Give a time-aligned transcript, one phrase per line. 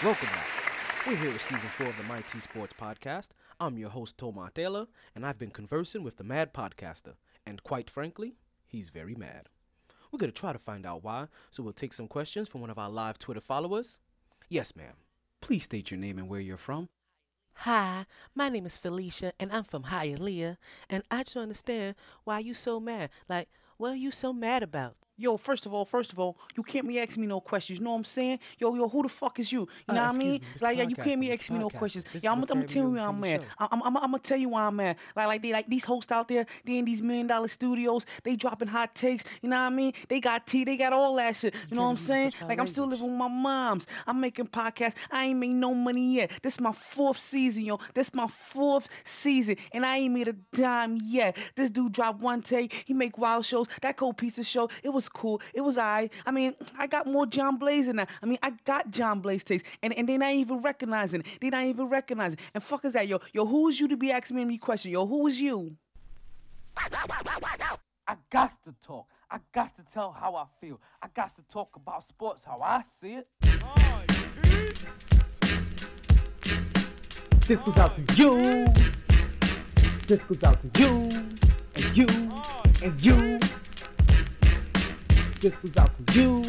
[0.00, 0.46] Welcome back.
[1.06, 3.28] We're here with season four of the MyT Sports Podcast.
[3.60, 7.14] I'm your host, Tomar Taylor, and I've been conversing with the Mad Podcaster.
[7.44, 8.36] And quite frankly,
[8.66, 9.48] he's very mad.
[10.18, 12.70] We're going to try to find out why, so we'll take some questions from one
[12.70, 14.00] of our live Twitter followers.
[14.48, 14.94] Yes, ma'am.
[15.40, 16.88] Please state your name and where you're from.
[17.58, 18.04] Hi,
[18.34, 20.56] my name is Felicia, and I'm from Hialeah,
[20.90, 23.10] and I just understand why you so mad.
[23.28, 24.96] Like, what are you so mad about?
[25.20, 27.80] Yo, first of all, first of all, you can't be asking me no questions.
[27.80, 28.38] You know what I'm saying?
[28.58, 29.62] Yo, yo, who the fuck is you?
[29.62, 30.32] You Uh, know what I mean?
[30.34, 32.04] me, Like, yeah, you can't be asking me no questions.
[32.12, 33.44] This Yeah, I'm, gonna tell you very why I'm mad.
[33.58, 34.96] I'm, I'm, I'm, gonna tell you why I'm mad.
[35.16, 38.36] Like, like they, like these hosts out there, they in these million dollar studios, they
[38.36, 39.24] dropping hot takes.
[39.42, 39.92] You know what I mean?
[40.08, 41.52] They got tea, they got all that shit.
[41.68, 42.32] You know what I'm saying?
[42.46, 43.88] Like, I'm still living with my moms.
[44.06, 44.94] I'm making podcasts.
[45.10, 46.30] I ain't made no money yet.
[46.42, 47.80] This my fourth season, yo.
[47.92, 51.36] This my fourth season, and I ain't made a dime yet.
[51.56, 52.84] This dude dropped one take.
[52.86, 53.66] He make wild shows.
[53.82, 55.40] That cold pizza show, it was cool.
[55.54, 56.10] It was I.
[56.26, 58.08] I mean, I got more John Blaze than that.
[58.22, 61.20] I mean, I got John Blaze taste, and and they not even recognizing.
[61.20, 61.26] it.
[61.40, 62.38] They not even recognizing.
[62.38, 62.44] It.
[62.54, 63.20] And fuck is that, yo?
[63.32, 64.90] Yo, who is you to be asking me any question?
[64.92, 65.76] Yo, who is you?
[66.76, 69.06] I got to talk.
[69.30, 70.80] I got to tell how I feel.
[71.02, 73.28] I got to talk about sports how I see it.
[77.46, 78.66] This goes out to you.
[80.06, 81.08] This goes out to you.
[81.76, 82.06] And you.
[82.82, 83.40] And you.
[85.40, 86.42] This goes out to you.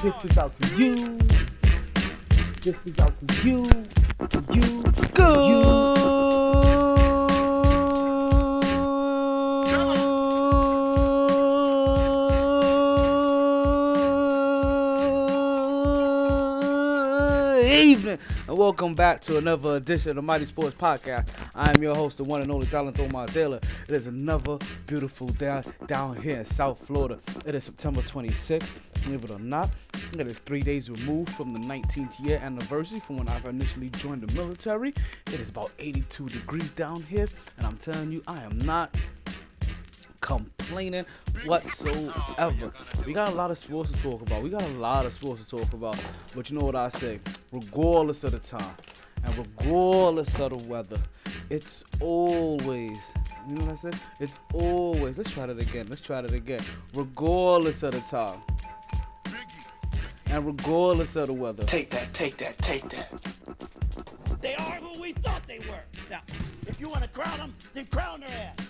[0.00, 0.94] This goes out to you.
[2.62, 3.64] This goes out to you.
[5.42, 5.62] You.
[17.56, 18.18] Good evening,
[18.48, 21.30] and welcome back to another edition of the MyT Sports Podcast.
[21.54, 23.58] I am your host, the one and only Donald Omar Taylor.
[23.88, 27.18] It is another beautiful day down here in South Florida.
[27.44, 28.74] It is September 26th.
[29.04, 29.70] Believe it or not,
[30.16, 34.22] it is three days removed from the 19th year anniversary from when I've initially joined
[34.22, 34.94] the military.
[35.26, 37.26] It is about 82 degrees down here,
[37.58, 38.96] and I'm telling you, I am not
[40.26, 41.06] complaining
[41.44, 42.72] whatsoever.
[43.06, 44.42] We got a lot of sports to talk about.
[44.42, 45.98] We got a lot of sports to talk about.
[46.34, 47.20] But you know what I say?
[47.52, 48.74] Regardless of the time
[49.24, 50.98] and regardless of the weather,
[51.48, 52.98] it's always,
[53.48, 54.00] you know what I said?
[54.18, 55.86] It's always, let's try that again.
[55.88, 56.60] Let's try that again.
[56.94, 58.42] Regardless of the time
[60.30, 61.64] and regardless of the weather.
[61.64, 63.12] Take that, take that, take that.
[64.40, 65.84] They are who we thought they were.
[66.10, 66.22] Now,
[66.66, 68.68] if you want to crown them, then crown their ass.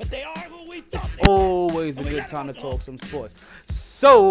[0.00, 1.34] But they are who we thought they were.
[1.34, 3.44] always a good time to talk some sports.
[3.68, 4.30] So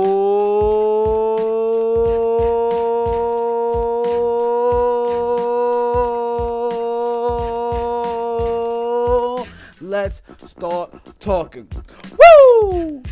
[9.79, 11.67] let's start talking.
[12.17, 13.03] Woo!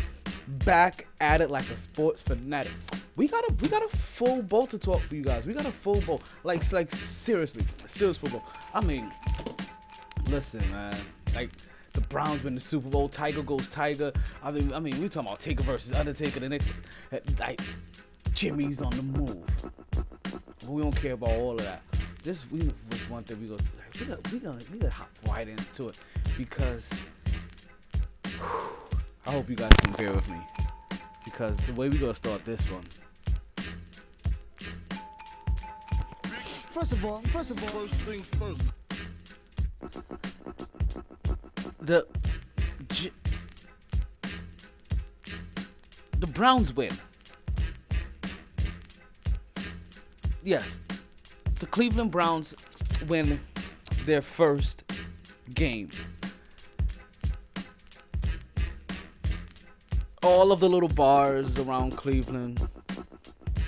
[0.64, 2.72] Back at it like a sports fanatic.
[3.14, 5.46] We got a we got a full bowl to talk for you guys.
[5.46, 6.22] We got a full bowl.
[6.42, 8.44] Like like seriously, serious football.
[8.74, 9.12] I mean,
[10.28, 11.00] listen, man.
[11.36, 11.50] Like
[11.98, 13.08] the Browns win the Super Bowl.
[13.08, 14.12] Tiger goes Tiger.
[14.42, 16.40] I mean, I mean, we talking about Taker versus Undertaker.
[16.40, 16.70] The next,
[17.38, 17.60] like,
[18.32, 19.44] Jimmy's on the move.
[20.68, 21.82] We don't care about all of that.
[22.22, 22.58] This we
[22.90, 23.56] was one thing we go.
[23.98, 25.98] We got we gonna we gonna hop right into it
[26.36, 26.88] because
[29.26, 30.38] I hope you guys can bear with me
[31.24, 32.84] because the way we gonna start this one.
[36.70, 38.72] First of all, first of all, first things first.
[41.80, 42.06] The
[46.18, 46.90] the Browns win.
[50.42, 50.78] Yes,
[51.56, 52.54] the Cleveland Browns
[53.06, 53.40] win
[54.04, 54.84] their first
[55.54, 55.90] game.
[60.22, 62.68] All of the little bars around Cleveland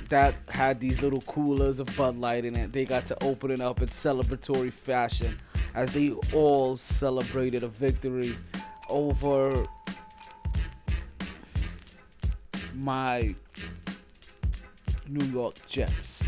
[0.09, 3.61] that had these little coolers of Bud Light in it, they got to open it
[3.61, 5.39] up in celebratory fashion
[5.75, 8.37] as they all celebrated a victory
[8.89, 9.67] over
[12.75, 13.35] my
[15.09, 16.23] New York Jets.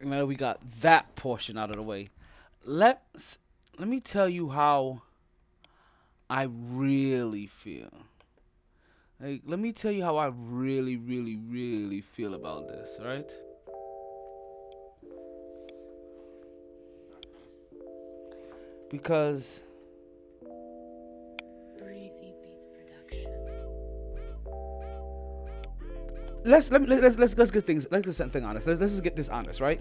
[0.00, 2.08] Now that we got that portion out of the way,
[2.64, 3.38] let's
[3.78, 5.02] let me tell you how
[6.28, 7.90] I really feel.
[9.22, 13.30] Like, let me tell you how I really, really, really feel about this, right?
[18.90, 19.62] Because.
[26.44, 28.66] let's let me, let's let's let's get things let's get something honest.
[28.66, 29.80] Let's, let's just get this honest, right?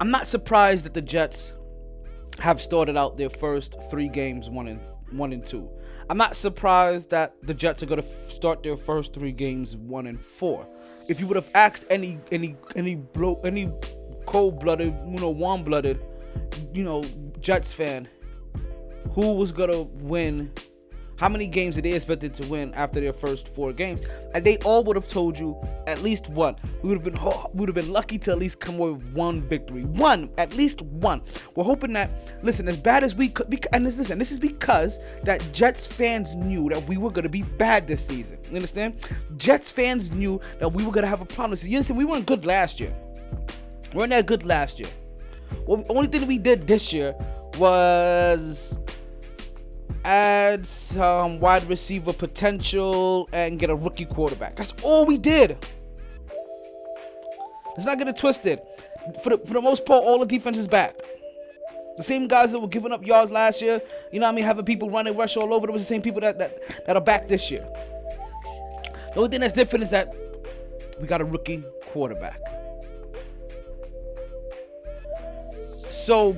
[0.00, 1.52] I'm not surprised that the Jets
[2.40, 4.80] have started out their first three games one and
[5.12, 5.70] one and two.
[6.10, 10.08] I'm not surprised that the Jets are gonna f- start their first three games one
[10.08, 10.66] and four.
[11.08, 13.00] If you would have asked any any any
[13.44, 13.72] any
[14.26, 16.00] cold-blooded, you know, warm-blooded,
[16.74, 17.04] you know,
[17.38, 18.08] Jets fan,
[19.12, 20.52] who was gonna win
[21.20, 24.00] how many games did they expected to win after their first four games?
[24.32, 25.54] And they all would have told you
[25.86, 26.56] at least one.
[26.82, 28.92] We would have been ho- we would have been lucky to at least come away
[28.92, 31.20] with one victory, one at least one.
[31.54, 32.08] We're hoping that
[32.42, 35.86] listen, as bad as we could, bec- and this, listen, this is because that Jets
[35.86, 38.38] fans knew that we were gonna be bad this season.
[38.48, 39.06] You understand?
[39.36, 41.54] Jets fans knew that we were gonna have a problem.
[41.56, 41.98] So you understand?
[41.98, 42.94] We weren't good last year.
[43.92, 44.88] We weren't that good last year.
[45.66, 47.14] Well, the only thing we did this year
[47.58, 48.78] was
[50.04, 54.56] add some wide receiver potential and get a rookie quarterback.
[54.56, 55.56] That's all we did.
[57.68, 58.60] Let's not get it twisted.
[59.22, 60.96] For the, for the most part, all the defense is back.
[61.96, 63.80] The same guys that were giving up yards last year,
[64.12, 66.02] you know what I mean, having people running rush all over, them was the same
[66.02, 67.66] people that, that, that are back this year.
[69.12, 70.14] The only thing that's different is that
[71.00, 72.40] we got a rookie quarterback.
[75.90, 76.36] So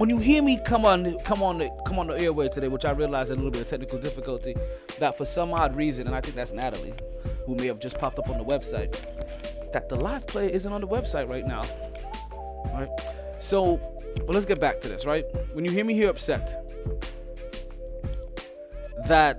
[0.00, 2.86] when you hear me come on come on the come on the airway today, which
[2.86, 4.56] I realize had a little bit of technical difficulty,
[4.98, 6.94] that for some odd reason, and I think that's Natalie,
[7.44, 8.92] who may have just popped up on the website,
[9.74, 11.60] that the live play isn't on the website right now.
[12.72, 12.88] Right?
[13.40, 13.78] So
[14.20, 15.26] well let's get back to this, right?
[15.52, 16.66] When you hear me here upset
[19.06, 19.38] that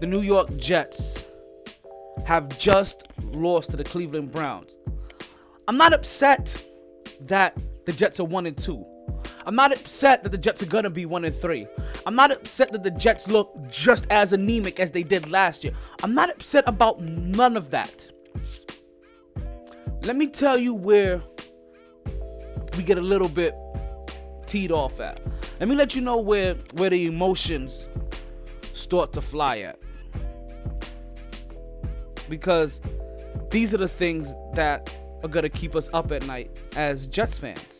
[0.00, 1.26] the New York Jets
[2.26, 4.78] have just lost to the Cleveland Browns.
[5.68, 6.60] I'm not upset
[7.20, 7.56] that
[7.86, 8.84] the Jets are one and two.
[9.46, 11.66] I'm not upset that the Jets are gonna be one and three.
[12.06, 15.74] I'm not upset that the Jets look just as anemic as they did last year.
[16.02, 18.06] I'm not upset about none of that.
[20.02, 21.22] Let me tell you where
[22.76, 23.54] we get a little bit
[24.46, 25.20] teed off at.
[25.60, 27.86] Let me let you know where where the emotions
[28.74, 29.78] start to fly at.
[32.28, 32.80] Because
[33.50, 37.73] these are the things that are gonna keep us up at night as Jets fans.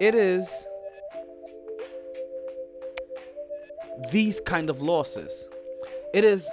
[0.00, 0.66] It is
[4.10, 5.48] these kind of losses.
[6.12, 6.48] It is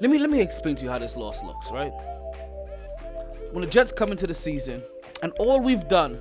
[0.00, 1.92] let me let me explain to you how this loss looks, right?
[3.52, 4.82] When the Jets come into the season,
[5.22, 6.20] and all we've done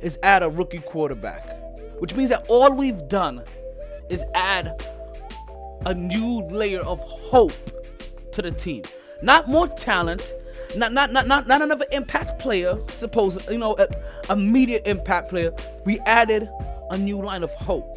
[0.00, 1.56] is add a rookie quarterback,
[2.00, 3.44] which means that all we've done
[4.08, 4.84] is add
[5.84, 7.52] a new layer of hope
[8.32, 8.82] to the team.
[9.22, 10.32] Not more talent,
[10.76, 13.88] not not not not, not another impact player, suppose you know, a,
[14.32, 15.52] immediate impact player.
[15.84, 16.48] We added
[16.90, 17.96] a new line of hope.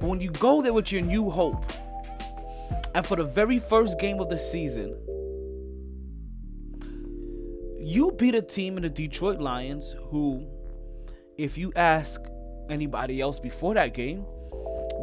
[0.00, 1.64] But when you go there with your new hope,
[2.94, 4.96] and for the very first game of the season,
[7.78, 10.46] you beat a team in the Detroit Lions who,
[11.36, 12.20] if you ask
[12.70, 14.24] anybody else before that game,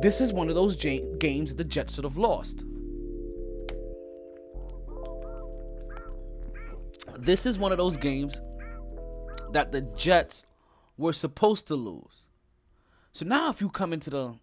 [0.02, 2.64] this is one of those games the Jets should have lost.
[7.26, 8.40] This is one of those games
[9.52, 10.46] that the Jets
[10.96, 12.28] were supposed to lose.
[13.14, 14.36] So now if you come into the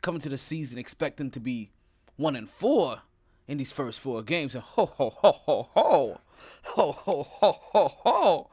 [0.00, 1.72] come into the season expecting to be
[2.14, 3.00] one and four
[3.48, 6.20] in these first four games, and ho ho ho ho ho
[6.62, 8.50] ho ho ho ho ho,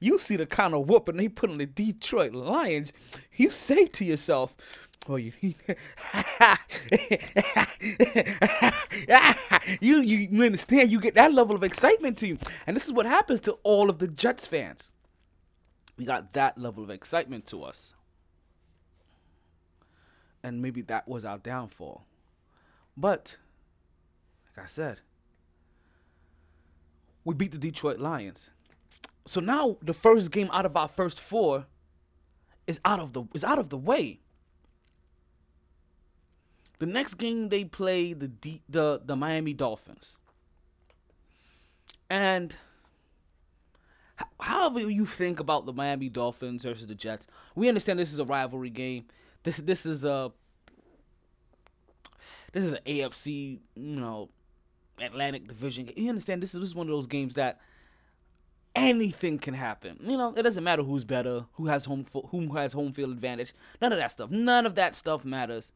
[0.00, 2.94] you see the kind of whooping they put on the Detroit Lions.
[3.36, 4.54] You say to yourself,
[5.08, 5.32] "Oh, you,
[9.80, 10.90] you, you, you understand?
[10.90, 13.90] You get that level of excitement to you, and this is what happens to all
[13.90, 14.92] of the Jets fans.
[15.96, 17.94] We got that level of excitement to us,
[20.42, 22.04] and maybe that was our downfall.
[22.96, 23.36] But,
[24.56, 25.00] like I said,
[27.24, 28.50] we beat the Detroit Lions.
[29.26, 31.66] So now the first game out of our first four
[32.66, 34.20] is out of the is out of the way.
[36.78, 40.16] The next game they play the D, the the Miami Dolphins.
[42.10, 42.56] And
[44.40, 48.24] however you think about the Miami Dolphins versus the Jets, we understand this is a
[48.24, 49.06] rivalry game.
[49.44, 50.32] This this is a
[52.52, 54.28] this is an AFC, you know,
[55.00, 55.90] Atlantic Division.
[55.96, 57.60] You understand this is, this is one of those games that
[58.76, 59.98] anything can happen.
[60.00, 63.54] You know, it doesn't matter who's better, who has home who has home field advantage.
[63.80, 64.30] None of that stuff.
[64.30, 65.72] None of that stuff matters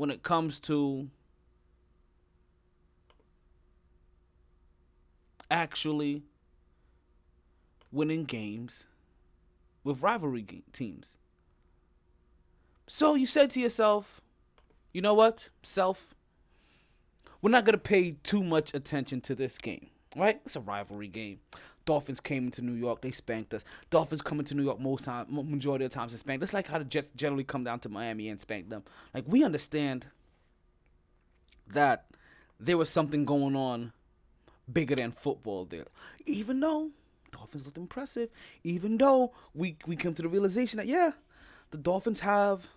[0.00, 1.10] when it comes to
[5.50, 6.22] actually
[7.92, 8.86] winning games
[9.84, 11.18] with rivalry teams.
[12.86, 14.22] So you said to yourself,
[14.94, 16.14] you know what, self,
[17.42, 20.40] we're not going to pay too much attention to this game, right?
[20.46, 21.40] It's a rivalry game.
[21.90, 23.64] Dolphins came into New York, they spanked us.
[23.90, 26.38] Dolphins coming to New York most time, majority of the times, they spank.
[26.38, 28.84] That's like how the Jets generally come down to Miami and spank them.
[29.12, 30.06] Like we understand
[31.66, 32.04] that
[32.60, 33.92] there was something going on
[34.72, 35.86] bigger than football there.
[36.26, 36.90] Even though
[37.32, 38.28] Dolphins looked impressive,
[38.62, 41.10] even though we we come to the realization that yeah,
[41.72, 42.68] the Dolphins have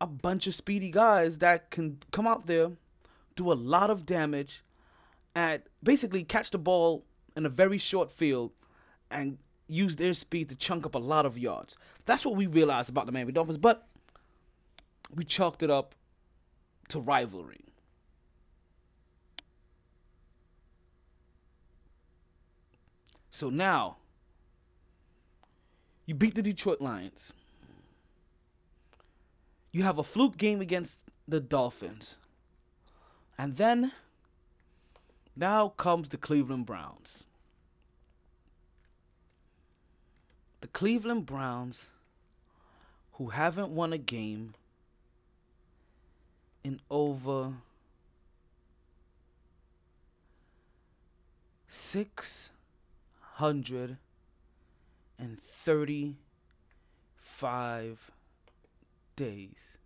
[0.00, 2.70] a bunch of speedy guys that can come out there,
[3.34, 4.62] do a lot of damage,
[5.34, 7.04] and basically catch the ball
[7.36, 8.52] in a very short field
[9.10, 11.76] and use their speed to chunk up a lot of yards.
[12.04, 13.86] That's what we realized about the Miami Dolphins, but
[15.14, 15.94] we chalked it up
[16.88, 17.64] to rivalry.
[23.30, 23.96] So now,
[26.04, 27.32] you beat the Detroit Lions.
[29.72, 32.16] You have a fluke game against the Dolphins.
[33.38, 33.92] And then,
[35.36, 37.24] now comes the Cleveland Browns.
[40.60, 41.86] The Cleveland Browns,
[43.12, 44.54] who haven't won a game
[46.62, 47.54] in over
[51.66, 52.50] six
[53.34, 53.96] hundred
[55.18, 56.18] and thirty-five
[59.16, 59.78] days.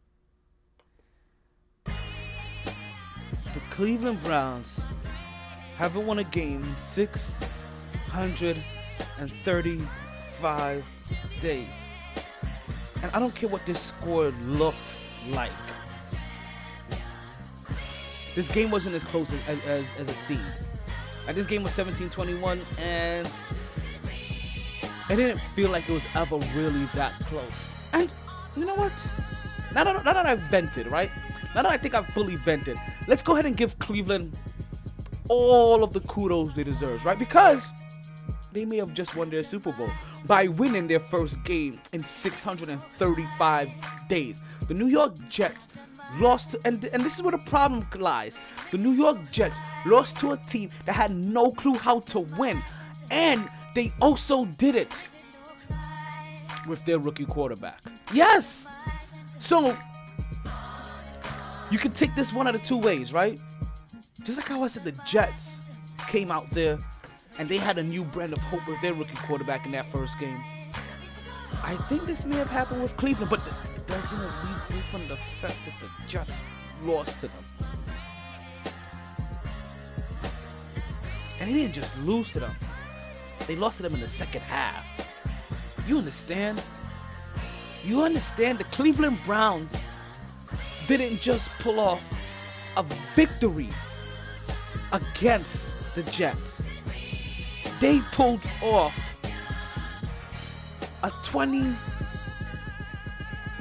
[1.85, 4.81] The Cleveland Browns
[5.77, 7.37] haven't won a game in six
[8.09, 8.57] hundred
[9.19, 10.85] and thirty-five
[11.41, 11.69] days.
[13.03, 14.79] And I don't care what this score looked
[15.31, 15.51] like.
[18.35, 20.41] This game wasn't as close as, as, as it seemed.
[21.29, 23.29] And this game was 17-21, and
[25.09, 27.45] it didn't feel like it was ever really that close.
[27.93, 28.11] And
[28.57, 28.93] you know what?
[29.75, 31.11] Now that, now that I've vented, right?
[31.55, 32.77] Now that I think I've fully vented,
[33.07, 34.37] let's go ahead and give Cleveland
[35.29, 37.19] all of the kudos they deserve, right?
[37.19, 37.71] Because
[38.53, 39.91] they may have just won their Super Bowl
[40.27, 43.71] by winning their first game in 635
[44.09, 44.41] days.
[44.69, 45.69] The New York Jets
[46.19, 48.39] lost, and and this is where the problem lies.
[48.71, 52.63] The New York Jets lost to a team that had no clue how to win,
[53.11, 54.93] and they also did it
[56.69, 57.83] with their rookie quarterback.
[58.13, 58.67] Yes.
[59.39, 59.77] So
[61.71, 63.41] you can take this one out of two ways, right?
[64.25, 65.61] Just like how I said the Jets
[66.09, 66.79] came out there
[67.39, 70.19] and they had a new brand of hope with their rookie quarterback in that first
[70.19, 70.43] game.
[71.63, 73.41] I think this may have happened with Cleveland, but
[73.77, 76.33] it doesn't alleviate from the fact that the Jets
[76.83, 77.45] lost to them.
[81.41, 82.57] And they didn't just lose to them,
[83.47, 84.87] they lost to them in the second half.
[85.87, 86.63] You understand?
[87.85, 89.75] You understand the Cleveland Browns
[90.87, 92.03] didn't just pull off
[92.79, 92.83] a
[93.15, 93.69] victory
[94.95, 96.63] against the Jets.
[97.81, 98.95] They pulled off
[101.03, 101.75] a 20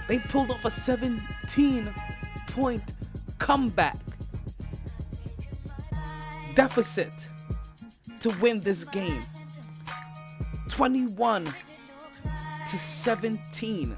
[0.07, 1.89] they pulled off a 17
[2.47, 2.83] point
[3.39, 3.97] comeback
[6.55, 7.11] deficit
[8.21, 9.23] to win this game
[10.69, 11.45] 21
[12.69, 13.95] to 17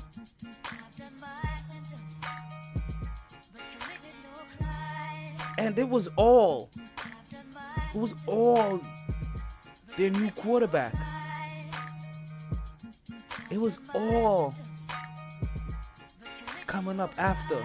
[5.58, 6.70] and it was all
[7.96, 8.80] it was all
[9.98, 10.94] their new quarterback
[13.52, 14.54] it was all
[16.68, 17.64] coming up after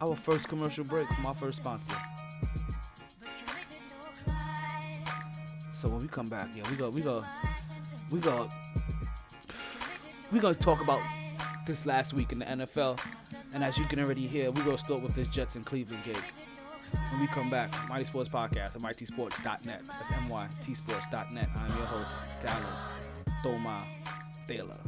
[0.00, 1.94] our first commercial break from our first sponsor.
[5.72, 7.24] So when we come back, yeah, we go, we go,
[8.10, 8.48] we go,
[10.30, 11.02] we gonna talk about
[11.66, 13.00] this last week in the NFL,
[13.54, 16.22] and as you can already hear, we gonna start with this Jets and Cleveland game.
[17.10, 19.82] When we come back, MyT Sports Podcast at MyTSports.net.
[19.86, 21.48] That's M-Y-T-Sports.net.
[21.56, 22.78] I'm your host, Dallas
[23.42, 23.86] Toma
[24.46, 24.78] Taylor.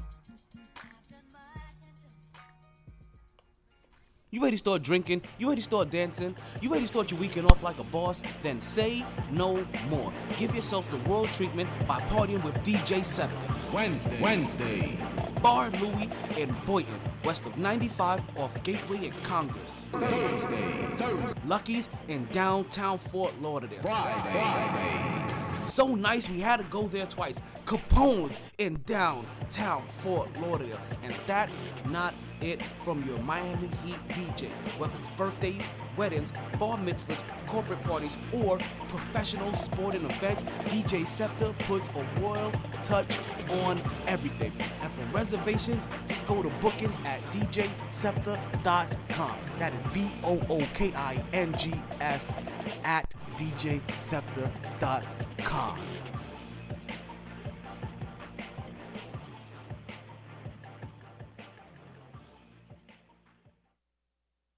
[4.30, 5.22] You ready to start drinking?
[5.38, 6.34] You ready to start dancing?
[6.60, 8.20] You ready to start your weekend off like a boss?
[8.42, 10.12] Then say no more.
[10.36, 13.54] Give yourself the world treatment by partying with DJ Scepter.
[13.72, 14.20] Wednesday.
[14.20, 14.98] Wednesday.
[15.44, 16.08] Bar Louie
[16.38, 19.90] in Boynton, west of 95 off Gateway and Congress.
[19.92, 20.86] Thursday.
[20.96, 21.40] Thursday.
[21.44, 23.82] Lucky's in downtown Fort Lauderdale.
[23.82, 24.20] Friday.
[24.20, 25.66] Friday.
[25.66, 27.42] So nice we had to go there twice.
[27.66, 30.80] Capone's in downtown Fort Lauderdale.
[31.02, 34.48] And that's not it from your Miami Heat DJ.
[34.78, 35.64] Whether it's birthdays,
[35.96, 38.58] weddings, bar mitzvahs, corporate parties, or
[38.88, 44.52] professional sporting events, DJ Scepter puts a royal touch on everything.
[44.80, 49.38] And for reservations, just go to bookings at djscepter.com.
[49.58, 52.36] That is B O O K I N G S
[52.82, 55.93] at djscepter.com.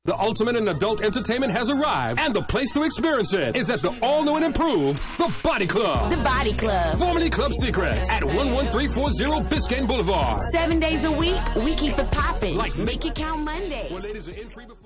[0.07, 3.83] The ultimate in adult entertainment has arrived, and the place to experience it is at
[3.83, 6.13] the all new and improved The Body Club.
[6.13, 6.99] The Body Club.
[7.01, 10.39] Formerly Club Secrets at 11340 Biscayne Boulevard.
[10.53, 12.57] Seven days a week, we keep it popping.
[12.57, 13.89] Like Make it count Monday.
[13.91, 14.86] Where ladies are in free before.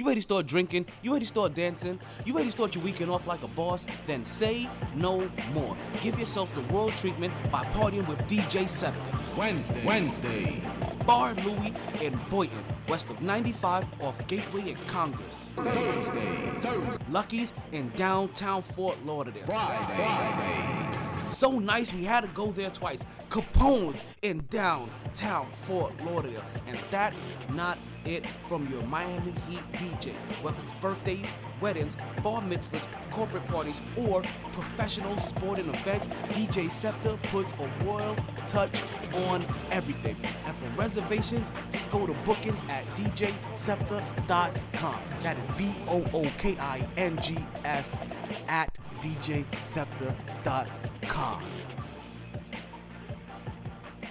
[0.00, 0.86] You ready to start drinking?
[1.02, 2.00] You ready to start dancing?
[2.24, 3.84] You ready to start your weekend off like a boss?
[4.06, 5.76] Then say no more.
[6.00, 9.20] Give yourself the world treatment by partying with DJ Scepter.
[9.36, 9.84] Wednesday.
[9.84, 10.62] Wednesday.
[11.06, 15.52] Bar Louie in Boynton, west of 95 off Gateway and Congress.
[15.58, 16.50] Thursday.
[16.60, 17.04] Thursday.
[17.10, 19.44] Lucky's in downtown Fort Lauderdale.
[19.44, 19.84] Friday.
[19.84, 21.00] Friday.
[21.28, 23.04] So nice we had to go there twice.
[23.28, 26.44] Capone's in downtown Fort Lauderdale.
[26.66, 30.12] And that's not it from your Miami Heat DJ.
[30.42, 31.26] Whether it's birthdays,
[31.60, 38.16] weddings, bar mitzvahs, corporate parties, or professional sporting events, DJ Scepter puts a royal
[38.46, 40.16] touch on everything.
[40.44, 45.02] And for reservations, just go to bookings at djscepter.com.
[45.22, 48.00] That is B O O K I N G S
[48.48, 51.44] at djscepter.com.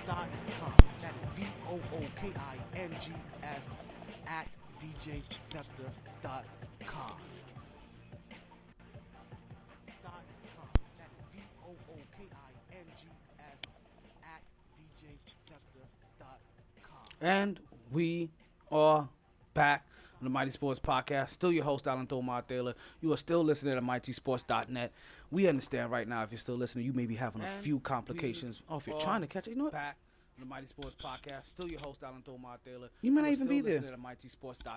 [0.06, 0.30] Dot
[1.40, 1.48] com.
[1.48, 3.12] That is B O O K I N G
[3.44, 3.70] S
[4.28, 4.48] at
[4.80, 5.92] djscepter.com.
[6.22, 6.46] Dot
[6.86, 7.14] com.
[10.98, 11.74] That is B O O
[12.18, 13.04] K I N G
[13.40, 13.58] S
[14.24, 14.42] at
[15.00, 17.00] djscepter.com.
[17.22, 17.60] And
[17.92, 18.30] we
[18.72, 19.10] are
[19.54, 19.86] back
[20.22, 21.32] on the MyT Sports Podcast.
[21.32, 22.76] Still your host, Alan Thomar Taylor.
[23.02, 24.92] You are still listening to MyTSports.net.
[25.32, 28.62] We understand right now if you're still listening, you may be having a few complications.
[28.70, 29.74] Oh, if you're trying to catch it, you know what?
[29.74, 30.09] Back on
[30.40, 31.48] the MyT Sports Podcast.
[31.48, 32.90] Still your host, Alan Thomar Taylor.
[33.02, 33.82] You may not even be there.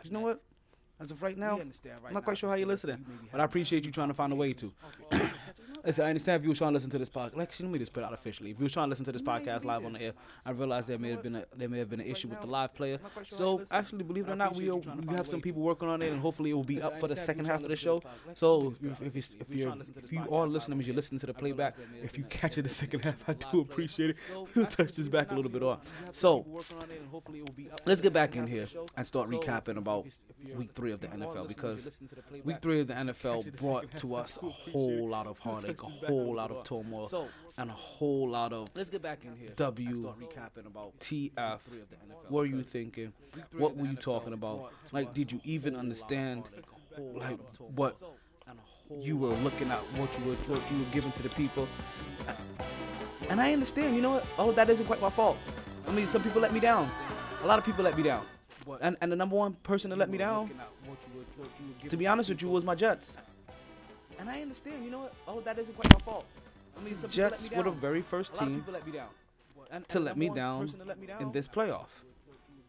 [0.04, 0.42] You know what?
[1.00, 3.90] As of right now, I'm not quite sure how you're listening, but I appreciate you
[3.90, 4.72] trying to find a way to.
[5.84, 7.36] Listen, I understand if you were trying to listen to this podcast.
[7.36, 8.50] Like, let me just put it out officially.
[8.50, 10.12] If you were trying to listen to this podcast live on the air,
[10.44, 12.46] I realized there may have been a there may have been an issue with the
[12.46, 12.98] live player.
[13.28, 16.20] So actually, believe it or not, we we have some people working on it, and
[16.20, 18.02] hopefully it will be up for the second half of the show.
[18.34, 21.76] So if if, if you're if you are listening, means you're listening to the playback.
[22.02, 24.16] If you catch it the second half, I do appreciate it.
[24.54, 25.78] We'll touch this back a little bit on.
[26.12, 26.46] So
[27.86, 30.06] let's get back in here and start recapping about
[30.56, 31.86] week three of the NFL because
[32.44, 36.34] week three of the NFL brought to us a whole lot of heartache, a whole
[36.34, 39.50] lot of turmoil, and a whole lot of let's get back in here.
[39.56, 41.58] W recapping about TF.
[42.28, 43.12] What were you thinking?
[43.56, 44.72] What were you talking about?
[44.92, 46.44] Like, did you even understand
[47.14, 47.38] like
[47.74, 47.96] what
[49.00, 51.68] you were looking at, what you were what you were giving to the people?
[53.28, 53.94] And I understand.
[53.94, 54.26] You know what?
[54.38, 55.38] Oh, that isn't quite my fault.
[55.86, 56.90] I mean, some people let me down.
[57.42, 58.24] A lot of people let me down.
[58.80, 60.50] And, and the number one person that let me down,
[61.88, 63.16] to be honest with you, was my Jets.
[64.22, 65.14] And I understand, you know what?
[65.26, 66.24] Oh, that isn't quite my fault.
[66.78, 68.64] I mean, some people let Jets me were the very first A lot of team
[68.72, 69.08] let me down.
[69.72, 71.88] And, to and let me down person that let me down, in this playoff.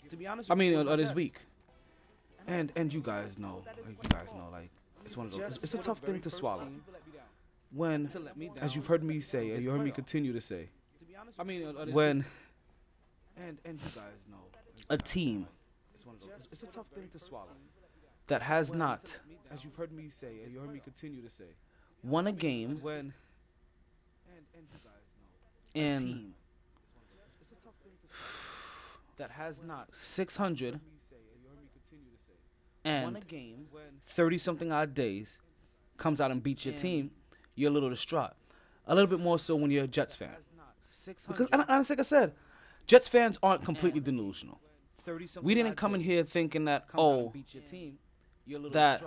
[0.09, 1.35] to be honest I mean, you, uh, was my this week.
[2.47, 4.71] And and you guys know, like, you guys know, like
[5.05, 5.41] it's one of those.
[5.41, 6.67] It's, it's a tough thing to swallow.
[7.71, 8.09] When,
[8.59, 10.69] as you've heard me say, and you heard me continue to say,
[11.37, 12.25] I mean, uh, this when
[13.37, 14.43] and and you guys know,
[14.89, 15.47] a team.
[15.93, 16.31] It's one of those.
[16.39, 17.55] It's, it's a tough thing to swallow.
[18.27, 19.17] That has not,
[19.53, 21.55] as you've heard me say, and you heard me continue to say,
[22.03, 23.13] won a game when
[25.73, 26.33] in
[29.17, 30.79] that has not 600
[32.85, 33.17] and
[34.05, 35.37] 30 something odd days
[35.97, 37.11] comes out and beats your team,
[37.55, 38.31] you're a little distraught.
[38.87, 40.35] A little bit more so when you're a Jets fan.
[41.27, 42.33] Because, and, and like I said,
[42.87, 44.59] Jets fans aren't completely delusional.
[45.41, 47.33] We didn't come in here thinking that, oh,
[48.71, 49.03] that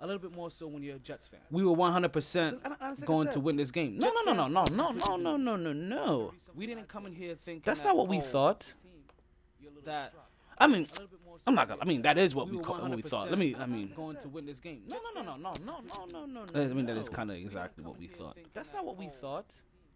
[0.00, 1.40] a little bit more so when you're a Jets fan.
[1.50, 3.98] we were 100% And- and like I going to win this game.
[3.98, 6.32] No, no, no, no, no, no, no, no, no, no, no.
[6.54, 8.72] We didn't come in here thinking That's that, not what we oh, thought.
[9.84, 10.12] That
[10.58, 10.86] I mean,
[11.46, 11.80] I'm not gonna.
[11.82, 13.30] I mean, that is what we call, what we thought.
[13.30, 13.54] Let me.
[13.54, 14.82] I mean, going to win this game.
[14.88, 16.44] no, no, no, no, no, no, no, no, no.
[16.44, 16.60] No.
[16.60, 18.36] I mean, that is kind of exactly what we thought.
[18.52, 19.46] That's not what we thought.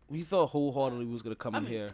[0.08, 1.90] We thought wholeheartedly we was gonna come in here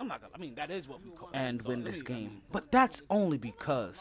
[0.00, 0.32] I'm not gonna.
[0.34, 1.28] I mean, that is what we call.
[1.34, 3.98] and win this game, but that's only because,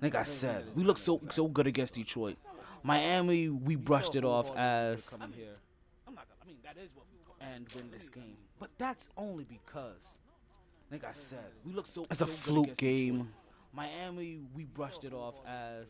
[0.00, 2.36] like I said, we look so so good against Detroit.
[2.82, 5.20] Miami, we brushed it off as I'm
[6.14, 6.24] not.
[6.42, 7.36] I mean, that is what we call.
[7.40, 9.96] and win this game, but that's only because,
[10.90, 12.06] like I said, We look so.
[12.10, 13.30] it's a fluke game.
[13.72, 15.86] Miami, we brushed it off as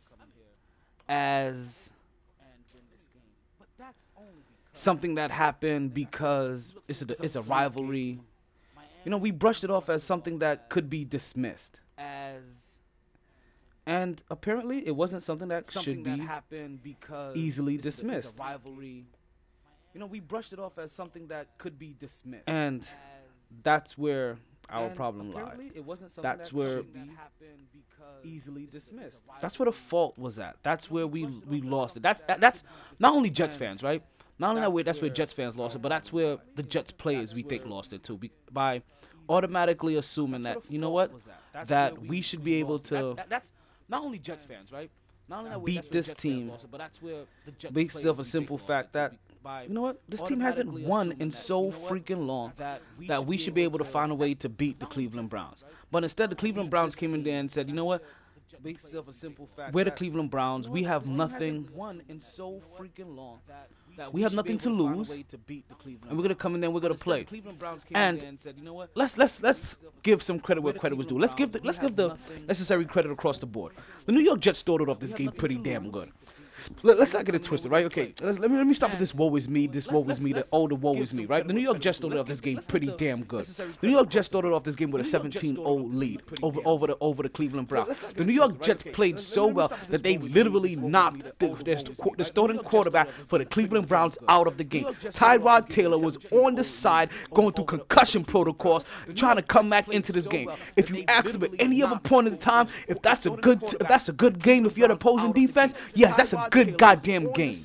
[1.09, 1.91] as
[4.73, 8.21] something that happened because it's a it's a rivalry.
[9.05, 12.43] You know, we brushed it off as something that could be dismissed as
[13.89, 18.03] and apparently it wasn't something that should be happened because easily it's a- it's a
[18.03, 18.39] dismissed.
[18.39, 19.07] rivalry.
[19.95, 22.45] You know, we brushed it off as something that could be dismissed.
[22.47, 22.87] And
[23.63, 24.37] that's where
[24.69, 25.73] our And problem lied.
[25.75, 27.11] it wasn't something That's that where should be
[28.23, 29.21] easily dismissed.
[29.41, 30.57] That's where the fault was at.
[30.63, 32.03] That's where we we lost it.
[32.03, 32.63] That's that, that's
[32.99, 34.03] not only Jets fans, right?
[34.39, 36.91] Not only that way, that's where Jets fans lost it, but that's where the Jets
[36.93, 38.21] players we think lost it too,
[38.53, 38.83] by
[39.31, 41.11] automatically assuming that you know what,
[41.67, 43.51] that we should be able to That's
[43.89, 44.91] not only Jets fans, right?
[45.29, 46.49] Not only that way, beat that's this Jets fans team.
[46.49, 49.15] lost it, but that's where the Jets based off a simple fact that
[49.67, 50.01] you know what?
[50.09, 53.63] This team hasn't won in so you know freaking long that that we should be
[53.63, 55.65] able to find a way to beat the Cleveland Browns.
[55.91, 58.03] But instead, the Cleveland Browns came in there and said, you know what,
[58.63, 60.69] based off a simple fact we're the Cleveland Browns.
[60.69, 61.69] We have nothing.
[61.75, 63.69] won in so freaking long that
[64.13, 66.35] We have nothing to able find a lose, to beat the Cleveland and we're gonna
[66.35, 66.69] come in there.
[66.69, 67.21] and We're gonna play.
[67.21, 68.91] the Cleveland Browns came And in there and said, you know what?
[68.95, 71.19] let's let's let's give some credit where credit was due.
[71.19, 73.73] Let's give the let's give the necessary credit across the board.
[74.07, 76.11] The New York Jets started off this game pretty damn good.
[76.83, 77.85] Let, us not get it twisted, right?
[77.87, 80.21] Okay, let's, let me let me stop with this woe is me, this woe is
[80.21, 81.47] me, the oh the woe is me, right?
[81.47, 83.47] The New York Jets started off this game pretty damn good.
[83.47, 86.97] The New York Jets started off this game with a 17-0 lead over over the
[87.01, 87.99] over the Cleveland Browns.
[88.15, 93.39] The New York Jets played so well that they literally knocked the, starting quarterback for
[93.39, 94.85] the Cleveland Browns out of the game.
[94.85, 100.13] Tyrod Taylor was on the side going through concussion protocols, trying to come back into
[100.13, 100.51] this game.
[100.77, 103.89] If you ask him at any other point in time, if that's a good if
[103.89, 107.57] that's a good game, if you're the opposing defense, yes, that's a good goddamn game.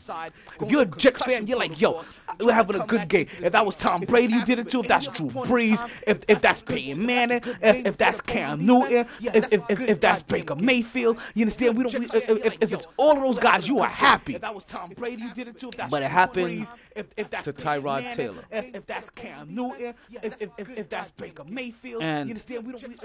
[0.62, 2.04] If you're a Jets fan, you're like, yo,
[2.40, 3.28] we're having a good game.
[3.42, 6.42] If that was Tom Brady you did it too, if that's Drew Brees, if if
[6.42, 11.18] that's Peyton Manning, if, if that's Cam Newton, if, if, if, if that's Baker Mayfield,
[11.34, 11.78] you understand?
[11.78, 12.00] We don't.
[12.00, 14.36] We, if, if, it's all of those guys, you are happy.
[14.36, 17.46] If that was Tom Brady who did it too, But it happens if, if that's
[17.46, 18.44] to Tyrod Taylor.
[18.52, 22.66] if, that's Cam Newton, if, if, if, that's Baker Mayfield, And- you understand?
[22.66, 23.00] We don't.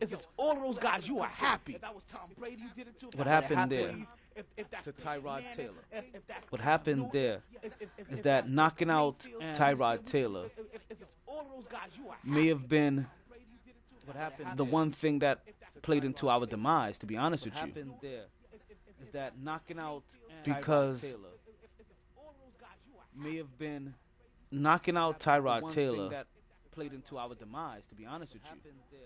[0.00, 1.74] If, it's all of those guys, you are happy.
[1.74, 3.94] If that was Tom Brady who did it too, What happened there
[4.36, 5.72] Brees, if, if that's to Tyrod Taylor?
[5.92, 9.26] if, if that's What happened Newton, there if, if, if, is if that knocking out
[9.54, 10.48] Tyrod Taylor
[12.24, 13.06] may have been
[14.06, 15.40] What happened the one thing that
[15.82, 17.68] played into our demise, to be honest with What you.
[17.68, 18.24] happened there
[19.02, 20.02] is that knocking out
[20.44, 21.28] Because- Tyrod Taylor.
[23.16, 23.94] may have been
[24.50, 26.26] Knocking out the Tyrod one Taylor thing that
[26.70, 27.86] played into our demise.
[27.86, 28.98] To be honest with you,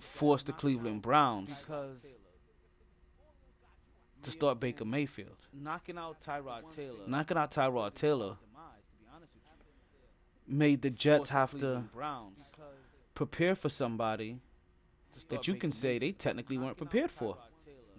[0.00, 1.50] forced the Cleveland Browns.
[1.54, 1.98] Because
[4.26, 5.46] to start Baker Mayfield.
[5.52, 8.82] knocking out Tyrod Taylor Knocking out Tyrod Taylor demise.
[8.90, 9.44] To be honest with
[10.48, 12.38] you, made the Jets have to Browns
[13.14, 14.38] prepare for somebody
[15.14, 17.38] to that you can say they technically weren't prepared for.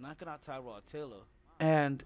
[0.00, 1.22] Knocking out Tyrod Taylor.
[1.58, 2.04] And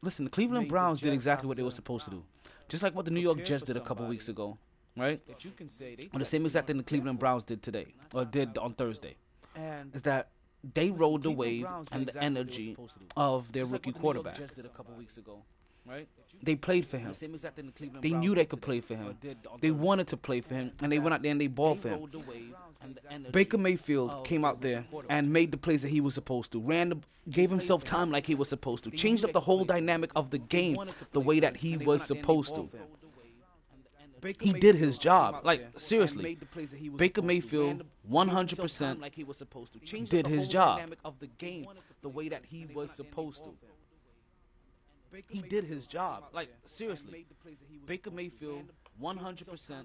[0.00, 2.24] listen, the Cleveland Made the Browns did exactly what they were to supposed to do.
[2.68, 4.56] Just like what the New York Jets did a couple weeks ago,
[4.96, 5.20] right?
[5.26, 7.88] That you can say they Or the same exact thing the Cleveland Browns did today,
[8.14, 9.16] or did on Thursday.
[9.54, 10.28] and Is that
[10.74, 12.98] they rode the Cleveland wave Browns and the exactly what they were energy supposed to
[13.00, 13.06] do.
[13.16, 14.38] of their Just rookie what the New York quarterback.
[14.38, 15.42] Jets did a couple weeks ago,
[15.86, 16.08] right?
[16.42, 17.08] They played for him.
[17.08, 19.16] The same exact thing the Cleveland They Browns knew they could play for him.
[19.60, 21.88] They wanted to play for him, and they went out there and they balled for
[21.88, 22.08] him.
[22.10, 22.54] the wave
[23.08, 26.52] and the Baker Mayfield came out there and made the plays that he was supposed
[26.52, 26.60] to.
[26.60, 26.98] Ran, the,
[27.30, 28.90] gave himself time like he was supposed to.
[28.90, 30.76] Changed up the whole dynamic of the game
[31.12, 32.70] the way that he was went out there and they supposed to.
[34.24, 34.34] Him.
[34.40, 35.40] He did his job.
[35.44, 37.22] Like, there seriously, made the plays that he was Baker.
[37.22, 39.78] Mayfield, gave himself 100% like he was supposed to.
[39.80, 40.80] Changed did the his job.
[41.04, 41.66] of the game
[42.02, 43.50] the way that he was supposed to.
[45.28, 46.24] He did his job.
[46.32, 47.26] Like, seriously.
[47.86, 48.64] Baker Mayfield,
[49.02, 49.84] 100%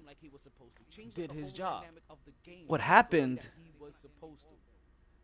[1.14, 1.84] did his job.
[2.66, 3.40] What happened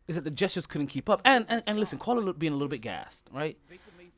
[0.08, 1.20] is that the Jets just couldn't keep up.
[1.24, 3.58] And and, and listen, call it being a little bit gassed, right?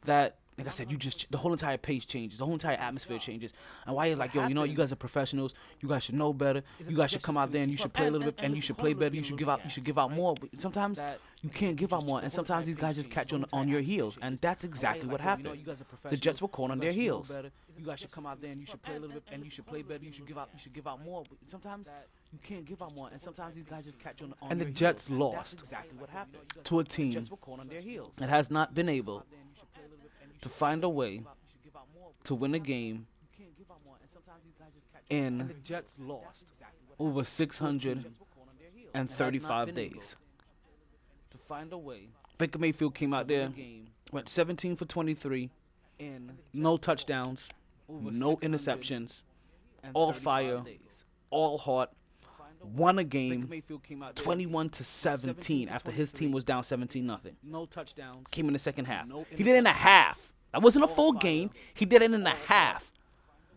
[0.04, 3.18] That like I said, you just the whole entire pace changes, the whole entire atmosphere
[3.18, 3.53] changes,
[3.87, 6.33] and why you're like, yo, you know, you guys are professionals, you guys should know
[6.33, 8.57] better, you guys should come out there and you should play a little bit, and
[8.57, 10.35] you should play better, you should give out, you should give out more.
[10.35, 11.01] But sometimes
[11.42, 14.18] you can't give out more, and sometimes these guys just catch on on your heels,
[14.21, 15.64] and that's exactly what happened.
[16.11, 17.31] The Jets were caught on their heels.
[17.79, 19.51] You guys should come out there and you should play a little bit, and you
[19.51, 20.05] should play better.
[20.05, 20.49] You should give out.
[20.53, 21.23] You should give out more.
[21.29, 21.87] But sometimes
[22.33, 24.35] you can't give out more, and sometimes these guys just catch on.
[24.42, 26.42] on And the Jets lost exactly what happened.
[26.64, 28.11] to a team Jets were caught on their heels.
[28.16, 29.25] that has not been able
[30.40, 31.22] to find a way
[32.24, 33.07] to win a game
[35.11, 36.46] in The Jets lost.
[36.98, 40.16] over 635 days.
[41.31, 44.77] to find a way Baker Mayfield came out there, to win a game went 17
[44.77, 45.51] for 23,
[45.98, 47.48] in no touchdowns,
[47.88, 49.22] no interceptions,
[49.92, 50.62] all fire,
[51.31, 51.90] all heart,
[52.74, 56.44] won a game Baker Mayfield came out there, 21 to 17 after his team was
[56.44, 57.37] down 17 nothing.
[57.42, 58.26] no touchdowns.
[58.31, 59.09] Came in the second half.
[59.31, 60.33] He did it in a half.
[60.52, 61.50] That wasn't a full game.
[61.74, 62.90] He did it in a half.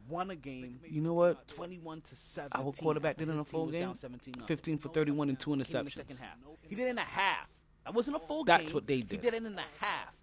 [0.10, 0.80] Won a game.
[0.90, 1.48] You know what?
[1.48, 2.66] 21 to 17.
[2.66, 3.96] Our quarterback did it in a full game.
[3.96, 5.94] 17 15 for 31 and two interceptions.
[5.94, 6.36] second half.
[6.68, 7.48] He did it in a half.
[7.86, 8.66] That wasn't a full That's game.
[8.66, 9.12] That's what they did.
[9.12, 9.22] He did.
[9.22, 10.14] did it in a half.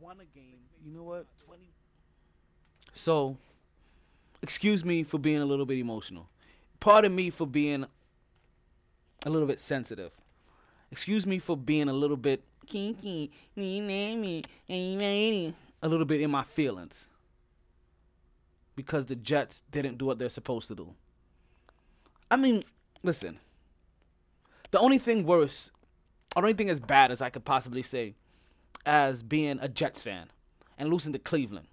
[0.00, 0.60] Won a game.
[0.84, 1.26] You know what?
[1.46, 1.62] 20.
[2.94, 3.36] So,
[4.42, 6.28] excuse me for being a little bit emotional.
[6.80, 7.86] Pardon me for being
[9.24, 10.12] a little bit sensitive.
[10.90, 14.40] Excuse me for being a little bit kinky, a
[15.88, 17.06] little bit in my feelings.
[18.76, 20.94] Because the Jets didn't do what they're supposed to do.
[22.30, 22.62] I mean,
[23.02, 23.38] listen.
[24.70, 25.70] The only thing worse,
[26.34, 28.14] or the only thing as bad as I could possibly say,
[28.86, 30.28] as being a Jets fan
[30.78, 31.66] and losing to Cleveland.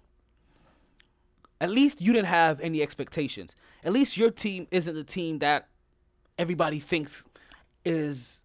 [1.60, 3.54] At least you didn't have any expectations.
[3.84, 5.68] At least your team isn't the team that
[6.38, 7.24] everybody thinks
[7.84, 8.40] is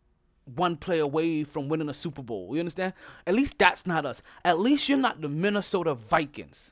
[0.53, 2.49] one play away from winning a Super Bowl.
[2.53, 2.93] You understand?
[3.25, 4.21] At least that's not us.
[4.43, 6.71] At least you're not the Minnesota Vikings.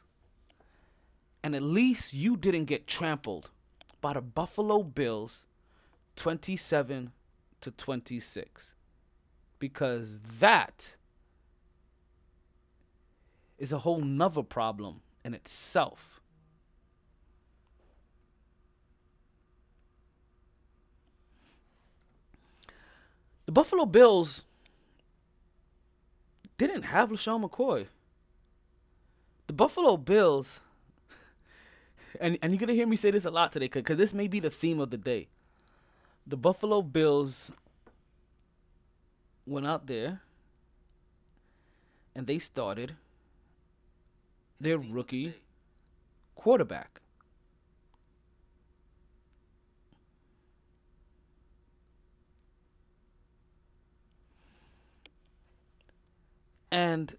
[1.43, 3.49] And at least you didn't get trampled
[3.99, 5.45] by the Buffalo Bills
[6.15, 7.11] 27
[7.61, 8.73] to 26.
[9.59, 10.95] Because that
[13.57, 16.12] is a whole nother problem in itself.
[23.45, 24.41] The Buffalo Bills
[26.57, 27.87] didn't have LeSean McCoy.
[29.47, 30.61] The Buffalo Bills,
[32.21, 34.27] and, and you're going to hear me say this a lot today because this may
[34.27, 35.27] be the theme of the day.
[36.25, 37.51] The Buffalo Bills
[39.45, 40.21] went out there
[42.15, 42.95] and they started
[44.59, 45.35] their rookie
[46.35, 47.01] quarterback.
[56.73, 57.15] And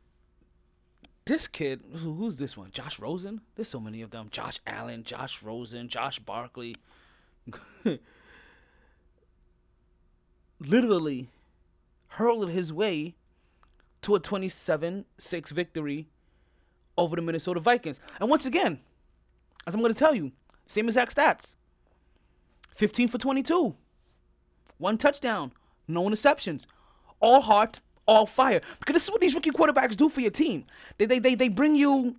[1.27, 2.73] this kid, who's this one?
[2.73, 3.41] Josh Rosen?
[3.55, 4.27] There's so many of them.
[4.33, 6.75] Josh Allen, Josh Rosen, Josh Barkley.
[10.59, 11.29] Literally
[12.09, 13.15] hurled his way
[14.03, 16.09] to a 27 6 victory
[16.99, 18.01] over the Minnesota Vikings.
[18.19, 18.81] And once again,
[19.69, 20.33] as I'm going to tell you,
[20.67, 21.55] same exact stats
[22.75, 23.77] 15 for 22,
[24.79, 25.53] one touchdown,
[25.87, 26.67] no interceptions,
[27.21, 28.61] all heart, all fire.
[28.79, 30.65] Because this is what these rookie quarterbacks do for your team.
[30.99, 32.17] They, they, they, they bring you.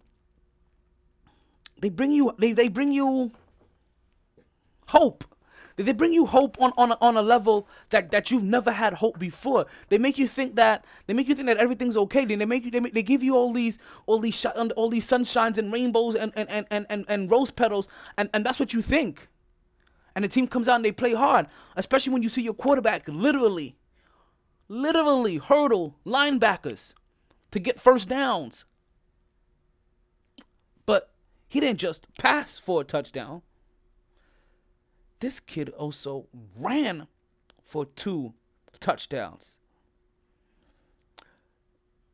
[1.82, 2.34] They bring you.
[2.38, 3.32] They, they bring you
[4.88, 5.24] hope.
[5.78, 8.94] They, bring you hope on, on, a, on a level that, that you've never had
[8.94, 9.66] hope before.
[9.90, 12.24] They make you think that they make you think that everything's okay.
[12.24, 14.46] Then they make you they, make, they give you all these all these sh-
[14.78, 18.46] all these sunshines and rainbows and and, and, and, and, and rose petals and, and
[18.46, 19.28] that's what you think.
[20.16, 23.06] And the team comes out and they play hard, especially when you see your quarterback
[23.10, 23.76] literally,
[24.68, 26.94] literally hurdle linebackers
[27.52, 28.66] to get first downs.
[30.86, 31.12] But
[31.48, 33.42] he didn't just pass for a touchdown.
[35.20, 36.28] This kid also
[36.60, 37.08] ran
[37.64, 38.34] for two
[38.80, 39.58] touchdowns.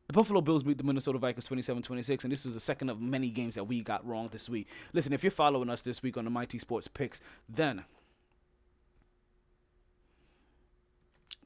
[0.06, 3.30] The Buffalo Bills beat the Minnesota Vikings 27-26, and this is the second of many
[3.30, 4.68] games that we got wrong this week.
[4.92, 7.84] Listen, if you're following us this week on the MyT Sports Picks, then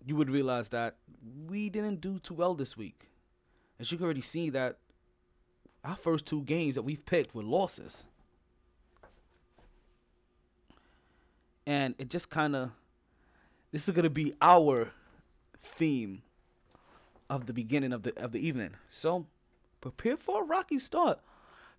[0.07, 0.95] you would realize that
[1.49, 3.09] we didn't do too well this week.
[3.81, 4.79] As you can already see that
[5.85, 8.07] our first two games that we've picked were losses.
[11.67, 12.71] And it just kind of
[13.73, 14.93] this is going to be our
[15.65, 16.23] theme
[17.29, 18.75] of the beginning of the of the evening.
[18.89, 19.27] So,
[19.81, 21.19] prepare for a rocky start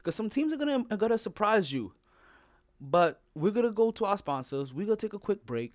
[0.04, 0.58] cuz some teams are
[0.90, 1.94] to are to surprise you.
[2.82, 4.74] But we're to go to our sponsors.
[4.74, 5.74] We're to take a quick break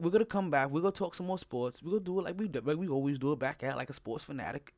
[0.00, 0.70] we're gonna come back.
[0.70, 1.82] We're gonna talk some more sports.
[1.82, 3.90] We're gonna do it like we do, like we always do it back at like
[3.90, 4.72] a sports fanatic.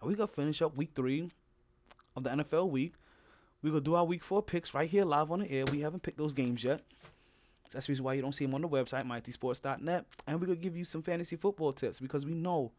[0.00, 1.30] And we gonna finish up week three
[2.16, 2.94] of the NFL week.
[3.62, 5.64] We're gonna do our week four picks right here live on the air.
[5.70, 6.82] We haven't picked those games yet.
[7.72, 10.04] That's the reason why you don't see them on the website, mytsports.net.
[10.26, 12.72] And we're gonna give you some fantasy football tips because we know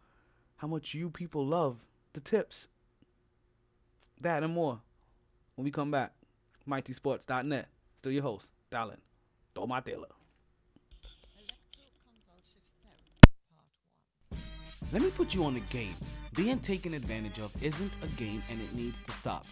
[0.57, 1.77] how much you people love
[2.13, 2.67] the tips.
[4.19, 4.79] That and more.
[5.55, 6.13] When we come back,
[6.67, 7.67] mytsports.net.
[7.95, 8.97] Still your host, Dallin.
[9.55, 10.16] Toma Taylor.
[14.93, 15.93] Let me put you on a game.
[16.33, 19.45] Being taken advantage of isn't a game and it needs to stop.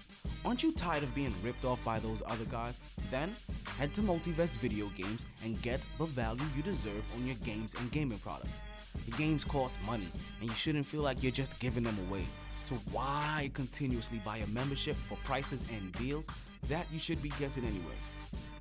[0.45, 2.79] Aren't you tired of being ripped off by those other guys?
[3.11, 3.31] Then
[3.77, 7.91] head to Multiverse Video Games and get the value you deserve on your games and
[7.91, 8.57] gaming products.
[9.03, 10.07] The games cost money
[10.39, 12.23] and you shouldn't feel like you're just giving them away.
[12.63, 16.27] So why continuously buy a membership for prices and deals
[16.69, 17.97] that you should be getting anyway?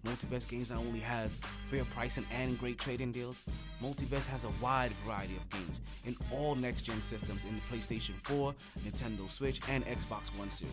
[0.04, 1.38] Multiverse Games not only has
[1.70, 3.36] fair pricing and great trading deals,
[3.82, 8.12] Multiverse has a wide variety of games in all next gen systems in the PlayStation
[8.24, 8.54] 4,
[8.86, 10.72] Nintendo Switch, and Xbox One series,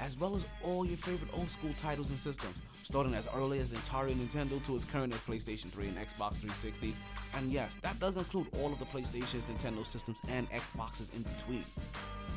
[0.00, 3.72] as well as all your favorite old school titles and systems, starting as early as
[3.72, 6.94] Atari Nintendo to as current as PlayStation 3 and Xbox 360s.
[7.36, 11.64] And yes, that does include all of the PlayStations, Nintendo systems, and Xboxes in between.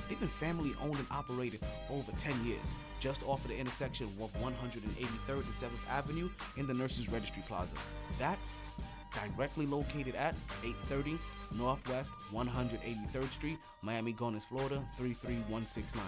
[0.07, 2.61] They've been family owned and operated for over 10 years,
[2.99, 6.24] just off of the intersection of 183rd and 7th Avenue
[6.57, 7.75] in the Nurses Registry Plaza.
[8.19, 8.55] That's
[9.13, 11.17] directly located at 830
[11.57, 16.03] Northwest 183rd Street, Miami Gardens, Florida 33169.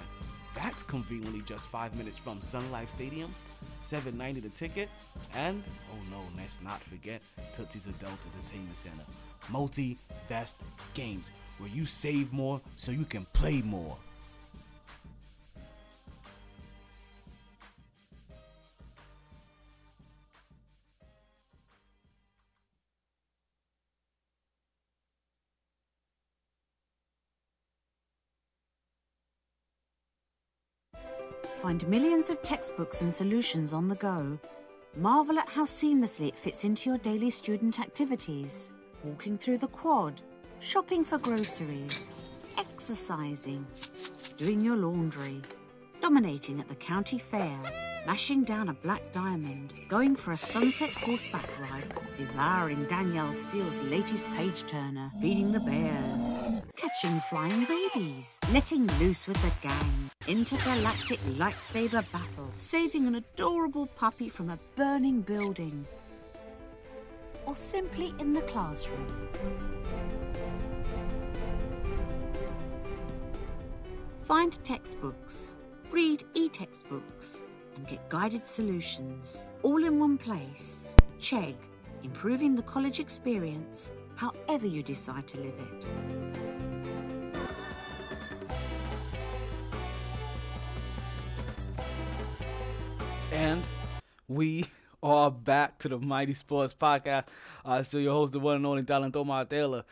[0.56, 3.34] That's conveniently just five minutes from Sun Life Stadium,
[3.82, 4.90] 790 the ticket,
[5.36, 7.22] and oh no, let's not forget
[7.54, 9.04] Tootsie's Adult Entertainment Center.
[9.50, 10.58] Multi Vest
[10.94, 13.96] Games, where you save more so you can play more.
[31.68, 34.40] Find millions of textbooks and solutions on the go.
[34.96, 38.72] Marvel at how seamlessly it fits into your daily student activities.
[39.04, 40.22] Walking through the quad,
[40.62, 42.10] shopping for groceries,
[42.58, 43.68] exercising,
[44.38, 45.42] doing your laundry,
[46.00, 47.60] dominating at the county fair,
[48.08, 54.26] mashing down a black diamond, going for a sunset horseback ride, devouring Danielle Steel's latest
[54.28, 62.10] page turner, feeding the bears, catching flying babies, letting loose with the gang, intergalactic lightsaber
[62.14, 65.86] battle, saving an adorable puppy from a burning building,
[67.46, 69.28] or simply in the classroom.
[74.20, 75.58] Find textbooks,
[75.92, 77.44] read e textbooks,
[77.78, 80.94] and get guided solutions all in one place.
[81.22, 81.56] Chegg,
[82.04, 85.88] improving the college experience however you decide to live it.
[93.32, 93.64] And
[94.28, 94.66] we
[95.04, 97.26] are back to the MyT Sports Podcast.
[97.64, 99.84] Uh, still your host, the one and only Dylan Tomar Taylor.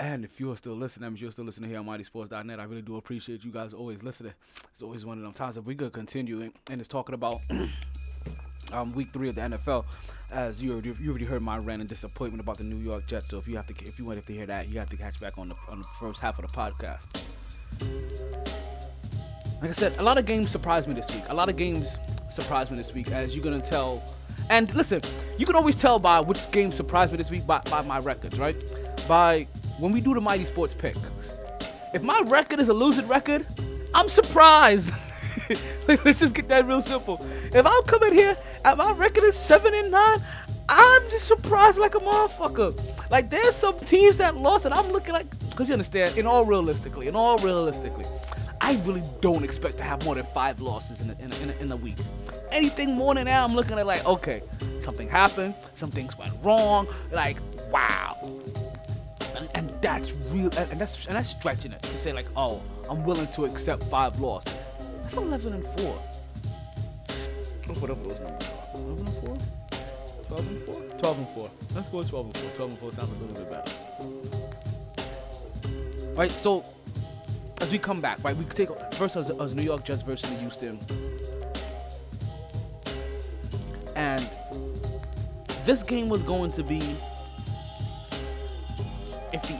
[0.00, 2.96] And if you're still listening, if you're still listening here on MyTSports.net, I really do
[2.96, 4.32] appreciate you guys always listening.
[4.72, 7.40] It's always one of them times that we could continue and, and it's talking about
[8.72, 9.84] um, week three of the NFL.
[10.32, 13.28] As you already, you already heard my rant and disappointment about the New York Jets.
[13.28, 15.20] So if you have to, if you want to hear that, you have to catch
[15.20, 17.22] back on the on the first half of the podcast.
[19.60, 21.22] Like I said, a lot of games surprised me this week.
[21.28, 24.02] A lot of games surprised me this week, as you're gonna tell.
[24.50, 25.00] And listen,
[25.38, 28.38] you can always tell by which game surprised me this week by, by my records,
[28.38, 28.56] right?
[29.06, 29.46] By
[29.78, 30.96] when we do the MyT Sports pick.
[31.92, 33.46] If my record is a losing record,
[33.94, 34.92] I'm surprised.
[35.88, 37.24] Let's just get that real simple.
[37.52, 40.22] If I'm coming here and my record is seven and nine,
[40.68, 42.80] I'm just surprised like a motherfucker.
[43.10, 46.44] Like there's some teams that lost, and I'm looking like, cause you understand, in all
[46.44, 48.06] realistically, in all realistically,
[48.60, 51.50] I really don't expect to have more than five losses in a, in a, in
[51.50, 51.98] a, in a week.
[52.50, 54.42] Anything more than that, I'm looking at like, okay,
[54.80, 56.88] something happened, some things went wrong.
[57.12, 57.36] Like,
[57.70, 58.16] wow.
[59.36, 62.62] And, and that's real, and, and that's and that's stretching it to say like, oh,
[62.88, 64.54] I'm willing to accept five losses.
[65.02, 65.98] That's 11 and four.
[67.80, 68.80] Whatever those numbers are.
[68.80, 69.36] 11 and four.
[70.28, 70.82] 12 and 4?
[70.98, 71.50] 12 and 4.
[71.74, 72.50] Let's go with 12 and 4.
[72.56, 73.72] 12 and 4 sounds a little bit better.
[76.14, 76.64] Right, so
[77.60, 80.36] as we come back, right, we take first as, as New York Jets versus the
[80.36, 80.78] Houston.
[83.96, 84.28] And
[85.64, 86.96] this game was going to be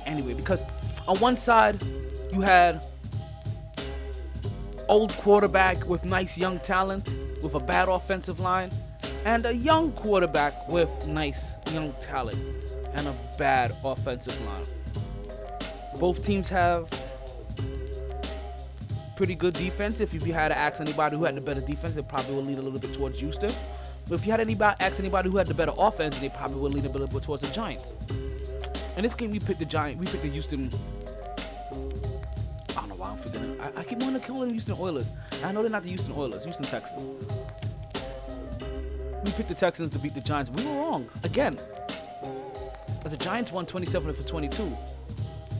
[0.07, 0.62] anyway, because
[1.07, 1.83] on one side
[2.33, 2.83] you had
[4.88, 7.09] old quarterback with nice young talent,
[7.42, 8.70] with a bad offensive line,
[9.25, 12.38] and a young quarterback with nice young talent
[12.94, 14.64] and a bad offensive line.
[15.98, 16.88] Both teams have
[19.17, 20.00] pretty good defense.
[20.00, 22.59] If you had to ask anybody who had the better defense, it probably would lean
[22.59, 23.52] a little bit towards Houston.
[24.09, 26.75] But if you had anybody ask anybody who had the better offense, they probably would
[26.75, 27.92] lean a little bit towards the Giants.
[28.97, 29.99] In this game, we picked the Giant.
[29.99, 30.71] We picked the Houston.
[32.71, 33.61] I don't know why I'm forgetting.
[33.61, 35.09] I, I keep wanting to call them Houston Oilers.
[35.42, 36.45] I know they're not the Houston Oilers.
[36.45, 37.03] Houston Texans.
[39.25, 40.51] We picked the Texans to beat the Giants.
[40.51, 41.59] We were wrong again.
[43.05, 44.77] As the Giants won 27 for 22.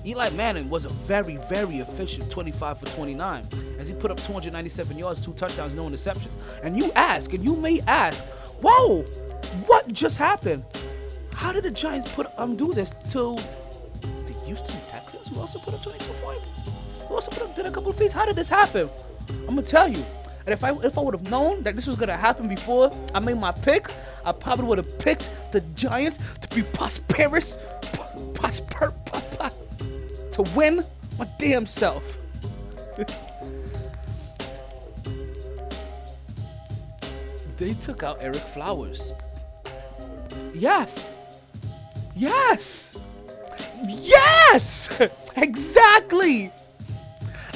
[0.07, 4.99] Eli Manning was a very, very efficient 25 for 29 as he put up 297
[4.99, 6.35] yards, two touchdowns, no interceptions.
[6.63, 8.23] And you ask, and you may ask,
[8.61, 9.03] whoa,
[9.67, 10.65] what just happened?
[11.35, 13.37] How did the Giants put um do this to
[14.03, 16.51] the Houston Texans, who also put up 24 points?
[17.09, 18.15] Who also put up did a couple of feats?
[18.15, 18.89] How did this happen?
[19.29, 20.05] I'm gonna tell you.
[20.47, 23.21] And if I if I would have known that this was gonna happen before I
[23.21, 23.93] made my picks,
[24.25, 27.57] I probably would have picked the Giants to be prosperous,
[28.35, 28.93] prosper,
[30.33, 30.85] to win
[31.19, 32.03] my damn self.
[37.57, 39.13] they took out Ereck Flowers.
[40.53, 41.09] Yes.
[42.15, 42.97] Yes.
[43.87, 44.89] Yes.
[45.37, 46.51] exactly.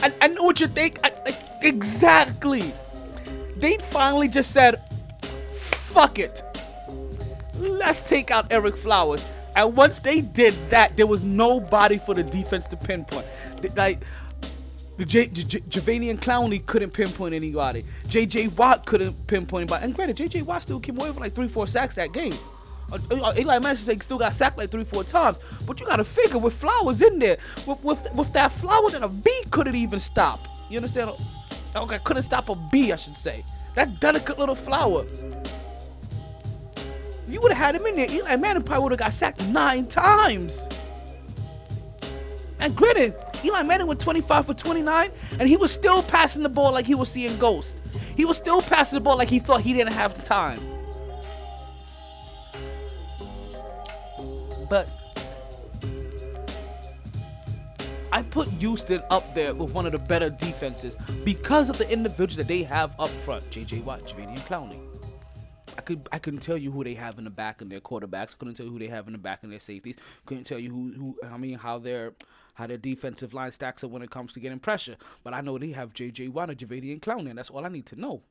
[0.03, 0.99] I, I know what you think.
[1.05, 2.73] I, I, exactly.
[3.57, 4.81] They finally just said,
[5.53, 6.43] fuck it.
[7.57, 9.25] Let's take out Ereck Flowers.
[9.57, 13.27] And once they did that, there was nobody for the defense to pinpoint.
[13.75, 14.05] Like,
[14.97, 17.85] the J- J- J- Jadeveon Clowney couldn't pinpoint anybody.
[18.09, 18.49] J.J.
[18.49, 19.85] Watt couldn't pinpoint anybody.
[19.85, 20.43] And granted, J.J.
[20.43, 22.35] Watt still came away with like three, four sacks that game.
[22.91, 25.39] Uh, uh, Eli Manning still got sacked like three, four times.
[25.67, 29.03] But you got to figure with Flowers in there, with, with with that flower that
[29.03, 30.49] a bee couldn't even stop.
[30.71, 31.11] You understand?
[31.77, 33.45] Okay, couldn't stop a bee, I should say.
[33.75, 35.05] That delicate little flower.
[36.77, 39.47] If you would have had him in there, Eli Manning probably would have got sacked
[39.49, 40.67] nine times.
[42.61, 43.15] And granted,
[43.45, 46.95] Eli Manning went 25 for 29, and he was still passing the ball like he
[46.95, 47.75] was seeing ghosts.
[48.17, 50.59] He was still passing the ball like he thought he didn't have the time.
[54.69, 54.89] But
[58.11, 62.37] I put Houston up there with one of the better defenses because of the individuals
[62.37, 63.49] that they have up front.
[63.51, 63.81] J.J.
[63.81, 64.81] Watt, Jadeveon Clowney.
[65.77, 68.37] I could I couldn't tell you who they have in the back in their quarterbacks.
[68.37, 69.97] Couldn't tell you who they have in the back in their safeties.
[70.27, 72.15] Couldn't tell you who who I mean how their
[72.55, 74.97] how their defensive line stacks up when it comes to getting pressure.
[75.23, 76.29] But I know they have J.J.
[76.29, 78.23] Watt and Jadeveon Clowney, and that's all I need to know.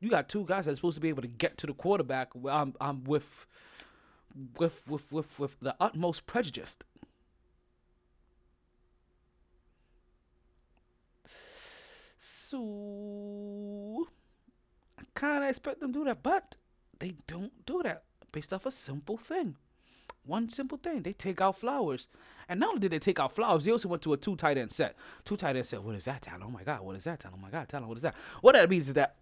[0.00, 2.30] You got two guys that's supposed to be able to get to the quarterback.
[2.48, 3.46] I'm I'm with
[4.58, 6.76] with with with with the utmost prejudice.
[12.18, 14.08] So
[14.98, 16.56] I kind of expect them to do that, but
[16.98, 18.02] they don't do that
[18.32, 19.56] based off a simple thing.
[20.24, 21.02] One simple thing.
[21.02, 22.08] They take out flowers.
[22.48, 24.58] And not only did they take out flowers, they also went to a two tight
[24.58, 24.96] end set.
[25.24, 25.82] Two tight end set.
[25.82, 26.42] What is that, Talon?
[26.44, 26.80] Oh my God.
[26.80, 27.38] What is that, Talon?
[27.38, 27.88] Oh my God, Talon.
[27.88, 28.14] What is that?
[28.40, 29.16] What that means is that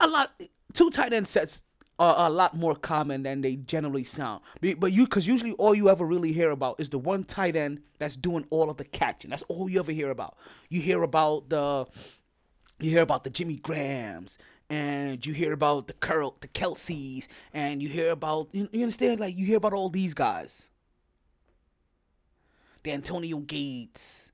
[0.00, 0.32] a lot,
[0.72, 1.62] two tight end sets
[1.98, 4.40] are a lot more common than they generally sound.
[4.60, 7.80] But you, because usually all you ever really hear about is the one tight end
[7.98, 9.30] that's doing all of the catching.
[9.30, 10.36] That's all you ever hear about.
[10.68, 11.86] You hear about the,
[12.78, 14.38] you hear about the Jimmy Grahams,
[14.70, 19.18] and you hear about the Curl, the Kelces, and you hear about, you, you understand?
[19.18, 20.68] Like you hear about all these guys.
[22.84, 24.30] The Antonio Gates.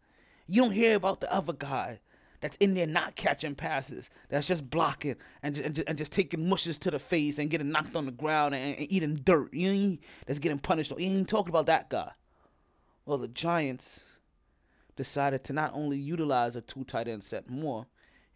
[0.47, 2.01] You don't hear about the other guy
[2.45, 6.77] that's in there not catching passes, that's just blocking and and and just taking mushes
[6.77, 9.55] to the face and getting knocked on the ground and, and eating dirt.
[9.55, 10.91] You ain't, that's getting punished.
[10.91, 12.11] You ain't talking about that guy.
[13.07, 14.05] Well, the Giants
[14.95, 17.87] decided to not only utilize a two tight end set more,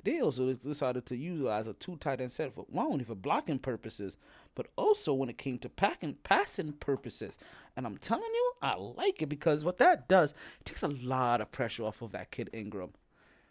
[0.03, 3.59] they also decided to utilize a two tight end set for not only for blocking
[3.59, 4.17] purposes,
[4.55, 7.37] but also when it came to packing passing purposes.
[7.77, 11.43] And I'm telling you, I like it because what that does, it takes a lot
[11.43, 12.95] of pressure off of that kid Ingram.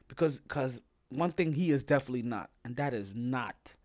[0.07, 3.75] Because because one thing he is definitely not, and that is not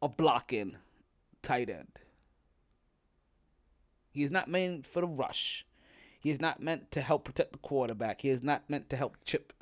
[0.00, 0.76] a blocking
[1.42, 1.98] tight end.
[4.10, 5.64] He is not meant for the rush.
[6.20, 8.22] He is not meant to help protect the quarterback.
[8.22, 9.52] He is not meant to help chip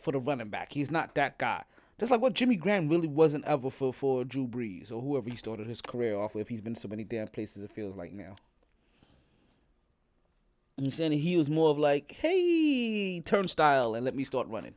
[0.00, 0.72] for the running back.
[0.72, 1.64] He's not that guy.
[1.98, 5.36] Just like what Jimmy Graham really wasn't ever for, for Drew Brees or whoever he
[5.36, 6.48] started his career off with.
[6.48, 8.36] He's been so many damn places it feels like now.
[10.80, 14.74] You saying he was more of like, hey, turnstile and let me start running.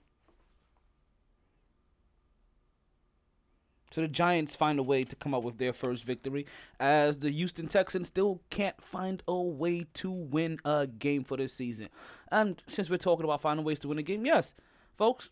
[3.92, 6.48] So the Giants find a way to come up with their first victory,
[6.80, 11.54] as the Houston Texans still can't find a way to win a game for this
[11.54, 11.90] season.
[12.32, 14.54] And since we're talking about finding ways to win a game, yes,
[14.98, 15.30] folks.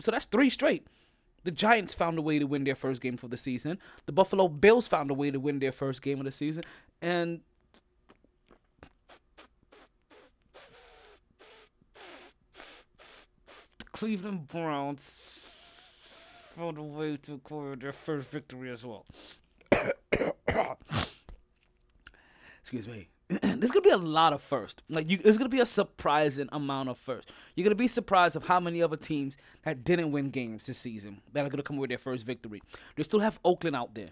[0.00, 0.86] So that's three straight.
[1.44, 3.78] The Giants found a way to win their first game for the season.
[4.04, 6.64] The Buffalo Bills found a way to win their first game of the season,
[7.00, 7.40] and
[13.96, 15.46] Cleveland Browns
[16.54, 19.06] found a way to acquire their first victory as well.
[22.60, 23.08] Excuse me.
[23.30, 24.82] there's gonna be a lot of first.
[24.90, 27.32] Like you, there's gonna be a surprising amount of first.
[27.54, 31.22] You're gonna be surprised of how many other teams that didn't win games this season
[31.32, 32.62] that are gonna come with their first victory.
[32.96, 34.10] They still have Oakland out there.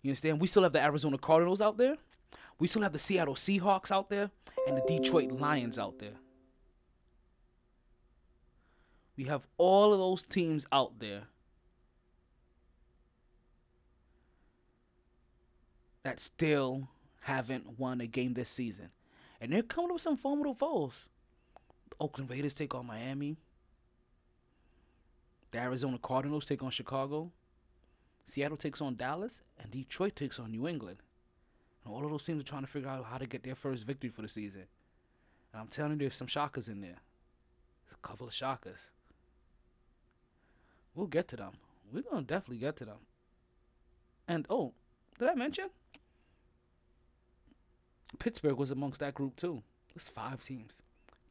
[0.00, 0.40] You understand?
[0.40, 1.96] We still have the Arizona Cardinals out there.
[2.58, 4.30] We still have the Seattle Seahawks out there
[4.66, 6.14] and the Detroit Lions out there.
[9.18, 11.24] We have all of those teams out there
[16.04, 16.88] that still
[17.22, 18.90] haven't won a game this season.
[19.40, 20.92] And they're coming up with some formidable foes.
[21.90, 23.36] The Oakland Raiders take on Miami.
[25.50, 27.32] The Arizona Cardinals take on Chicago.
[28.24, 30.98] Seattle takes on Dallas, and Detroit takes on New England.
[31.84, 33.84] And all of those teams are trying to figure out how to get their first
[33.84, 34.66] victory for the season.
[35.52, 37.00] And I'm telling you, there's some shockers in there.
[37.84, 38.90] There's a couple of shockers.
[40.94, 41.52] We'll get to them.
[41.92, 42.98] We're gonna definitely get to them.
[44.26, 44.72] And oh,
[45.18, 45.70] did I mention?
[48.18, 49.62] Pittsburgh was amongst that group too.
[49.94, 50.82] It's five teams.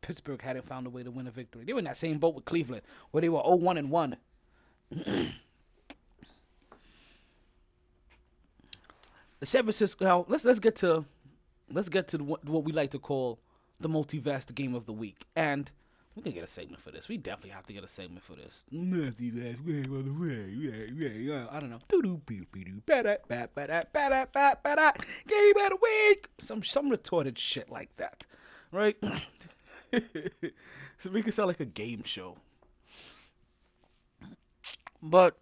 [0.02, 1.66] Pittsburgh hadn't found a way to win a victory.
[1.66, 4.16] They were in that same boat with Cleveland, where they were 0-1 and 1.
[9.40, 10.06] the San Francisco.
[10.06, 11.06] Now let's let's get to
[11.72, 13.40] let's get to what, what we like to call
[13.80, 15.72] the multiverse game of the week, and
[16.18, 17.08] we can get a segment for this.
[17.08, 18.64] We definitely have to get a segment for this.
[21.52, 21.80] I don't know.
[25.28, 26.28] Game of the week.
[26.42, 28.26] Some some retorted shit like that,
[28.72, 28.98] right?
[30.98, 32.38] so we can sound like a game show.
[35.04, 35.38] But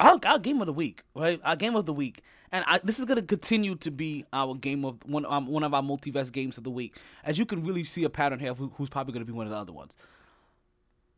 [0.00, 1.40] our, our game of the week, right?
[1.44, 2.22] Our game of the week,
[2.54, 5.74] and I, this is gonna continue to be our game of one um, one of
[5.74, 6.96] our multiverse games of the week.
[7.24, 9.50] As you can really see a pattern here who, who's probably gonna be one of
[9.50, 9.96] the other ones.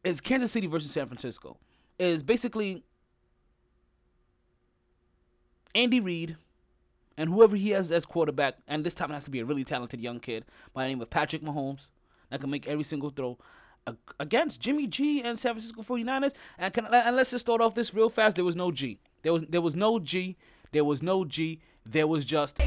[0.02, 1.58] Is Kansas City versus San Francisco?
[1.98, 2.84] Is basically
[5.74, 6.36] Andy Reid
[7.18, 9.64] and whoever he has as quarterback, and this time it has to be a really
[9.64, 11.80] talented young kid by the name of Patrick Mahomes
[12.30, 13.36] that can make every single throw
[14.18, 16.32] against Jimmy G and San Francisco 49ers.
[16.58, 18.36] And can and let's just start off this real fast.
[18.36, 18.98] There was no G.
[19.22, 20.36] There was there was no G.
[20.72, 21.60] There was no G.
[21.84, 22.58] There was just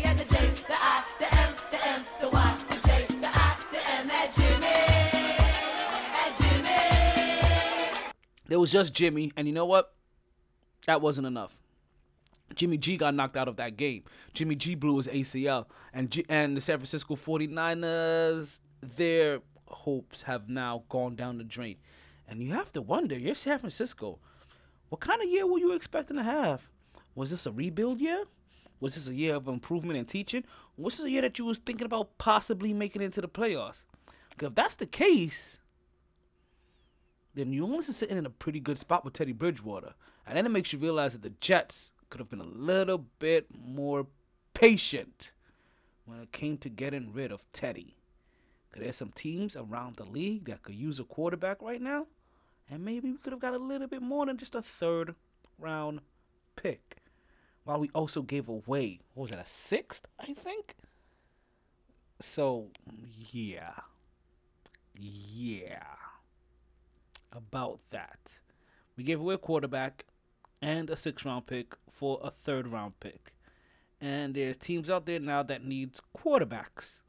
[8.47, 9.93] There was just Jimmy, and you know what?
[10.87, 11.53] That wasn't enough.
[12.55, 14.03] Jimmy G got knocked out of that game.
[14.33, 20.49] Jimmy G blew his ACL, and G- and the San Francisco 49ers, their hopes have
[20.49, 21.75] now gone down the drain.
[22.27, 24.17] And you have to wonder, you're San Francisco.
[24.89, 26.67] What kind of year were you expecting to have?
[27.19, 28.23] Was this a rebuild year?
[28.79, 30.45] Was this a year of improvement in teaching?
[30.77, 33.83] Was this a year that you was thinking about possibly making it into the playoffs?
[34.29, 35.59] Because if that's the case,
[37.35, 39.95] then New Orleans is sitting in a pretty good spot with Teddy Bridgewater.
[40.25, 43.47] And then it makes you realize that the Jets could have been a little bit
[43.53, 44.07] more
[44.53, 45.33] patient
[46.05, 47.97] when it came to getting rid of Teddy.
[48.69, 52.07] Because there's some teams around the league that could use a quarterback right now.
[52.69, 55.15] And maybe we could have got a little bit more than just a third
[55.57, 55.99] round
[56.55, 56.95] pick.
[57.69, 60.73] While we also gave away, what was that, a sixth, I think?
[62.19, 62.69] So,
[63.31, 63.73] yeah.
[64.95, 65.83] Yeah.
[67.31, 68.39] About that.
[68.97, 70.05] We gave away a quarterback
[70.63, 73.35] and a sixth round pick for a third round pick.
[74.01, 77.01] And there's teams out there now that needs quarterbacks.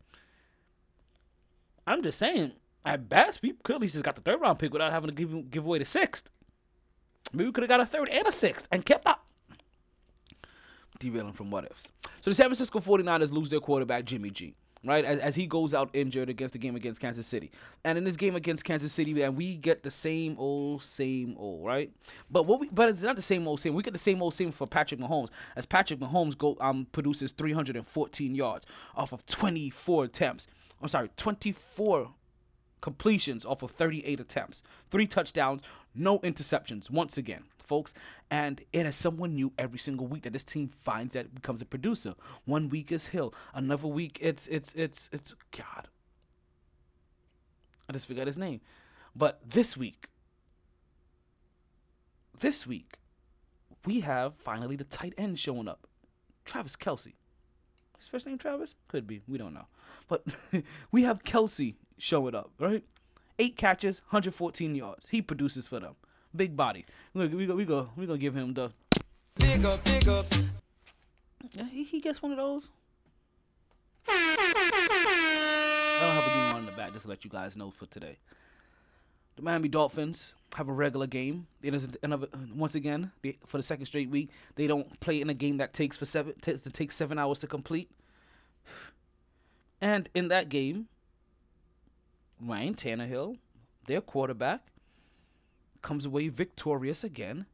[1.86, 2.52] I'm just saying,
[2.84, 5.16] at best, we could at least just got the third round pick without having to
[5.16, 6.28] give give away the sixth.
[7.32, 9.24] Maybe we could have got a third and a sixth and kept up.
[11.00, 11.90] Derailing from what ifs.
[12.20, 15.04] So the San Francisco 49ers lose their quarterback, Jimmy G right?
[15.04, 17.50] As, as he goes out injured against the game against Kansas City.
[17.84, 21.64] And in this game against Kansas City, man, we get the same old, same old,
[21.64, 21.90] right?
[22.30, 23.74] But what we but it's not the same old same.
[23.74, 25.28] We get the same old same for Patrick Mahomes.
[25.56, 30.46] As Patrick Mahomes go um produces 314 yards off of 24 attempts.
[30.80, 32.10] I'm sorry, 24
[32.80, 34.62] completions off of 38 attempts.
[34.90, 35.60] Three touchdowns,
[35.94, 37.94] no interceptions once again folks.
[38.32, 41.64] And it is someone new every single week that this team finds that becomes a
[41.64, 42.16] producer.
[42.44, 45.86] One week is Hill, another week it's it's it's it's God.
[47.88, 48.60] I just forgot his name.
[49.14, 50.08] But this week,
[52.40, 52.98] this week,
[53.84, 55.86] we have finally the tight end showing up.
[56.44, 57.14] Travis Kelce.
[57.98, 58.74] His first name Travis?
[58.88, 59.22] Could be.
[59.28, 59.66] We don't know.
[60.08, 60.24] But
[60.92, 62.84] we have Kelce showing up, right?
[63.38, 65.06] Eight catches, 114 yards.
[65.10, 65.94] He produces for them.
[66.34, 66.84] Big body.
[67.14, 68.70] We go, we go, we go, we gonna give him the.
[69.36, 70.26] Big up, big up.
[71.52, 72.68] Yeah, he, he gets one of those.
[74.06, 77.70] I don't have a game on in the back, just to let you guys know
[77.70, 78.18] for today.
[79.36, 81.46] The Miami Dolphins have a regular game.
[81.62, 84.30] It is another once again they, for the second straight week.
[84.54, 87.40] They don't play in a game that takes for seven takes to take seven hours
[87.40, 87.90] to complete.
[89.80, 90.88] And in that game,
[92.40, 93.38] Ryan Tannehill,
[93.86, 94.60] their quarterback,
[95.82, 97.46] comes away victorious again.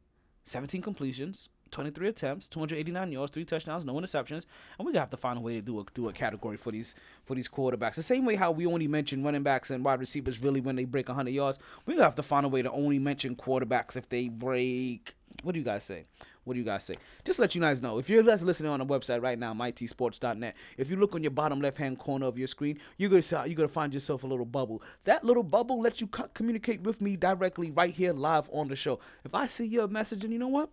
[0.45, 4.45] 17 completions, 23 attempts, 289 yards, three touchdowns, no interceptions,
[4.77, 6.95] and we have to find a way to do a do a category for these
[7.25, 7.95] for these quarterbacks.
[7.95, 10.85] The same way how we only mention running backs and wide receivers really when they
[10.85, 14.29] break 100 yards, we have to find a way to only mention quarterbacks if they
[14.29, 15.15] break.
[15.43, 16.05] What do you guys say?
[16.47, 16.93] What do you guys say?
[17.25, 17.99] Just let you guys know.
[17.99, 21.59] If you're listening on the website right now, mytsports.net, if you look on your bottom
[21.59, 24.45] left hand corner of your screen, you're gonna see, you're gonna find yourself a little
[24.45, 24.81] bubble.
[25.03, 28.77] That little bubble lets you co- communicate with me directly right here live on the
[28.77, 29.01] show.
[29.25, 30.69] If I see your message, and you know what,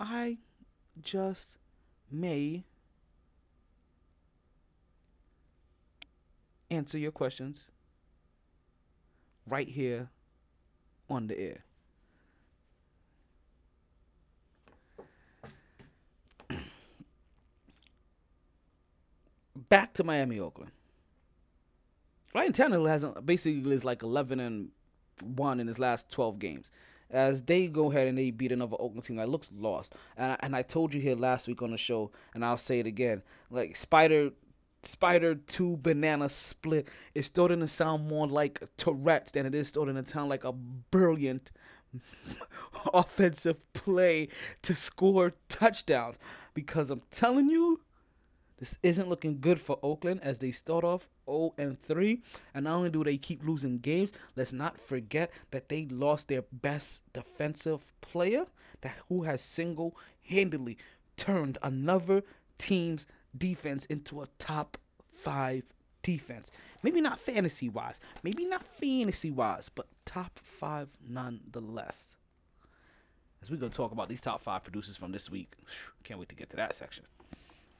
[0.00, 0.38] I
[1.02, 1.58] just
[2.10, 2.64] may
[6.70, 7.66] answer your questions
[9.46, 10.08] right here
[11.10, 11.64] on the air.
[19.72, 20.70] Back to Miami, Oakland.
[22.34, 24.68] Ryan Tannehill hasn't uh, basically is like 11 and
[25.22, 26.70] one in his last 12 games.
[27.08, 30.36] As they go ahead and they beat another Oakland team that looks lost, and I,
[30.40, 33.22] and I told you here last week on the show, and I'll say it again,
[33.50, 34.32] like Spider
[34.82, 39.94] Spider 2 banana split is starting to sound more like Tourette's than it is starting
[39.94, 41.50] to sound like a brilliant
[42.92, 44.28] offensive play
[44.60, 46.18] to score touchdowns.
[46.52, 47.80] Because I'm telling you,
[48.62, 52.22] this isn't looking good for Oakland as they start off 0 and 3.
[52.54, 56.42] And not only do they keep losing games, let's not forget that they lost their
[56.52, 58.44] best defensive player
[58.82, 60.78] that who has single-handedly
[61.16, 62.22] turned another
[62.56, 63.04] team's
[63.36, 64.78] defense into a top
[65.12, 65.64] 5
[66.04, 66.52] defense.
[66.84, 72.14] Maybe not fantasy wise, maybe not fantasy wise, but top 5 nonetheless.
[73.42, 75.52] As going to talk about these top 5 producers from this week.
[76.04, 77.06] Can't wait to get to that section.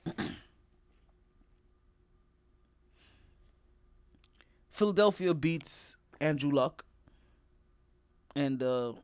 [4.73, 6.87] Philadelphia beats Andrew Luck
[8.35, 8.95] and the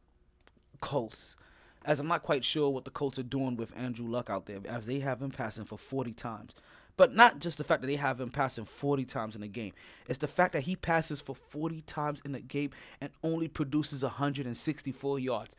[0.81, 1.37] Colts.
[1.85, 4.61] As I'm not quite sure what the Colts are doing with Andrew Luck out there,
[4.66, 6.55] as they have him passing for 40 times.
[6.97, 9.75] But not just the fact that they have him passing 40 times in a game.
[10.09, 14.03] It's the fact that he passes for 40 times in a game and only produces
[14.03, 15.55] 164 yards.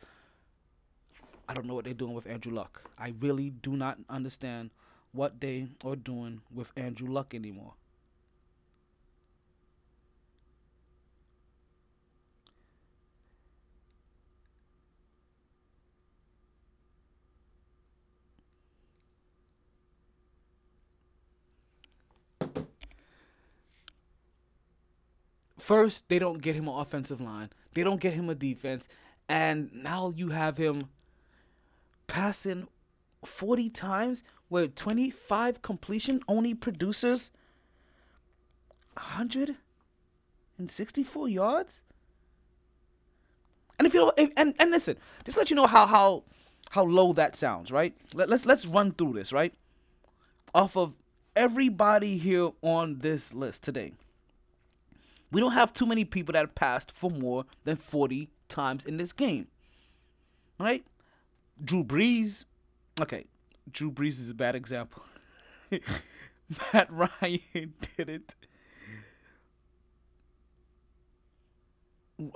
[1.48, 2.82] I don't know what they're doing with Andrew Luck.
[2.98, 4.70] I really do not understand
[5.12, 7.74] what they are doing with Andrew Luck anymore.
[25.60, 27.50] First, they don't get him an offensive line.
[27.74, 28.88] They don't get him a defense.
[29.28, 30.88] And now you have him
[32.06, 32.66] passing
[33.24, 37.30] 40 times with 25 completion only produces
[38.94, 41.82] 164 yards.
[43.78, 46.24] And if you if, and and listen, just let you know how how
[46.70, 47.96] how low that sounds, right?
[48.12, 49.54] Let, let's let's run through this, right?
[50.54, 50.92] Off of
[51.34, 53.94] everybody here on this list today.
[55.32, 58.96] We don't have too many people that have passed for more than 40 times in
[58.96, 59.46] this game.
[60.58, 60.84] Right?
[61.62, 62.44] Drew Brees.
[63.00, 63.26] Okay,
[63.70, 65.02] Drew Brees is a bad example.
[66.72, 68.34] Matt Ryan did it.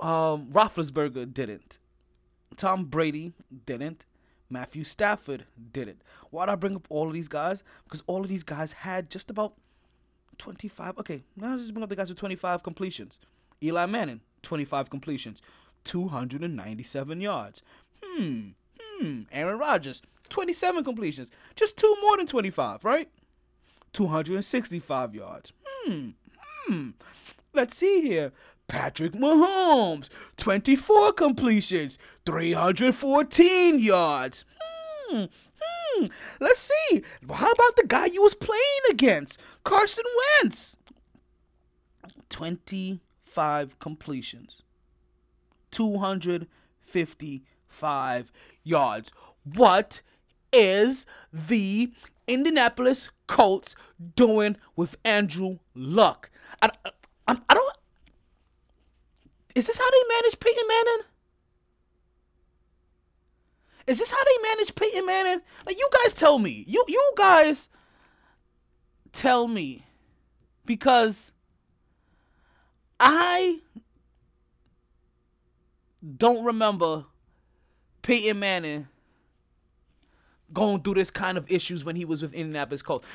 [0.01, 1.79] Um, Roethlisberger didn't.
[2.57, 3.33] Tom Brady
[3.65, 4.05] didn't.
[4.49, 6.01] Matthew Stafford didn't.
[6.29, 7.63] Why do I bring up all of these guys?
[7.83, 9.53] Because all of these guys had just about
[10.37, 10.97] 25.
[10.99, 13.19] Okay, now let's just bring up the guys with 25 completions.
[13.63, 15.41] Eli Manning, 25 completions,
[15.85, 17.61] 297 yards.
[18.03, 19.21] Hmm, hmm.
[19.31, 23.09] Aaron Rodgers, 27 completions, just two more than 25, right?
[23.93, 25.53] 265 yards.
[25.67, 26.09] Hmm,
[26.67, 26.89] hmm.
[27.53, 28.33] Let's see here.
[28.67, 34.43] Patrick Mahomes, 24 completions, 314 yards.
[35.07, 35.25] Hmm,
[35.95, 36.05] hmm.
[36.39, 37.03] Let's see.
[37.31, 39.39] How about the guy you was playing against?
[39.63, 40.05] Carson
[40.41, 40.77] Wentz.
[42.29, 44.61] 25 completions.
[45.71, 48.31] 255
[48.63, 49.11] yards.
[49.43, 50.01] What
[50.53, 51.91] is the
[52.27, 53.75] Indianapolis Colts
[54.15, 56.29] doing with Andrew Luck?
[56.61, 56.69] I,
[57.27, 57.77] I, I don't.
[59.53, 61.03] Is this how they manage Peyton Manning?
[63.87, 65.41] Is this how they manage Peyton Manning?
[65.65, 66.63] Like you guys tell me.
[66.67, 67.69] You you guys
[69.11, 69.85] tell me
[70.65, 71.31] because
[72.99, 73.59] I
[76.17, 77.05] don't remember
[78.01, 78.87] Peyton Manning
[80.53, 83.05] going through this kind of issues when he was with Indianapolis Colts.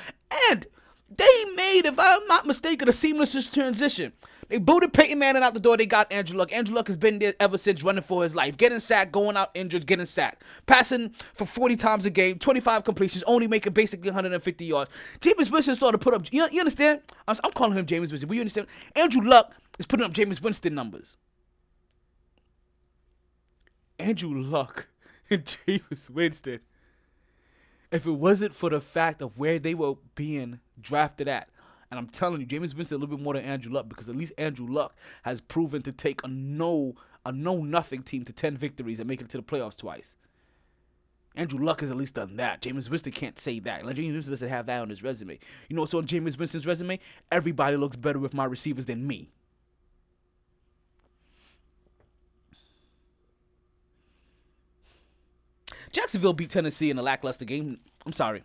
[0.49, 0.65] And
[1.09, 4.13] they made, if I'm not mistaken, a seamless transition.
[4.51, 5.77] They booted Peyton Manning out the door.
[5.77, 6.51] They got Andrew Luck.
[6.51, 9.49] Andrew Luck has been there ever since, running for his life, getting sacked, going out
[9.53, 14.65] injured, getting sacked, passing for 40 times a game, 25 completions, only making basically 150
[14.65, 14.91] yards.
[15.21, 16.25] Jameis Winston started to put up.
[16.33, 16.99] You, know, you understand?
[17.29, 18.27] I'm, I'm calling him Jameis Winston.
[18.27, 18.67] But you understand?
[18.93, 21.15] Andrew Luck is putting up Jameis Winston numbers.
[23.97, 24.89] Andrew Luck
[25.29, 26.59] and Jameis Winston
[27.91, 31.49] if it wasn't for the fact of where they were being drafted at.
[31.91, 34.15] And I'm telling you, Jameis Winston a little bit more than Andrew Luck because at
[34.15, 38.55] least Andrew Luck has proven to take a no a no nothing team to ten
[38.55, 40.15] victories and make it to the playoffs twice.
[41.35, 42.61] Andrew Luck has at least done that.
[42.61, 43.85] Jameis Winston can't say that.
[43.85, 45.37] Like Jameis Winston doesn't have that on his resume.
[45.67, 46.99] You know what's on Jameis Winston's resume?
[47.31, 49.29] Everybody looks better with my receivers than me.
[55.91, 57.79] Jacksonville beat Tennessee in a lackluster game.
[58.05, 58.43] I'm sorry.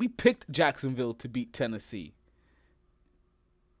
[0.00, 2.14] We picked Jacksonville to beat Tennessee.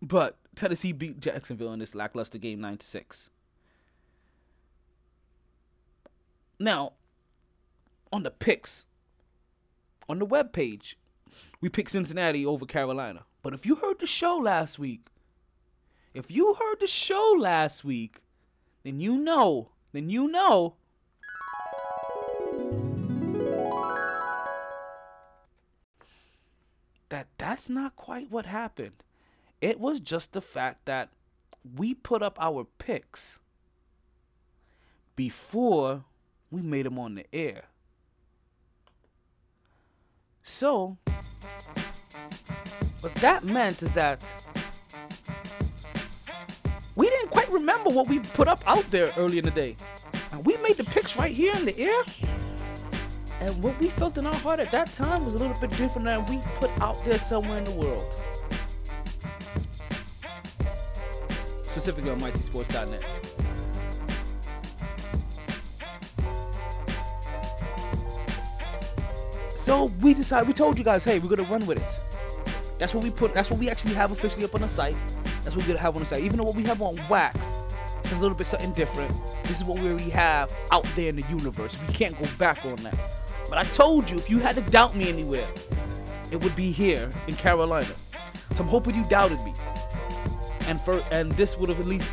[0.02, 3.30] But Tennessee beat Jacksonville in this lackluster game 9 to 6.
[6.58, 6.92] Now,
[8.12, 8.84] on the picks,
[10.10, 10.98] on the web page,
[11.62, 13.24] we picked Cincinnati over Carolina.
[13.42, 15.06] But if you heard the show last week,
[16.12, 18.20] if you heard the show last week,
[18.82, 20.74] then you know, then you know
[27.10, 29.02] that that's not quite what happened.
[29.60, 31.10] It was just the fact that
[31.76, 33.38] we put up our picks
[35.14, 36.04] before
[36.50, 37.64] we made them on the air.
[40.42, 40.96] So,
[43.00, 44.24] what that meant is that
[46.96, 49.76] we didn't quite remember what we put up out there early in the day.
[50.32, 52.02] And we made the picks right here in the air.
[53.40, 56.04] And what we felt in our heart at that time was a little bit different
[56.04, 58.14] than we put out there somewhere in the world.
[61.64, 63.02] Specifically on MyTSports.net.
[69.54, 72.78] So we decided, we told you guys, hey, we're gonna run with it.
[72.78, 74.96] That's what we put, that's what we actually have officially up on the site.
[75.44, 76.24] That's what we're gonna have on the site.
[76.24, 77.38] Even though what we have on wax
[78.04, 79.14] is a little bit something different.
[79.44, 81.76] This is what we already have out there in the universe.
[81.86, 82.98] We can't go back on that.
[83.50, 85.46] But I told you, if you had to doubt me anywhere,
[86.30, 87.92] it would be here in Carolina.
[88.52, 89.52] So I'm hoping you doubted me.
[90.66, 92.12] And for and this would have at least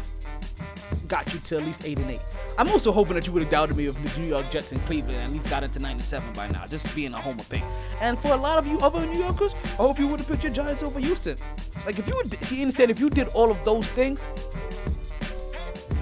[1.07, 2.21] got you to at least eight and eight.
[2.57, 4.81] I'm also hoping that you would have doubted me of the New York Jets and
[4.81, 7.61] Cleveland and at least got into 97 by now, just being a homer pick.
[8.01, 10.43] And for a lot of you other New Yorkers, I hope you would have picked
[10.43, 11.37] your Giants over Houston.
[11.85, 14.25] Like if you would, see, understand if you did all of those things,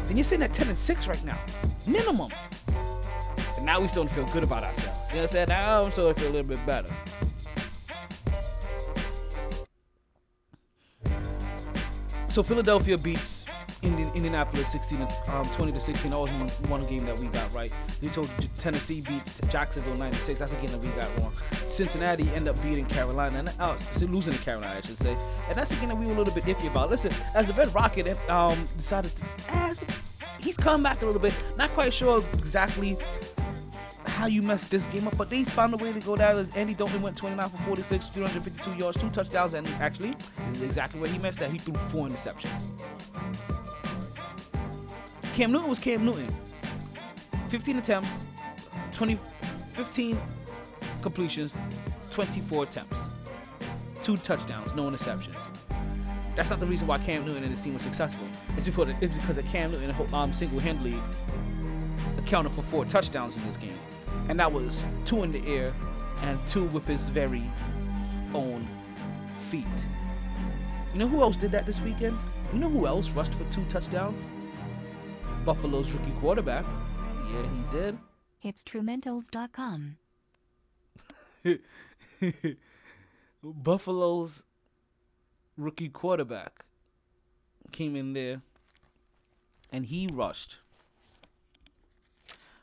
[0.08, 1.38] then you're sitting at 10 and 6 right now,
[1.86, 2.32] minimum.
[3.66, 5.00] Now we still don't feel good about ourselves.
[5.10, 5.50] You know what I'm saying?
[5.50, 6.90] Now I'm starting to feel a little bit better.
[12.30, 13.35] So Philadelphia beats
[13.86, 16.12] Indian, Indianapolis 16 um, 20 to 16.
[16.12, 16.32] That was
[16.68, 17.72] one game that we got right.
[18.02, 18.30] We told
[18.60, 20.40] Tennessee beat Jacksonville 96.
[20.40, 21.32] That's a game that we got wrong.
[21.68, 25.16] Cincinnati end up beating Carolina and uh, losing to Carolina, I should say.
[25.48, 26.90] And that's a game that we were a little bit iffy about.
[26.90, 29.84] Listen, as the Red Rocket um, decided to, as
[30.40, 31.34] he's come back a little bit.
[31.58, 32.98] Not quite sure exactly
[34.06, 36.38] how you messed this game up, but they found a way to go down.
[36.38, 40.14] As Andy Dalton went 29 for 46, 352 yards, two touchdowns, and actually,
[40.48, 41.52] this is exactly where he messed that.
[41.52, 42.72] He threw four interceptions.
[45.36, 46.34] Cam Newton was Cam Newton.
[47.50, 48.22] 15 attempts,
[48.94, 49.20] 20,
[49.74, 50.18] 15
[51.02, 51.54] completions,
[52.10, 52.98] 24 attempts,
[54.02, 55.36] two touchdowns, no interceptions.
[56.38, 58.26] That's not the reason why Cam Newton and his team was successful.
[58.56, 60.96] It's because it's because of Cam Newton um, single-handedly
[62.18, 63.78] accounted for four touchdowns in this game,
[64.30, 65.74] and that was two in the air
[66.22, 67.44] and two with his very
[68.34, 68.66] own
[69.50, 69.66] feet.
[70.94, 72.18] You know who else did that this weekend?
[72.54, 74.24] You know who else rushed for two touchdowns?
[75.46, 76.66] Buffalo's rookie quarterback.
[77.32, 77.98] Yeah, he did.
[78.44, 79.98] Hipstrumentals.com.
[83.44, 84.44] Buffalo's
[85.56, 86.66] rookie quarterback
[87.72, 88.42] came in there
[89.72, 90.58] and he rushed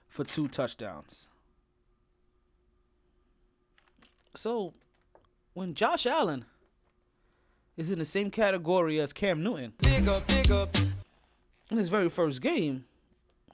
[0.08, 1.28] for two touchdowns.
[4.34, 4.74] So,
[5.54, 6.46] when Josh Allen
[7.76, 10.76] is in the same category as Cam Newton, Big up, big up.
[11.72, 12.84] In his very first game,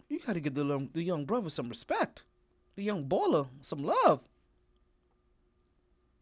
[0.09, 2.25] you got to give the, the young brother some respect.
[2.77, 4.21] The young baller some love.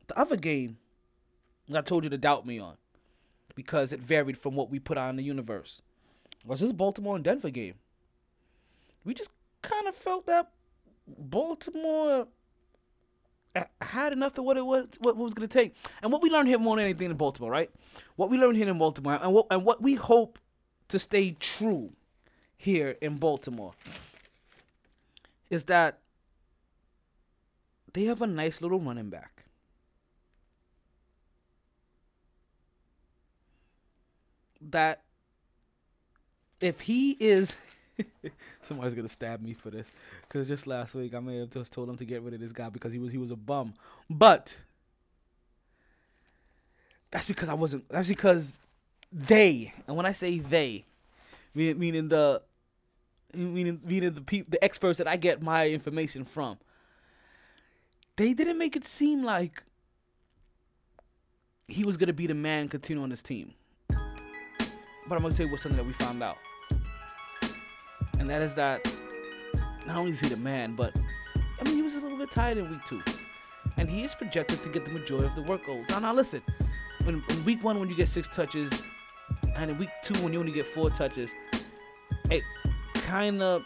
[0.07, 0.79] The other game,
[1.75, 2.77] I told you to doubt me on
[3.55, 5.83] because it varied from what we put on the universe.
[6.45, 7.75] Was this Baltimore and Denver game?
[9.05, 9.31] We just
[9.63, 10.51] kind of felt that
[11.07, 12.29] Baltimore
[13.55, 15.75] uh, had enough of what it was what was going to take.
[16.03, 17.71] And what we learned here more than anything in Baltimore, right?
[18.17, 20.39] What we learned here in Baltimore and what and what we hope
[20.89, 21.93] to stay true
[22.57, 23.73] here in Baltimore
[25.51, 25.99] is that
[27.93, 29.45] they have a nice little running back.
[34.61, 35.03] That
[36.61, 37.57] if he is
[38.63, 39.91] Somebody's gonna stab me for this,
[40.29, 42.53] cause just last week I may have just told him to get rid of this
[42.53, 43.75] guy because he was he was a bum.
[44.11, 44.55] But
[47.11, 47.89] that's because I wasn't.
[47.89, 48.57] That's because
[49.13, 50.85] they, and when I say they,
[51.55, 52.43] meaning, meaning the,
[53.35, 56.59] meaning meaning the people, the experts that I get my information from,
[58.17, 59.63] they didn't make it seem like
[61.69, 63.55] he was gonna be the man continue on this team.
[63.89, 66.39] But I'm gonna tell you what's something that we found out,
[68.19, 68.85] and that is that
[69.87, 70.95] not only is he the man, but
[71.61, 73.03] I mean he was a little bit tired in week two,
[73.77, 75.89] and he is projected to get the majority of the work goals.
[75.89, 76.43] Now, now listen,
[77.05, 78.73] when in week one when you get six touches,
[79.57, 81.31] and in week two when you only get four touches,
[82.31, 82.43] it
[82.95, 83.65] kind of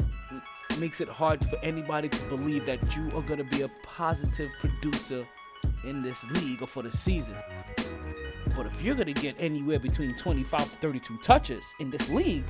[0.78, 5.26] makes it hard for anybody to believe that you are gonna be a positive producer
[5.84, 7.34] in this league or for the season.
[8.56, 12.44] But if you're gonna get anywhere between 25 to 32 touches in this league,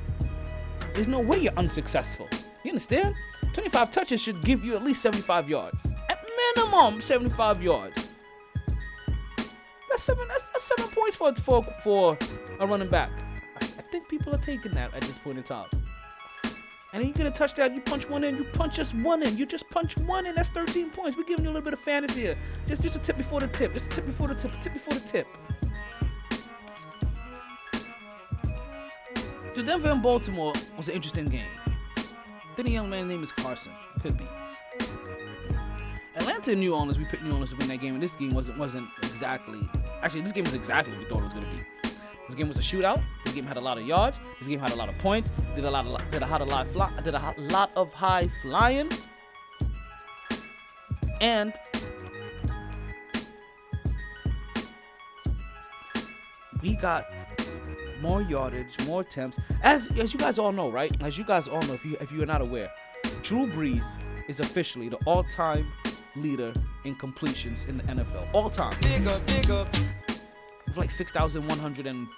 [0.95, 2.28] there's no way you're unsuccessful.
[2.64, 3.14] You understand?
[3.53, 5.80] 25 touches should give you at least 75 yards.
[6.09, 8.09] At minimum, 75 yards.
[9.88, 10.28] That's seven.
[10.28, 12.18] That's, that's seven points for for for
[12.61, 13.11] a running back.
[13.91, 15.66] Think people are taking that at this point in time.
[16.93, 19.36] And then you get a touchdown, you punch one in, you punch just one in,
[19.36, 21.16] you just punch one in, that's 13 points.
[21.16, 22.38] We're giving you a little bit of fantasy here.
[22.68, 24.95] Just just a tip before the tip, just a tip before the tip, tip before
[24.95, 25.26] the tip.
[29.55, 31.45] The Denver and Baltimore was an interesting game.
[32.57, 33.72] Then a young man named is Carson.
[34.03, 34.28] Could be.
[36.14, 38.30] Atlanta and New Orleans, we picked New Orleans to win that game, and this game
[38.30, 39.61] wasn't wasn't exactly.
[40.03, 41.80] Actually, this game was exactly what we thought it was gonna be.
[42.31, 43.03] This game was a shootout.
[43.24, 44.20] This game had a lot of yards.
[44.39, 45.33] This game had a lot of points.
[45.57, 48.31] Did a lot of did a lot of high fly, did a lot of high
[48.41, 48.89] flying.
[51.20, 51.53] And
[56.62, 57.07] we got
[58.01, 59.41] more yardage, more attempts.
[59.64, 60.93] As as you guys all know, right?
[61.03, 62.70] As you guys all know, if you if you are not aware,
[63.22, 63.87] Drew Brees
[64.28, 65.66] is officially the all-time
[66.14, 66.53] leader
[66.85, 68.33] in completions in the NFL.
[68.33, 68.76] All time.
[70.71, 72.09] With like 6,100 and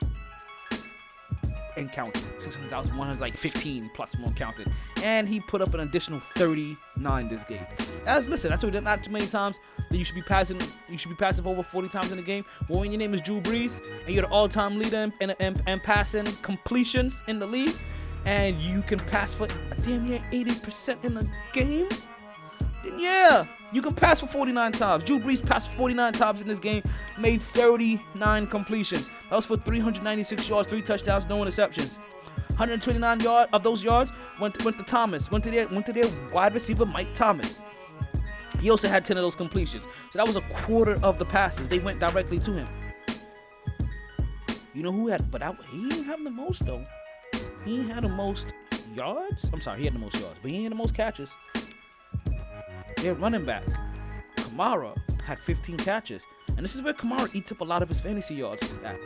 [1.77, 2.23] and counting.
[2.39, 4.71] 600,100, like 15 plus more counted.
[5.03, 7.67] And he put up an additional 39 this game.
[8.07, 9.59] As listen, I told you not too many times
[9.91, 12.45] that you should be passing you should be passing over 40 times in a game.
[12.69, 15.57] Well, when your name is Drew Brees and you're the all-time leader in, in, in,
[15.67, 17.77] in passing completions in the league,
[18.25, 19.49] and you can pass for
[19.83, 21.23] damn near 80% in a
[21.53, 21.89] game,
[22.85, 25.05] then yeah, you can pass for 49 times.
[25.05, 26.83] Drew Brees passed 49 times in this game,
[27.19, 29.09] made 39 completions.
[29.31, 31.97] That was for 396 yards, three touchdowns, no interceptions.
[32.49, 36.05] 129 yards of those yards went went to Thomas, went to their went to their
[36.33, 37.61] wide receiver Mike Thomas.
[38.61, 41.67] He also had 10 of those completions, so that was a quarter of the passes.
[41.69, 42.69] They went directly to him.
[44.75, 46.85] You know who had, but I, he didn't have the most though.
[47.65, 48.49] He had the most
[48.95, 49.47] yards.
[49.53, 51.31] I'm sorry, he had the most yards, but he had the most catches.
[53.03, 53.65] Their running back,
[54.37, 56.25] Kamara, had 15 catches.
[56.51, 58.97] And this is where Kamara eats up a lot of his fantasy yards at.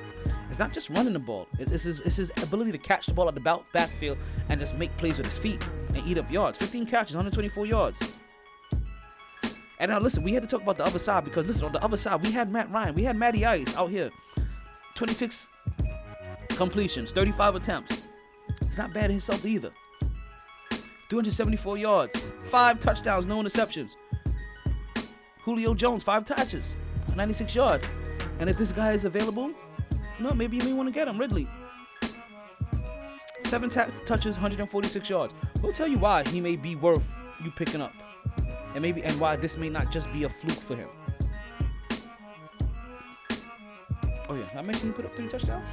[0.50, 1.48] It's not just running the ball.
[1.58, 4.18] It's his, it's his ability to catch the ball at the back- backfield
[4.50, 6.58] and just make plays with his feet and eat up yards.
[6.58, 7.98] 15 catches, 124 yards.
[9.78, 11.82] And now listen, we had to talk about the other side because listen, on the
[11.82, 12.94] other side, we had Matt Ryan.
[12.94, 14.10] We had Matty Ice out here.
[14.94, 15.48] 26
[16.50, 18.02] completions, 35 attempts.
[18.66, 19.70] He's not bad himself either.
[21.08, 23.96] 274 yards, five touchdowns, no interceptions.
[25.42, 26.74] Julio Jones, five touches,
[27.14, 27.84] 96 yards.
[28.40, 29.52] And if this guy is available,
[30.18, 31.48] no, maybe you may want to get him, Ridley.
[33.44, 35.32] Seven ta- touches, 146 yards.
[35.62, 37.02] We'll tell you why he may be worth
[37.44, 37.92] you picking up,
[38.74, 40.88] and maybe and why this may not just be a fluke for him.
[44.28, 45.68] Oh yeah, I mentioned he put up three touchdowns.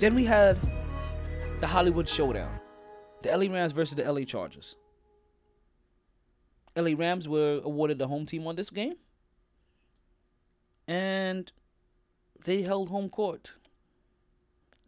[0.00, 0.58] Then we had
[1.62, 2.58] the Hollywood Showdown,
[3.22, 4.74] the LA Rams versus the LA Chargers.
[6.74, 8.94] LA Rams were awarded the home team on this game,
[10.88, 11.52] and
[12.44, 13.52] they held home court.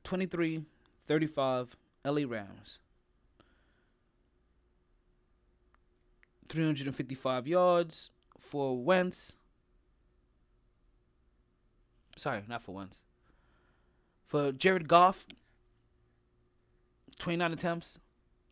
[0.03, 0.65] 23
[1.07, 2.81] 35 LA Rams.
[6.49, 9.37] 355 yards for Wentz.
[12.17, 12.99] Sorry, not for Wentz.
[14.27, 15.25] For Jared Goff,
[17.25, 17.99] 29 attempts.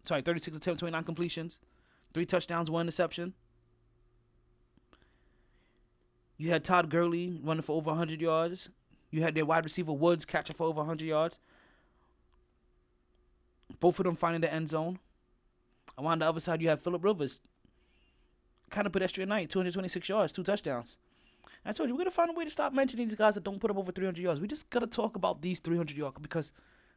[0.07, 1.59] Sorry, 36 attempts, 29 completions.
[2.15, 3.35] Three touchdowns, one interception.
[6.39, 8.71] You had Todd Gurley running for over 100 yards.
[9.11, 11.39] You had their wide receiver Woods catching for over 100 yards.
[13.79, 14.99] Both of them finding the end zone.
[15.99, 17.41] And on the other side, you have Philip Rivers.
[18.71, 20.97] Kind of pedestrian night, 226 yards, two touchdowns.
[21.67, 23.45] I told you, we're going to find a way to stop mentioning these guys that
[23.45, 24.41] don't put up over 300 yards.
[24.41, 26.53] We just got to talk about these 300 yards because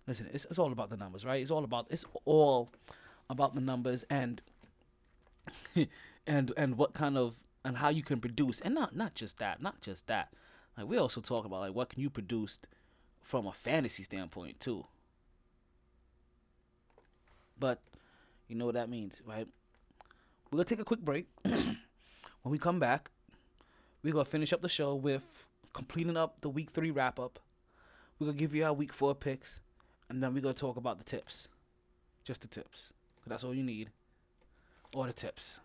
[0.07, 1.41] listen, it's, it's all about the numbers, right?
[1.41, 2.71] It's all about it's all
[3.29, 4.41] about the numbers and
[6.27, 9.61] and and what kind of and how you can produce, and not not just that,
[9.61, 10.29] not just that.
[10.77, 12.59] Like we also talk about like what can you produce
[13.21, 14.85] from a fantasy standpoint too.
[17.59, 17.81] But
[18.47, 19.47] you know what that means, right?
[20.51, 21.27] We're gonna take a quick break.
[21.43, 21.77] when
[22.43, 23.09] we come back,
[24.03, 25.23] we're gonna finish up the show with
[25.73, 27.39] completing up the week three wrap up.
[28.19, 29.59] We're gonna give you our week four picks,
[30.09, 31.47] and then we're gonna talk about the tips.
[32.23, 32.93] Just the tips.
[33.27, 33.89] that's all you need.
[34.95, 35.57] all the tips.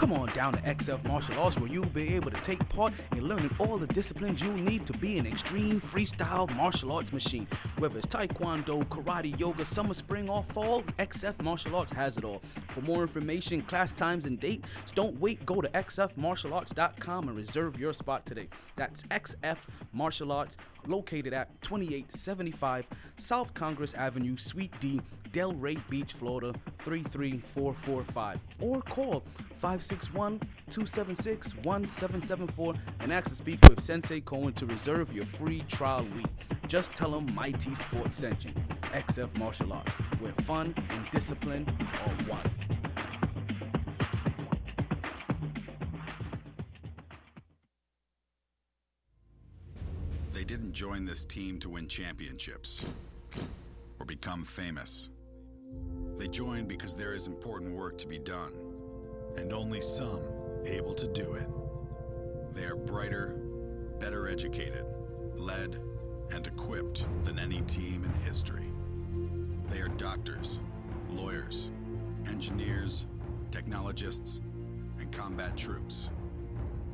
[0.00, 3.28] Come on down to XF Martial Arts where you'll be able to take part in
[3.28, 7.46] learning all the disciplines you'll need to be an extreme freestyle martial arts machine.
[7.76, 12.40] Whether it's taekwondo, karate, yoga, summer, spring, or fall, XF Martial Arts has it all.
[12.72, 15.44] For more information, class times, and dates, don't wait.
[15.44, 18.48] Go to xfmartialarts.com and reserve your spot today.
[18.76, 19.58] That's XF
[19.92, 22.86] Martial Arts, located at 2875
[23.18, 25.02] South Congress Avenue, Suite D,
[25.32, 26.52] Delray Beach, Florida
[26.84, 28.40] 33445.
[28.60, 29.22] Or call
[29.58, 30.38] 561
[30.70, 36.26] 276 1774 and ask to speak with Sensei Cohen to reserve your free trial week.
[36.66, 38.52] Just tell him MyT Sports sent you.
[38.92, 42.50] XF Martial Arts, where fun and discipline are one.
[50.32, 52.84] They didn't join this team to win championships
[54.00, 55.10] or become famous.
[56.20, 58.52] They join because there is important work to be done,
[59.38, 60.20] and only some
[60.66, 61.48] able to do it.
[62.52, 63.40] They are brighter,
[64.00, 64.84] better educated,
[65.34, 65.78] led,
[66.30, 68.66] and equipped than any team in history.
[69.70, 70.60] They are doctors,
[71.08, 71.70] lawyers,
[72.28, 73.06] engineers,
[73.50, 74.42] technologists,
[74.98, 76.10] and combat troops,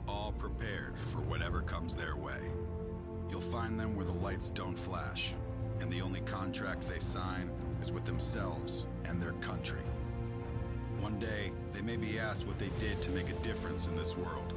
[0.06, 2.48] all prepared for whatever comes their way.
[3.28, 5.34] You'll find them where the lights don't flash,
[5.80, 7.50] and the only contract they sign
[7.92, 9.82] with themselves and their country.
[11.00, 14.16] One day, they may be asked what they did to make a difference in this
[14.16, 14.54] world.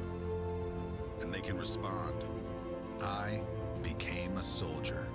[1.20, 2.14] And they can respond
[3.02, 3.40] I
[3.82, 5.06] became a soldier.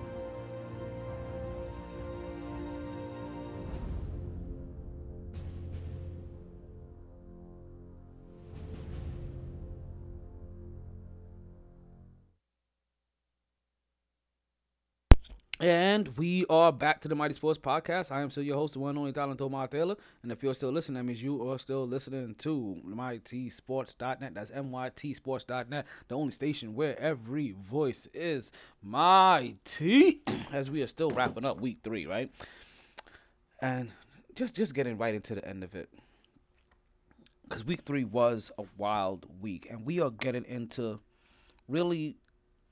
[15.61, 18.11] And we are back to the MyT Sports Podcast.
[18.11, 19.95] I am still your host, the one and only Talent Omar Taylor.
[20.21, 24.33] And if you're still listening, that means you are still listening to MyTSports.net.
[24.33, 28.51] That's MYTSports.net, the only station where every voice is
[28.83, 30.19] mighty.
[30.51, 32.29] As we are still wrapping up week three, right?
[33.61, 33.91] And
[34.35, 35.87] just just getting right into the end of it.
[37.47, 39.67] Because week three was a wild week.
[39.69, 40.99] And we are getting into
[41.69, 42.17] really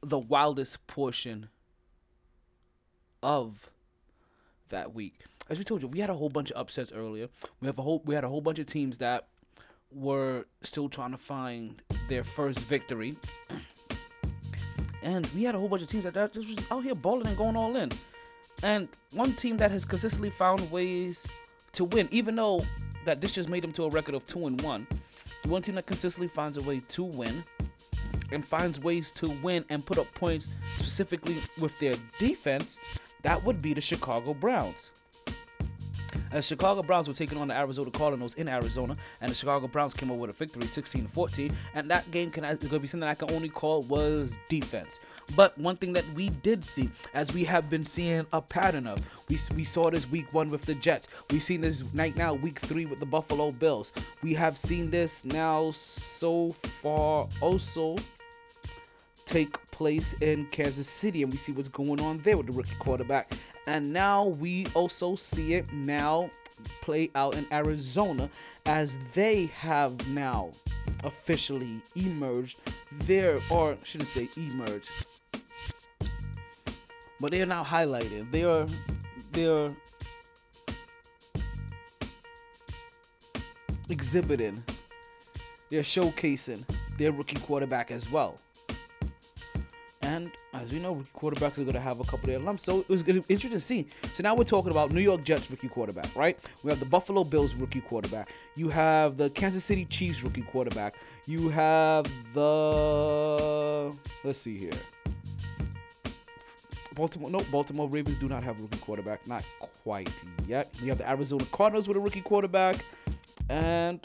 [0.01, 1.47] the wildest portion
[3.23, 3.69] of
[4.69, 5.21] that week.
[5.49, 7.27] As we told you, we had a whole bunch of upsets earlier.
[7.59, 9.27] We have a whole we had a whole bunch of teams that
[9.91, 13.15] were still trying to find their first victory.
[15.01, 17.37] And we had a whole bunch of teams that, just was out here balling and
[17.37, 17.91] going all in.
[18.63, 21.21] And one team that has consistently found ways
[21.73, 22.63] to win, even though
[23.05, 24.87] that this just made them to a record of two and one.
[25.43, 27.43] The one team that consistently finds a way to win
[28.31, 30.47] and finds ways to win and put up points
[30.77, 32.79] specifically with their defense,
[33.23, 34.91] that would be the Chicago Browns.
[36.33, 39.67] And the Chicago Browns were taking on the Arizona Cardinals in Arizona, and the Chicago
[39.67, 41.55] Browns came up with a victory 16 14.
[41.75, 44.99] And that game can to be something I can only call was defense.
[45.35, 48.99] But one thing that we did see, as we have been seeing a pattern of,
[49.29, 51.07] we, we saw this week one with the Jets.
[51.29, 53.91] We've seen this night now, week three with the Buffalo Bills.
[54.23, 57.95] We have seen this now so far also
[59.25, 62.75] take place in Kansas City, and we see what's going on there with the rookie
[62.79, 63.33] quarterback.
[63.67, 66.29] And now we also see it now
[66.81, 68.29] play out in Arizona
[68.65, 70.51] as they have now
[71.03, 72.59] officially emerged
[73.05, 74.89] there, or shouldn't say emerged,
[77.19, 78.31] but they are now highlighted.
[78.31, 78.67] They are,
[79.31, 79.75] they are
[83.89, 84.63] exhibiting,
[85.69, 86.63] they're showcasing
[86.97, 88.37] their rookie quarterback as well.
[90.03, 92.63] And as we know, quarterbacks are going to have a couple of their lumps.
[92.63, 93.87] So it was interesting to see.
[94.13, 96.37] So now we're talking about New York Jets rookie quarterback, right?
[96.61, 98.29] We have the Buffalo Bills rookie quarterback.
[98.55, 100.95] You have the Kansas City Chiefs rookie quarterback.
[101.25, 103.95] You have the
[104.25, 104.71] let's see here.
[106.93, 109.43] Baltimore, no, Baltimore Ravens do not have rookie quarterback, not
[109.83, 110.11] quite
[110.47, 110.69] yet.
[110.81, 112.75] We have the Arizona Cardinals with a rookie quarterback,
[113.49, 113.99] and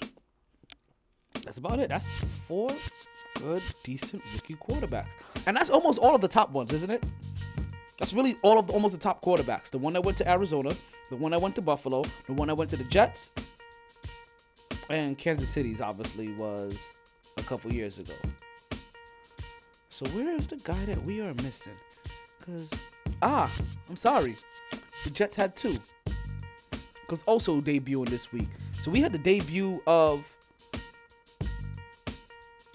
[1.42, 1.90] that's about it.
[1.90, 2.06] That's
[2.46, 2.70] four
[3.34, 5.06] good, decent rookie quarterbacks.
[5.46, 7.02] And that's almost all of the top ones, isn't it?
[7.98, 9.70] That's really all of the, almost the top quarterbacks.
[9.70, 10.70] The one that went to Arizona,
[11.10, 13.30] the one that went to Buffalo, the one that went to the Jets,
[14.88, 16.78] and Kansas City's obviously was
[17.36, 18.14] a couple years ago.
[19.90, 21.72] So where is the guy that we are missing?
[22.46, 22.70] Cause
[23.20, 23.52] ah,
[23.88, 24.36] I'm sorry,
[25.04, 25.76] the Jets had two.
[27.08, 28.48] Cause also debuting this week.
[28.80, 30.24] So we had the debut of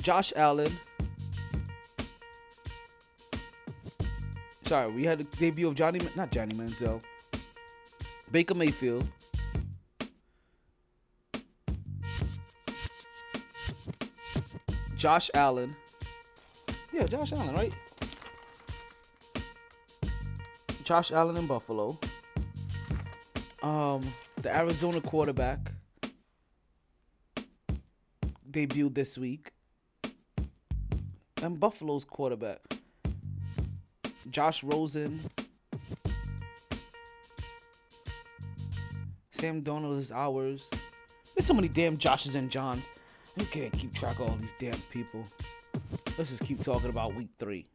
[0.03, 0.67] Josh Allen.
[4.65, 7.01] Sorry, we had the debut of Johnny, not Johnny Manziel,
[8.29, 9.07] Baker Mayfield.
[14.97, 15.73] Josh Allen.
[16.91, 17.73] Yeah, Josh Allen, right?
[20.83, 21.97] Josh Allen in Buffalo.
[23.61, 24.01] Um,
[24.41, 25.71] the Arizona quarterback
[28.51, 29.52] debuted this week.
[31.43, 32.61] And Buffalo's quarterback.
[34.31, 35.19] Josh Rosen.
[39.31, 40.69] Sam Darnold is ours.
[41.35, 42.85] There's so many damn Joshes and Johns.
[43.35, 45.25] We can't keep track of all these damn people.
[46.17, 47.65] Let's just keep talking about week three.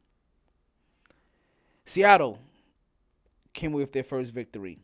[1.84, 2.38] Seattle
[3.52, 4.78] came with their first victory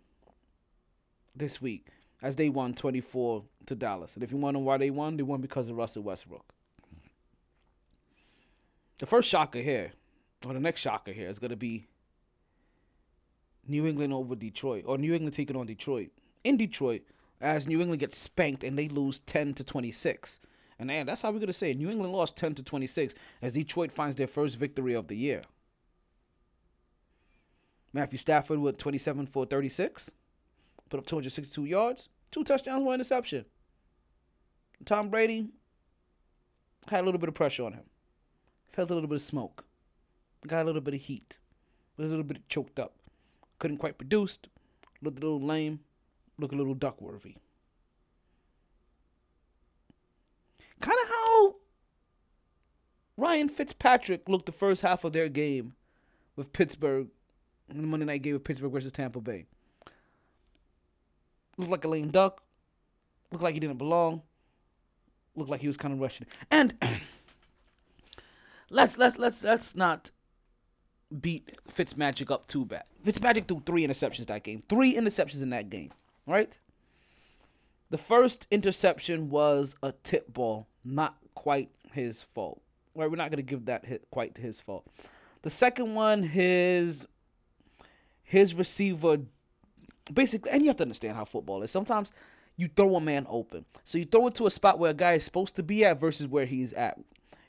[1.35, 1.87] this week
[2.21, 4.13] as they won 24 to Dallas.
[4.13, 6.54] And if you want to know why they won, they won because of Russell Westbrook.
[8.99, 9.93] The first shocker here,
[10.47, 11.87] or the next shocker here, is going to be
[13.67, 16.11] New England over Detroit, or New England taking on Detroit.
[16.45, 17.03] In Detroit,
[17.41, 20.41] as New England gets spanked and they lose 10 to 26.
[20.79, 21.79] And man, that's how we're going to say it.
[21.79, 25.43] New England lost 10 to 26 as Detroit finds their first victory of the year.
[27.93, 30.11] Matthew Stafford with 27 for 36,
[30.91, 33.45] put up 262 yards, two touchdowns, one interception.
[34.85, 35.49] Tom Brady
[36.89, 37.85] had a little bit of pressure on him,
[38.75, 39.65] felt a little bit of smoke,
[40.47, 41.39] got a little bit of heat,
[41.97, 42.95] was a little bit choked up,
[43.59, 44.39] couldn't quite produce,
[45.01, 45.79] looked a little lame,
[46.39, 47.37] looked a little Duckworthy.
[50.81, 51.55] Kind of how
[53.17, 55.75] Ryan Fitzpatrick looked the first half of their game
[56.37, 57.07] with Pittsburgh
[57.71, 59.47] in the Monday night game with Pittsburgh versus Tampa Bay.
[61.57, 62.43] Looked like a lame duck.
[63.31, 64.23] Looked like he didn't belong.
[65.37, 66.27] Looked like he was kind of rushing.
[66.51, 66.75] And
[68.75, 70.11] let's let's let's let's not
[71.21, 72.85] beat Fitzmagic up too bad.
[73.07, 74.61] Fitzmagic threw three interceptions that game.
[74.69, 75.93] Three interceptions in that game.
[76.27, 76.59] Right?
[77.91, 82.61] The first interception was a tip ball, not quite his fault.
[82.95, 83.09] Right?
[83.09, 84.87] We're not gonna give that hit quite his fault.
[85.43, 87.07] The second one, his
[88.23, 89.19] his receiver
[90.13, 91.71] basically and you have to understand how football is.
[91.71, 92.13] Sometimes
[92.57, 93.65] you throw a man open.
[93.85, 96.01] So you throw it to a spot where a guy is supposed to be at
[96.01, 96.99] versus where he's at.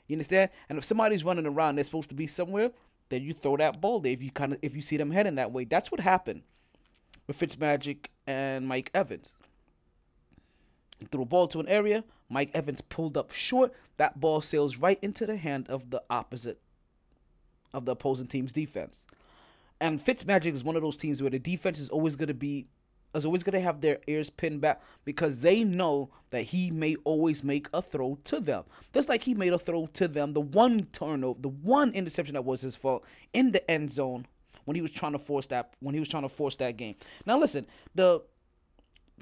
[0.08, 0.50] You understand?
[0.68, 2.70] And if somebody's running around, they're supposed to be somewhere,
[3.08, 5.36] then you throw that ball there if you kind of if you see them heading
[5.36, 5.64] that way.
[5.64, 6.42] That's what happened
[7.26, 9.36] with Fitzmagic and Mike Evans.
[11.10, 12.04] Threw a ball to an area.
[12.28, 13.72] Mike Evans pulled up short.
[13.98, 16.60] That ball sails right into the hand of the opposite
[17.72, 19.06] of the opposing team's defense.
[19.80, 22.66] And Fitzmagic is one of those teams where the defense is always going to be
[23.16, 26.96] is always going to have their ears pinned back because they know that he may
[27.04, 28.64] always make a throw to them.
[28.92, 32.44] Just like he made a throw to them, the one turnover, the one interception that
[32.44, 34.26] was his fault in the end zone
[34.64, 36.94] when he was trying to force that when he was trying to force that game.
[37.24, 38.22] Now listen, the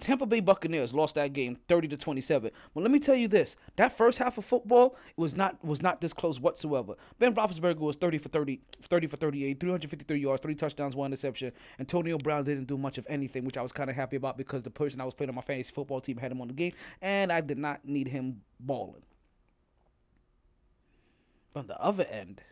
[0.01, 2.51] Tampa Bay Buccaneers lost that game 30 to 27.
[2.75, 6.01] But let me tell you this: that first half of football was not was not
[6.01, 6.95] this close whatsoever.
[7.19, 11.53] Ben Roethlisberger was 30 for 30, 30 for 38, 353 yards, three touchdowns, one interception.
[11.79, 14.63] Antonio Brown didn't do much of anything, which I was kind of happy about because
[14.63, 16.73] the person I was playing on my fantasy football team had him on the game,
[17.01, 19.03] and I did not need him balling.
[21.55, 22.43] On the other end,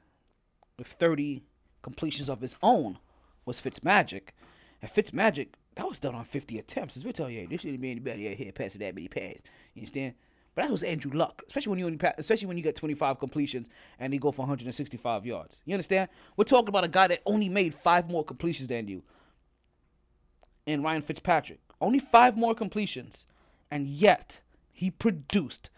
[0.78, 1.42] with 30
[1.82, 2.98] completions of his own,
[3.44, 4.28] was Fitzmagic,
[4.80, 6.96] and Fitzmagic that was done on 50 attempts.
[6.96, 9.42] As we're telling you, this shouldn't be anybody out here passing that many passes.
[9.74, 10.14] You understand?
[10.54, 13.18] But that was Andrew Luck, especially when you only pass, especially when you get 25
[13.18, 15.62] completions and he go for 165 yards.
[15.64, 16.10] You understand?
[16.36, 19.02] We're talking about a guy that only made five more completions than you.
[20.66, 23.26] And Ryan Fitzpatrick, only five more completions,
[23.70, 25.70] and yet he produced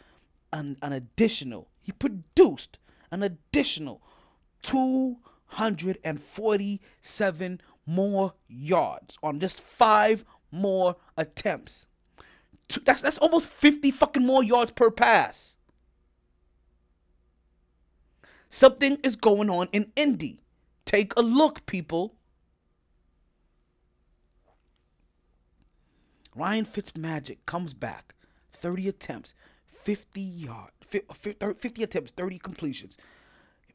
[0.52, 1.68] an, an additional.
[1.80, 2.80] He produced
[3.10, 4.02] an additional
[4.62, 11.86] 247 more yards on just five more attempts.
[12.84, 15.56] That's that's almost 50 fucking more yards per pass.
[18.48, 20.40] Something is going on in Indy.
[20.86, 22.14] Take a look, people.
[26.36, 28.14] Ryan Fitzmagic comes back,
[28.52, 29.34] 30 attempts,
[29.66, 32.96] 50 yard, fi- fi- thir- 50 attempts, 30 completions.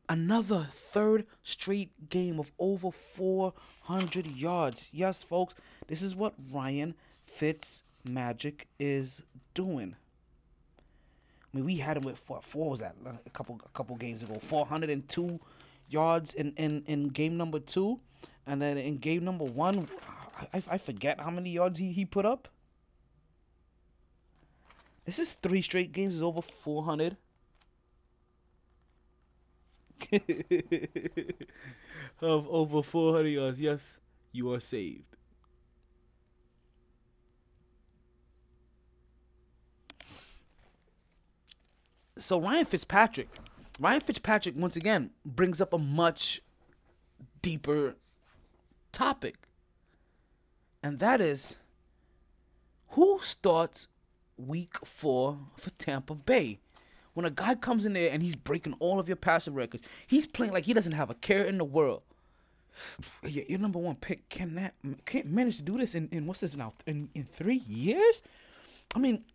[0.10, 4.88] Another third straight game of over 400 yards.
[4.92, 5.54] Yes, folks,
[5.88, 6.96] this is what Ryan
[7.28, 9.22] Fitz Magic is
[9.54, 9.96] doing.
[11.54, 12.44] I mean, we had him with what?
[12.44, 12.96] Four was that?
[13.24, 14.40] A couple, a couple games ago.
[14.42, 15.40] 402
[15.90, 18.00] yards in in in game number two,
[18.48, 19.88] and then in game number one,
[20.54, 22.48] I, I forget how many yards he, he put up.
[25.06, 27.18] This is three straight games is over 400.
[32.22, 33.62] of over 400 yards.
[33.62, 34.00] Yes,
[34.32, 35.04] you are saved.
[42.18, 43.30] So Ryan Fitzpatrick,
[43.80, 46.42] Ryan Fitzpatrick once again brings up a much
[47.42, 47.96] deeper
[48.92, 49.36] topic.
[50.84, 51.56] And that is
[52.90, 53.88] who starts
[54.38, 56.60] week four for Tampa Bay?
[57.20, 60.26] When a guy comes in there and he's breaking all of your passing records, he's
[60.26, 62.02] playing like he doesn't have a care in the world.
[63.28, 64.74] Your, number one pick can that
[65.04, 68.24] can't manage to do this in, in what's this now in, in three years?
[68.96, 69.26] I mean,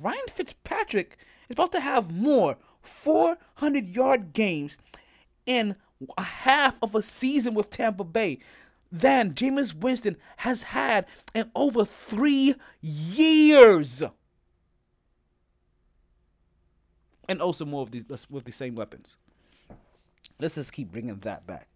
[0.00, 1.16] Ryan Fitzpatrick
[1.48, 4.76] is about to have more 400 yard games
[5.46, 5.76] in
[6.16, 8.40] a half of a season with Tampa Bay
[8.90, 11.06] than Jameis Winston has had
[11.36, 14.02] in over three years.
[17.28, 19.16] And also more of these uh, with the same weapons.
[20.40, 21.68] Let's just keep bringing that back.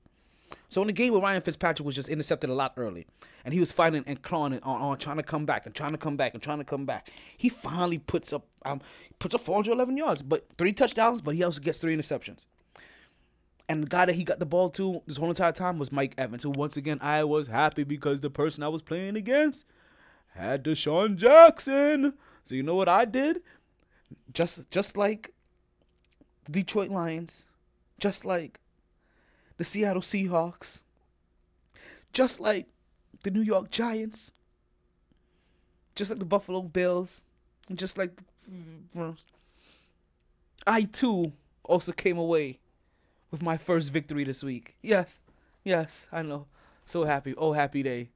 [0.69, 3.07] So in the game where Ryan Fitzpatrick was just intercepted a lot early,
[3.45, 5.75] and he was fighting and clawing on, on uh, uh, trying to come back and
[5.75, 7.11] trying to come back and trying to come back.
[7.37, 8.81] He finally puts up um
[9.19, 12.47] puts up 411 yards, but three touchdowns, but he also gets three interceptions.
[13.69, 16.15] And the guy that he got the ball to this whole entire time was Mike
[16.19, 19.65] Evans, who once again I was happy because the person I was playing against
[20.35, 22.15] had DeSean Jackson.
[22.45, 23.43] So you know what I did?
[24.33, 25.33] Just just like
[26.45, 27.47] the Detroit Lions,
[27.99, 28.59] just like
[29.57, 30.83] the Seattle Seahawks,
[32.13, 32.67] just like
[33.23, 34.33] the New York Giants,
[35.95, 37.23] just like the Buffalo Bills,
[37.69, 38.19] and just like
[40.67, 41.33] I too
[41.65, 42.59] also came away
[43.31, 44.77] with my first victory this week.
[44.83, 45.21] Yes,
[45.65, 46.47] yes, I know.
[46.87, 47.35] So happy.
[47.37, 48.11] Oh, happy day.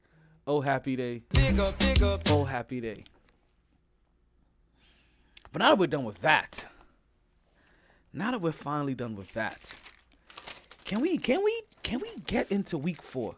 [0.46, 1.22] Oh, happy day.
[1.30, 2.22] Big up, big up.
[2.28, 3.04] Oh, happy day.
[5.52, 6.66] But now that we're done with that,
[8.16, 9.58] now that we're finally done with that,
[10.84, 13.34] can we can we can we get into week four?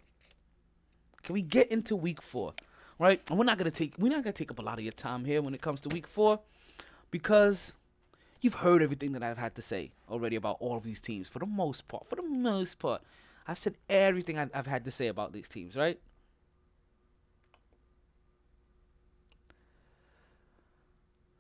[1.25, 2.55] Can we get into week four?
[2.99, 3.21] Right?
[3.29, 5.25] And we're not gonna take we're not gonna take up a lot of your time
[5.25, 6.39] here when it comes to week four,
[7.11, 7.73] because
[8.41, 11.41] you've heard everything that I've had to say already about all of these teams for
[11.41, 12.09] the most part.
[12.09, 13.03] For the most part,
[13.49, 15.75] I've said everything I've, I've had to say about these teams.
[15.75, 15.99] Right?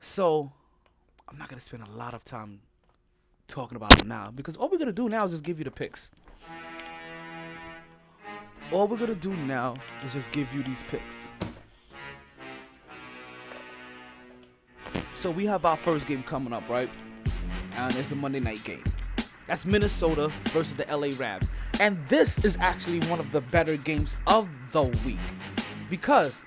[0.01, 0.51] So,
[1.29, 2.61] I'm not gonna spend a lot of time
[3.49, 5.71] talking about them now because all we're gonna do now is just give you the
[5.71, 6.11] picks.
[8.71, 11.03] All we're gonna do now is just give you these picks.
[15.15, 16.91] So we have our first game coming up, right?
[17.75, 18.85] And it's a Monday night game.
[19.49, 21.49] That's Minnesota versus the LA Rams.
[21.81, 25.19] And this is actually one of the better games of the week.
[25.89, 26.41] Because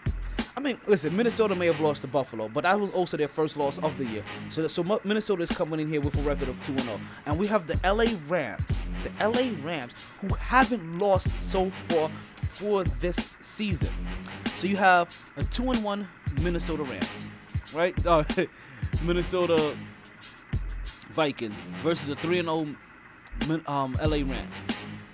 [0.55, 3.55] I mean, listen, Minnesota may have lost to Buffalo, but that was also their first
[3.55, 4.23] loss of the year.
[4.49, 6.99] So, so Minnesota is coming in here with a record of 2 0.
[7.25, 8.63] And we have the LA Rams,
[9.03, 12.11] the LA Rams, who haven't lost so far
[12.49, 13.89] for this season.
[14.55, 16.07] So you have a 2 1
[16.41, 17.29] Minnesota Rams,
[17.73, 17.95] right?
[18.05, 18.23] Uh,
[19.05, 19.75] Minnesota
[21.13, 22.75] Vikings versus a 3 0
[23.67, 24.55] um, LA Rams.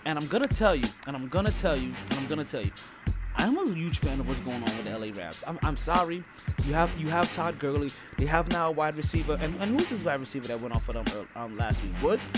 [0.05, 2.71] And I'm gonna tell you, and I'm gonna tell you, and I'm gonna tell you,
[3.37, 5.43] I'm a huge fan of what's going on with the LA Rams.
[5.45, 6.23] I'm, I'm sorry,
[6.65, 9.89] you have you have Todd Gurley, they have now a wide receiver, and, and who's
[9.89, 11.05] this wide receiver that went off for them
[11.35, 11.91] um, last week?
[12.01, 12.33] Woods,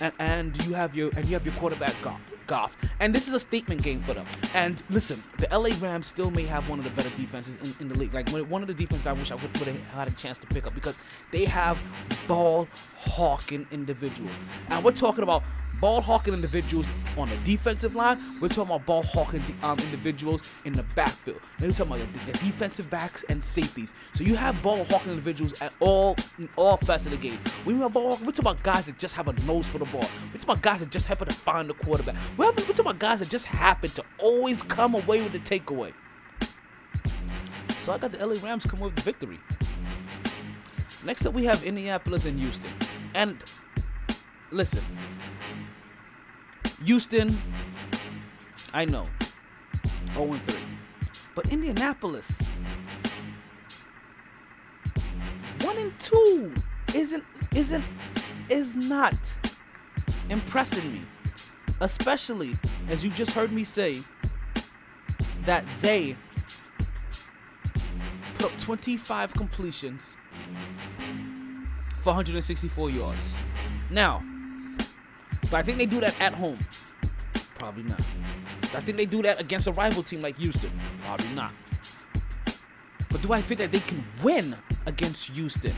[0.00, 2.20] and and you have your and you have your quarterback Goff.
[2.46, 4.26] Goff, and this is a statement game for them.
[4.52, 7.88] And listen, the LA Rams still may have one of the better defenses in, in
[7.88, 8.12] the league.
[8.12, 10.46] Like one of the defenses I wish I would, would have had a chance to
[10.48, 10.98] pick up because
[11.30, 11.78] they have
[12.28, 14.32] ball hawking individuals.
[14.68, 15.42] And we're talking about
[15.80, 16.86] ball hawking individuals
[17.16, 18.18] on the defensive line.
[18.40, 21.40] We're talking about ball hawking um, individuals in the backfield.
[21.60, 23.92] We're talking about the, the, defensive backs and safeties.
[24.14, 27.38] So you have ball hawking individuals at all in all facets of the game.
[27.64, 29.86] We have ball hawking, we're talking about guys that just have a nose for the
[29.86, 30.02] ball.
[30.02, 32.16] We're talking about guys that just happen to find the quarterback.
[32.36, 35.92] We're, we're talking about guys that just happen to always come away with the takeaway.
[37.82, 39.38] So I got the LA Rams come with the victory.
[41.04, 42.70] Next up, we have Indianapolis and Houston.
[43.12, 43.44] And
[44.50, 44.82] listen,
[46.84, 47.36] Houston,
[48.72, 49.04] I know,
[50.14, 50.56] 0 3.
[51.34, 52.30] But Indianapolis,
[55.60, 56.54] 1 and 2.
[56.94, 57.24] isn't
[57.54, 57.84] isn't
[58.48, 59.16] is not
[60.30, 61.02] impressing me.
[61.80, 62.56] Especially
[62.88, 64.00] as you just heard me say
[65.44, 66.16] that they
[68.34, 70.16] put up 25 completions
[72.00, 73.44] for 164 yards.
[73.90, 74.22] Now,
[75.54, 76.58] do I think they do that at home?
[77.60, 78.00] Probably not.
[78.74, 80.72] I think they do that against a rival team like Houston?
[81.04, 81.52] Probably not.
[83.08, 84.56] But do I think that they can win
[84.86, 85.72] against Houston?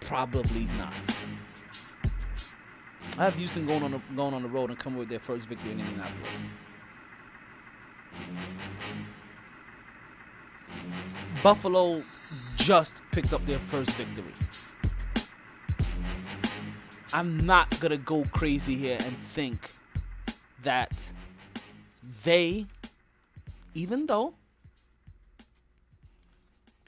[0.00, 0.94] Probably not.
[3.18, 5.46] I have Houston going on the, going on the road and coming with their first
[5.46, 6.30] victory in Indianapolis.
[11.42, 12.02] Buffalo
[12.56, 14.32] just picked up their first victory.
[17.12, 19.70] I'm not gonna go crazy here and think
[20.62, 20.92] that
[22.24, 22.66] they,
[23.74, 24.34] even though,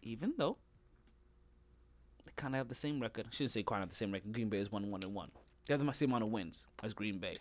[0.03, 0.57] even though
[2.25, 4.33] they kind of have the same record, I shouldn't say quite have the same record.
[4.33, 5.31] Green Bay is one one and one.
[5.67, 7.35] They have the same amount of wins as Green Bay.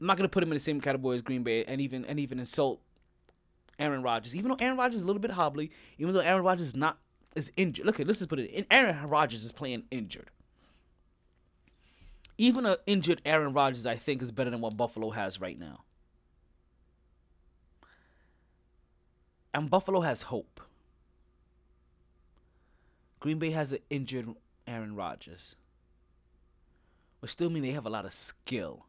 [0.00, 2.18] I'm not gonna put them in the same category as Green Bay and even and
[2.18, 2.80] even insult
[3.78, 4.34] Aaron Rodgers.
[4.34, 6.98] Even though Aaron Rodgers is a little bit hobbly, even though Aaron Rodgers is not
[7.34, 7.86] is injured.
[7.86, 8.50] Look at let's just put it.
[8.50, 10.30] In, Aaron Rodgers is playing injured.
[12.36, 15.84] Even an injured Aaron Rodgers, I think, is better than what Buffalo has right now.
[19.52, 20.60] And Buffalo has hope.
[23.20, 24.28] Green Bay has an injured
[24.66, 25.54] Aaron Rodgers.
[27.20, 28.86] Which still mean they have a lot of skill.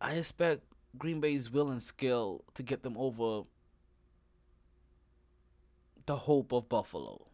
[0.00, 0.64] I expect
[0.98, 3.44] Green Bay's will and skill to get them over
[6.06, 7.28] the hope of Buffalo.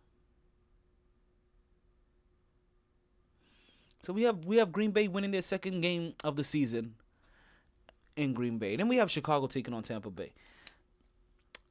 [4.08, 6.94] So we have we have Green Bay winning their second game of the season
[8.16, 8.74] in Green Bay.
[8.74, 10.32] Then we have Chicago taking on Tampa Bay.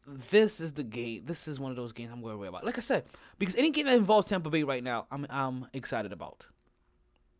[0.05, 1.23] This is the game.
[1.25, 2.63] This is one of those games I'm worried about.
[2.63, 3.05] Like I said,
[3.39, 6.45] because any game that involves Tampa Bay right now, I'm I'm excited about.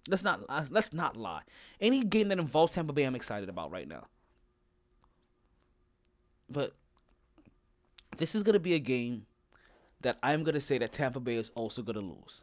[0.10, 1.44] Let's not let's not lie.
[1.80, 4.08] Any game that involves Tampa Bay, I'm excited about right now.
[6.50, 6.74] But
[8.18, 9.28] this is gonna be a game
[10.02, 12.42] that I'm gonna say that Tampa Bay is also gonna lose.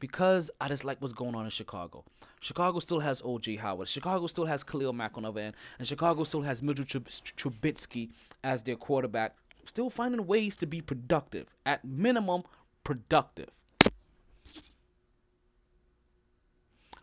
[0.00, 2.04] Because I just like what's going on in Chicago.
[2.40, 3.56] Chicago still has O.J.
[3.56, 3.88] Howard.
[3.88, 5.54] Chicago still has Khalil Mack on the end.
[5.78, 8.10] And Chicago still has Mitchell Trubisky
[8.42, 9.34] as their quarterback.
[9.64, 11.46] Still finding ways to be productive.
[11.64, 12.42] At minimum,
[12.82, 13.48] productive.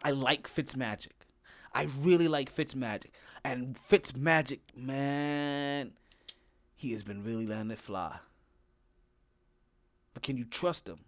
[0.03, 1.11] I like Fitzmagic.
[1.73, 3.11] I really like Fitzmagic.
[3.43, 5.93] And Fitzmagic, man,
[6.75, 8.17] he has been really letting it fly.
[10.13, 10.99] But can you trust him?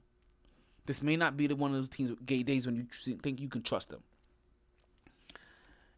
[0.85, 3.47] This may not be the one of those teams gay days when you think you
[3.47, 4.03] can trust them.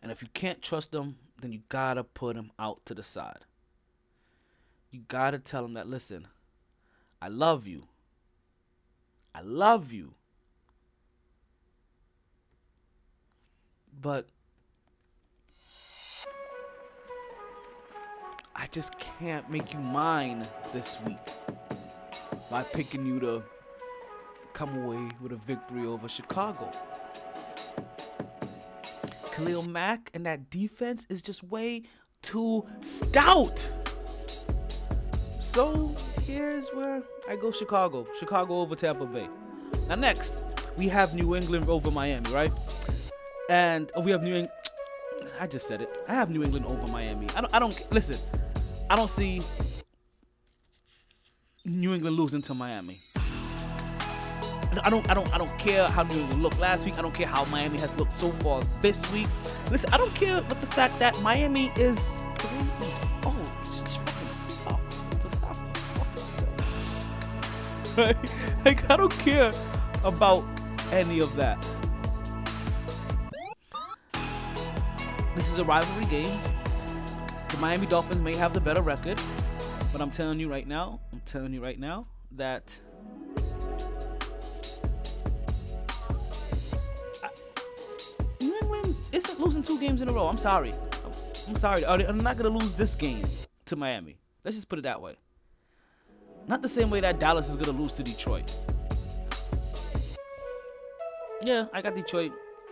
[0.02, 3.46] And if you can't trust them, then you gotta put them out to the side.
[4.92, 6.28] You gotta tell them that listen,
[7.22, 7.88] I love you.
[9.34, 10.14] I love you.
[14.00, 14.28] But
[18.56, 21.18] I just can't make you mine this week
[22.50, 23.44] by picking you to
[24.56, 26.72] come away with a victory over Chicago.
[29.34, 31.84] Khalil Mack and that defense is just way
[32.22, 33.70] too stout.
[35.42, 38.08] So here's where I go Chicago.
[38.18, 39.28] Chicago over Tampa Bay.
[39.90, 40.42] Now next,
[40.78, 42.52] we have New England over Miami, right?
[43.50, 44.50] And oh, we have New England.
[45.40, 45.90] I just said it.
[46.08, 47.28] I have New England over Miami.
[47.36, 47.54] I don't.
[47.54, 48.18] I don't listen.
[48.90, 49.42] I don't see
[51.66, 53.00] New England losing to Miami.
[54.84, 56.98] I don't, I don't, I don't care how New England looked last week.
[56.98, 59.28] I don't care how Miami has looked so far this week.
[59.72, 62.24] Listen, I don't care about the fact that Miami is.
[63.24, 65.10] Oh, it just fucking sucks.
[65.10, 66.50] It just have to fucking suck.
[67.98, 69.52] Like, like, I don't care
[70.04, 70.44] about
[70.92, 71.66] any of that.
[75.36, 76.40] This is a rivalry game.
[77.50, 79.20] The Miami Dolphins may have the better record,
[79.92, 82.78] but I'm telling you right now, I'm telling you right now that
[88.86, 90.28] England isn't losing two games in a row.
[90.28, 90.74] I'm sorry.
[91.48, 91.86] I'm sorry.
[91.86, 93.26] I'm not gonna lose this game
[93.66, 94.18] to Miami.
[94.44, 95.16] Let's just put it that way.
[96.48, 98.54] Not the same way that Dallas is gonna lose to Detroit.
[101.42, 102.32] Yeah, I got Detroit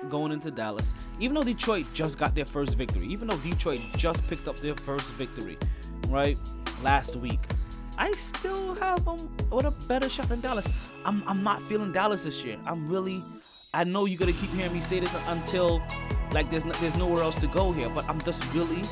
[0.09, 0.93] going into Dallas.
[1.19, 4.75] Even though Detroit just got their first victory, even though Detroit just picked up their
[4.75, 5.57] first victory,
[6.09, 6.37] right,
[6.81, 7.39] last week,
[7.97, 10.67] I still have them with a better shot than Dallas.
[11.05, 12.57] I'm, I'm not feeling Dallas this year.
[12.65, 13.21] I'm really,
[13.75, 15.81] I know you're gonna keep hearing me say this until
[16.31, 18.83] like there's no, there's nowhere else to go here, but I'm just really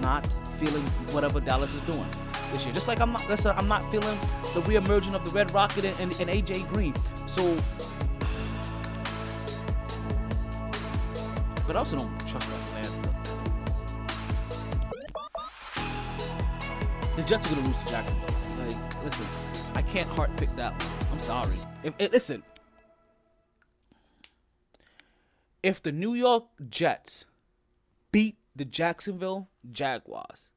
[0.00, 0.24] not
[0.56, 2.06] feeling whatever Dallas is doing.
[2.52, 2.72] this year.
[2.72, 4.18] Just like I'm not, listen, I'm not feeling
[4.54, 6.94] the reemerging of the Red Rocket and, and, and AJ Green.
[7.26, 7.56] So,
[11.66, 13.14] but I also don't trust Atlanta.
[17.16, 18.28] The Jets are gonna lose to Jacksonville.
[18.58, 19.26] Like, listen,
[19.74, 21.08] I can't heart pick that one.
[21.12, 21.56] I'm sorry.
[21.82, 22.44] If, if listen,
[25.62, 27.24] if the New York Jets
[28.12, 30.50] beat the Jacksonville Jaguars,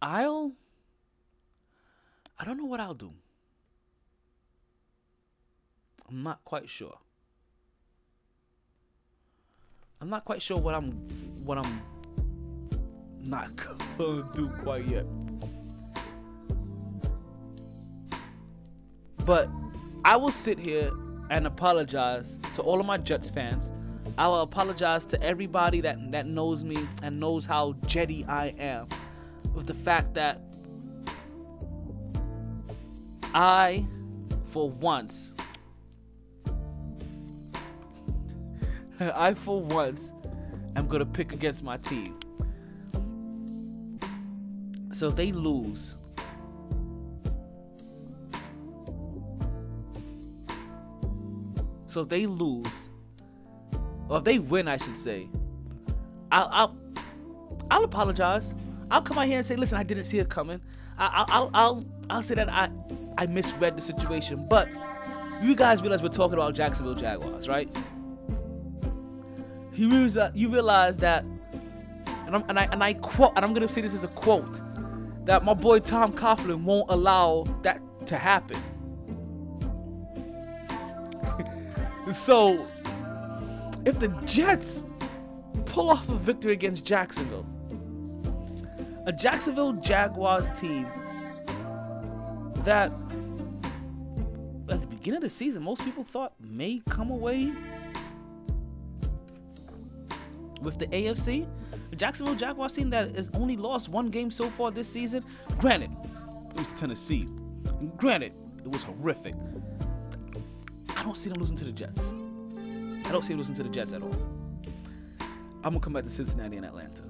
[0.00, 0.52] I'll
[2.38, 3.12] I don't know what I'll do.
[6.08, 6.98] I'm not quite sure.
[10.00, 10.90] I'm not quite sure what I'm
[11.44, 11.80] what I'm
[13.24, 13.54] not
[13.96, 15.06] gonna do quite yet.
[19.24, 19.48] But
[20.04, 20.90] I will sit here
[21.32, 23.72] and apologize to all of my Jets fans.
[24.18, 28.86] I will apologize to everybody that that knows me and knows how jetty I am
[29.54, 30.42] with the fact that
[33.32, 33.86] I,
[34.48, 35.34] for once,
[39.00, 40.12] I for once
[40.76, 42.18] am gonna pick against my team.
[44.92, 45.96] So if they lose,
[51.92, 52.88] so if they lose,
[54.08, 55.28] or if they win, I should say,
[56.30, 56.78] I'll I'll,
[57.70, 58.54] I'll apologize.
[58.90, 60.60] I'll come out here and say, listen, I didn't see it coming.
[60.98, 62.70] I, I'll I'll I'll say that I
[63.18, 64.70] I misread the situation, but
[65.42, 67.68] you guys realize we're talking about Jacksonville Jaguars, right?
[69.74, 71.24] You realize that you realize that,
[72.26, 74.60] and, and I and I quote, and I'm gonna say this as a quote,
[75.26, 78.56] that my boy Tom Coughlin won't allow that to happen.
[82.14, 82.66] So,
[83.84, 84.82] if the Jets
[85.66, 87.46] pull off a victory against Jacksonville,
[89.06, 90.86] a Jacksonville Jaguars team
[92.64, 92.92] that
[94.68, 97.52] at the beginning of the season most people thought may come away
[100.60, 101.46] with the AFC.
[101.90, 105.24] The Jacksonville Jaguars team that has only lost one game so far this season.
[105.58, 105.90] Granted,
[106.50, 107.28] it was Tennessee.
[107.96, 108.32] Granted,
[108.64, 109.34] it was horrific.
[111.02, 112.00] I don't see them losing to the Jets.
[113.04, 114.14] I don't see them losing to the Jets at all.
[115.64, 117.02] I'm gonna come back to Cincinnati and Atlanta.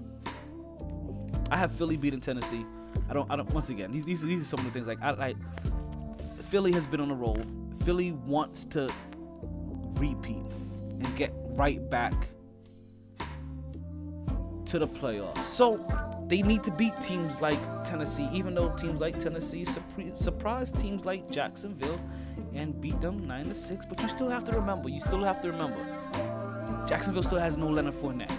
[1.51, 2.65] I have Philly beating Tennessee.
[3.11, 3.31] I don't.
[3.31, 3.53] I don't.
[3.53, 5.37] Once again, these these, these are some of the things like I like.
[6.45, 7.39] Philly has been on a roll.
[7.85, 8.91] Philly wants to
[9.97, 12.15] repeat and get right back
[14.65, 15.45] to the playoffs.
[15.45, 15.87] So
[16.29, 19.67] they need to beat teams like Tennessee, even though teams like Tennessee
[20.15, 22.01] surprise teams like Jacksonville
[22.55, 23.87] and beat them nine to six.
[23.87, 24.89] But you still have to remember.
[24.89, 25.79] You still have to remember.
[26.87, 28.33] Jacksonville still has no Leonard Fournette.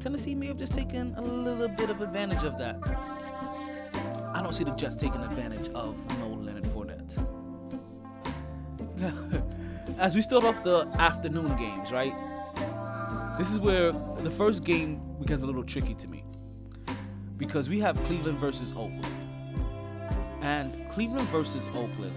[0.00, 2.76] Tennessee may have just taken a little bit of advantage of that.
[4.34, 7.16] I don't see the Jets taking advantage of no Leonard Fournette.
[9.98, 12.14] As we start off the afternoon games, right?
[13.38, 16.24] This is where the first game becomes a little tricky to me.
[17.36, 19.19] Because we have Cleveland versus Oakland.
[20.40, 22.14] And Cleveland versus Oakland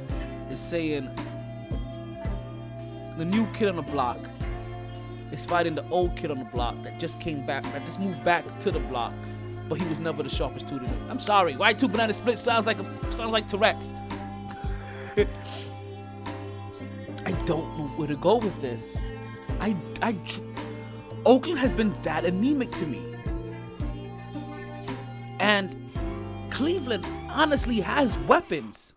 [0.49, 1.09] is saying
[3.17, 4.17] the new kid on the block
[5.31, 8.23] is fighting the old kid on the block that just came back, that just moved
[8.23, 9.13] back to the block,
[9.67, 10.79] but he was never the sharpest tool.
[11.09, 13.93] I'm sorry, white two banana split sounds like a, sounds like Tourette's.
[17.25, 18.97] I don't know where to go with this.
[19.59, 20.15] I I
[21.25, 23.15] Oakland has been that anemic to me,
[25.39, 25.82] and
[26.53, 28.93] Cleveland honestly has weapons.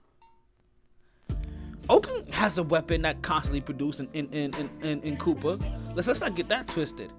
[1.89, 5.57] Oakland has a weapon that constantly produces in in, in, in, in Cooper.
[5.95, 7.11] Let's let's not get that twisted.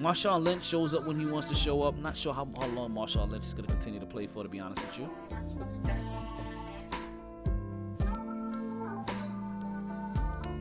[0.00, 1.96] Marshawn Lynch shows up when he wants to show up.
[1.96, 4.48] Not sure how, how long Marshawn Lynch is going to continue to play for, to
[4.48, 5.04] be honest with you.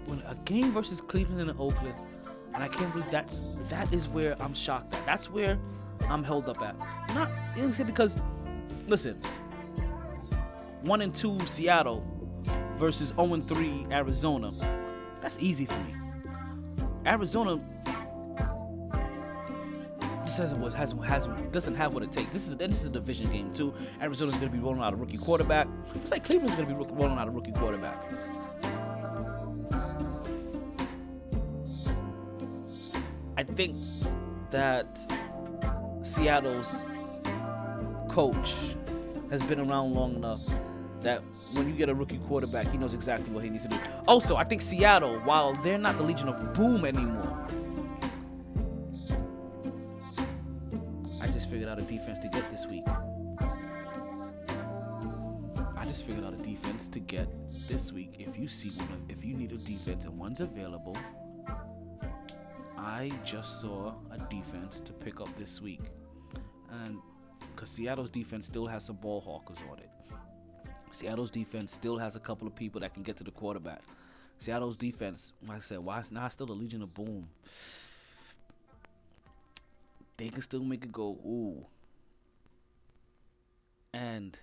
[0.07, 1.93] When a game versus Cleveland and Oakland,
[2.55, 5.05] and I can't believe that's that is where I'm shocked at.
[5.05, 5.59] That's where
[6.09, 6.75] I'm held up at.
[7.13, 7.29] Not
[7.73, 8.15] say because,
[8.87, 9.19] listen,
[10.83, 12.03] one and two Seattle
[12.77, 14.51] versus 0 and 3 Arizona.
[15.21, 15.95] That's easy for me.
[17.05, 17.61] Arizona
[20.25, 22.31] just hasn't hasn't hasn't doesn't have what it takes.
[22.31, 23.73] This is this is a division game too.
[24.01, 25.67] Arizona's gonna be rolling out a rookie quarterback.
[25.95, 28.03] It's like Cleveland's gonna be rolling out a rookie quarterback.
[33.37, 33.75] I think
[34.51, 34.87] that
[36.03, 36.81] Seattle's
[38.17, 38.55] coach
[39.29, 40.41] has been around long enough
[41.01, 41.21] that
[41.53, 43.77] when you get a rookie quarterback, he knows exactly what he needs to do.
[44.07, 47.45] Also, I think Seattle, while they're not the Legion of Boom anymore,
[51.21, 52.85] I just figured out a defense to get this week.
[55.77, 57.27] I just figured out a defense to get
[57.69, 58.15] this week.
[58.17, 60.97] If you see one, if you need a defense and one's available,
[62.79, 65.81] I just saw a defense to pick up this week,
[66.83, 66.97] and
[67.57, 69.89] because Seattle's defense still has some ball hawkers on it.
[70.91, 73.81] Seattle's defense still has a couple of people that can get to the quarterback.
[74.37, 77.27] Seattle's defense, like I said, why now nah, still the Legion of Boom.
[80.17, 81.65] They can still make it go ooh.
[83.91, 84.37] And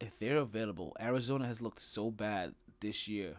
[0.00, 3.36] if they're available, Arizona has looked so bad this year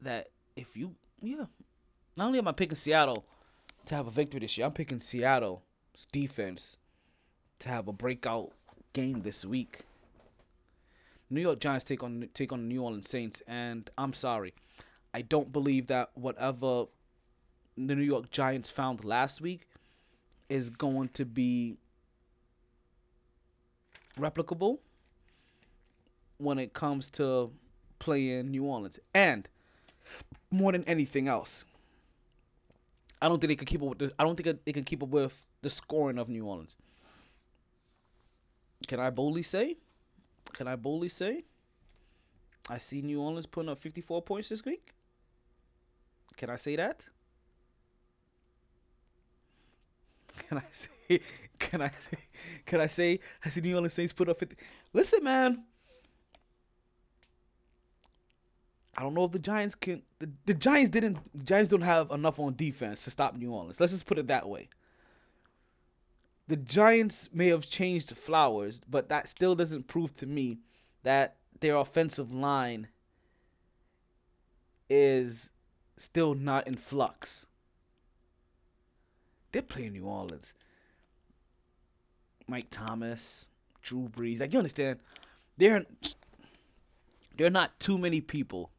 [0.00, 1.44] that if you yeah,
[2.16, 3.26] not only am I picking Seattle
[3.88, 5.60] to have a victory this year, I'm picking Seattle's
[6.12, 6.76] defense
[7.58, 8.52] to have a breakout
[8.92, 9.80] game this week.
[11.30, 14.54] New York Giants take on take on New Orleans Saints, and I'm sorry,
[15.12, 16.84] I don't believe that whatever
[17.76, 19.66] the New York Giants found last week
[20.48, 21.76] is going to be
[24.18, 24.78] replicable
[26.38, 27.50] when it comes to
[27.98, 28.98] playing New Orleans.
[29.14, 29.48] And
[30.50, 31.64] more than anything else,
[33.20, 35.02] I don't think they can keep up with the, I don't think they can keep
[35.02, 36.76] up with the scoring of New Orleans.
[38.86, 39.76] Can I boldly say?
[40.52, 41.44] Can I boldly say?
[42.70, 44.92] I see New Orleans putting up 54 points this week.
[46.36, 47.04] Can I say that?
[50.48, 50.88] Can I say?
[51.58, 52.18] Can I say?
[52.66, 53.20] Can I say?
[53.44, 54.56] I see New Orleans Saints put up 50.
[54.92, 55.64] Listen, man.
[58.98, 60.02] I don't know if the Giants can.
[60.18, 61.18] The, the Giants didn't.
[61.32, 63.78] The Giants don't have enough on defense to stop New Orleans.
[63.78, 64.68] Let's just put it that way.
[66.48, 70.58] The Giants may have changed Flowers, but that still doesn't prove to me
[71.04, 72.88] that their offensive line
[74.90, 75.50] is
[75.96, 77.46] still not in flux.
[79.52, 80.54] They're playing New Orleans.
[82.48, 83.46] Mike Thomas,
[83.80, 84.40] Drew Brees.
[84.40, 84.98] Like you understand,
[85.56, 85.84] there
[87.36, 88.72] there are not too many people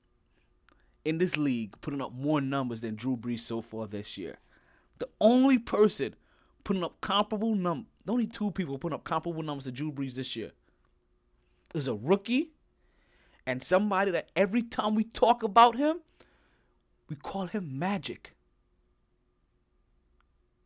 [1.10, 4.38] in this league putting up more numbers than Drew Brees so far this year.
[5.00, 6.14] The only person
[6.64, 10.36] putting up comparable num only two people putting up comparable numbers to Drew Brees this
[10.36, 10.52] year
[11.74, 12.52] is a rookie
[13.48, 16.00] and somebody that every time we talk about him,
[17.08, 18.36] we call him Magic.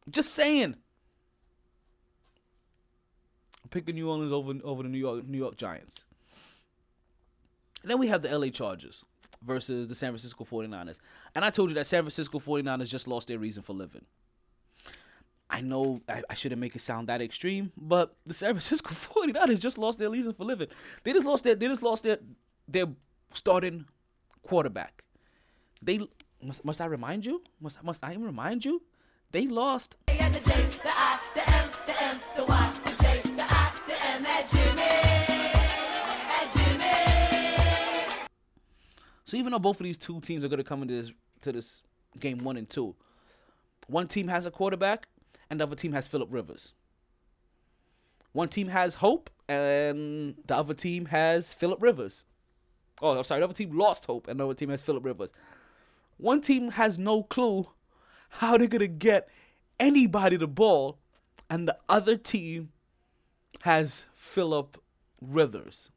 [0.09, 0.75] Just saying.
[3.63, 6.03] I'm picking New Orleans over over the New York New York Giants.
[7.81, 9.05] And then we have the LA Chargers
[9.45, 10.99] versus the San Francisco 49ers.
[11.35, 14.05] And I told you that San Francisco 49ers just lost their reason for living.
[15.49, 19.59] I know I, I, shouldn't make it sound that extreme, but the San Francisco 49ers
[19.59, 20.67] just lost their reason for living.
[21.03, 22.17] They just lost their they just lost their
[22.67, 22.87] their
[23.33, 23.85] starting
[24.41, 25.03] quarterback.
[25.81, 25.99] They
[26.41, 27.43] must must I remind you?
[27.59, 28.81] Must must I remind you?
[29.31, 29.95] They lost.
[39.33, 41.11] So even though both of these two teams are going to come into this
[41.41, 41.81] to this
[42.19, 42.93] game one and two,
[43.87, 45.07] one team has a quarterback
[45.49, 46.73] and the other team has Philip Rivers.
[48.33, 52.25] One team has hope and the other team has Philip Rivers.
[53.01, 55.31] Oh, I'm sorry, the other team lost hope and the other team has Philip Rivers.
[56.17, 57.67] One team has no clue
[58.29, 59.29] how they're gonna get
[59.79, 60.99] anybody the ball,
[61.49, 62.69] and the other team
[63.61, 64.79] has Philip
[65.19, 65.89] Rivers.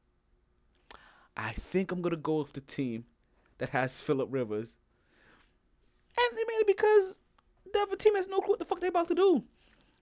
[1.36, 3.04] I think I'm gonna go with the team
[3.58, 4.76] that has Philip Rivers.
[6.18, 7.18] And mainly because
[7.72, 9.44] the other team has no clue what the fuck they're about to do.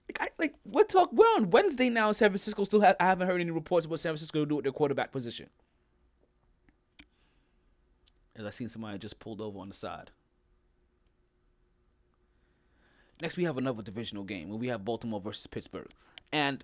[0.07, 2.11] Like, I, like we're talk we're on Wednesday now.
[2.11, 4.63] San Francisco still have I haven't heard any reports about San Francisco to do with
[4.63, 5.49] their quarterback position.
[8.35, 10.11] As I seen somebody just pulled over on the side.
[13.21, 15.87] Next, we have another divisional game where we have Baltimore versus Pittsburgh,
[16.33, 16.63] and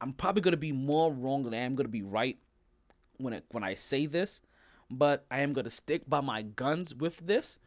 [0.00, 2.38] I'm probably gonna be more wrong than I am gonna be right
[3.18, 4.40] when it when I say this,
[4.90, 7.58] but I am gonna stick by my guns with this,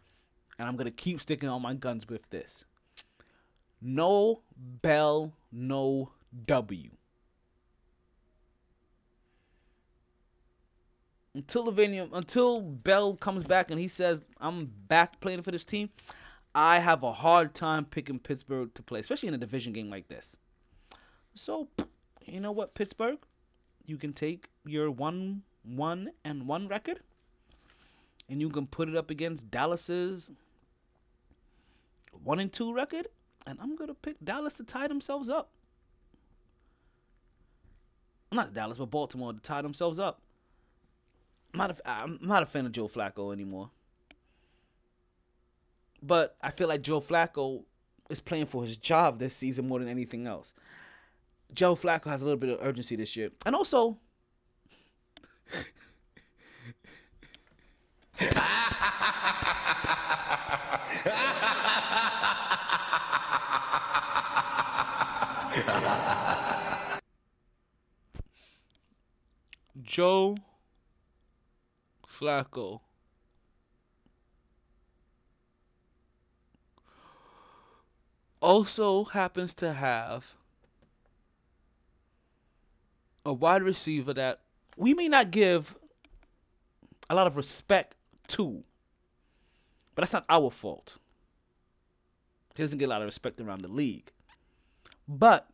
[0.57, 2.65] and I'm gonna keep sticking on my guns with this.
[3.81, 6.11] No Bell, no
[6.45, 6.89] W.
[11.35, 15.89] Until Le'Veon, until Bell comes back and he says, I'm back playing for this team,
[16.55, 20.07] I have a hard time picking Pittsburgh to play, especially in a division game like
[20.07, 20.37] this.
[21.35, 21.69] So,
[22.25, 23.19] you know what, Pittsburgh?
[23.85, 27.01] You can take your one one and one record
[28.29, 30.31] and you can put it up against Dallas's
[32.23, 33.07] one and two record,
[33.47, 35.49] and I'm gonna pick Dallas to tie themselves up.
[38.31, 40.21] Not Dallas, but Baltimore to tie themselves up.
[41.53, 43.71] I'm not a, I'm not a fan of Joe Flacco anymore.
[46.01, 47.63] But I feel like Joe Flacco
[48.09, 50.53] is playing for his job this season more than anything else.
[51.53, 53.97] Joe Flacco has a little bit of urgency this year, and also.
[69.81, 70.37] Joe
[72.07, 72.81] Flacco.
[78.41, 80.33] Also happens to have
[83.25, 84.41] a wide receiver that
[84.77, 85.75] we may not give
[87.09, 87.95] a lot of respect
[88.29, 88.63] to,
[89.95, 90.97] but that's not our fault.
[92.55, 94.11] He doesn't get a lot of respect around the league.
[95.07, 95.49] But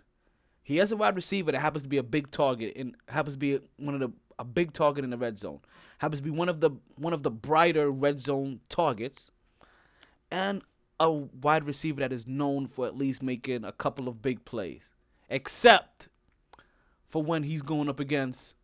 [0.63, 3.39] he has a wide receiver that happens to be a big target and happens to
[3.39, 5.59] be one of the a big target in the red zone.
[5.99, 9.31] Happens to be one of the one of the brighter red zone targets.
[10.31, 10.61] And
[10.99, 14.89] a wide receiver that is known for at least making a couple of big plays.
[15.29, 16.09] Except
[17.07, 18.55] for when he's going up against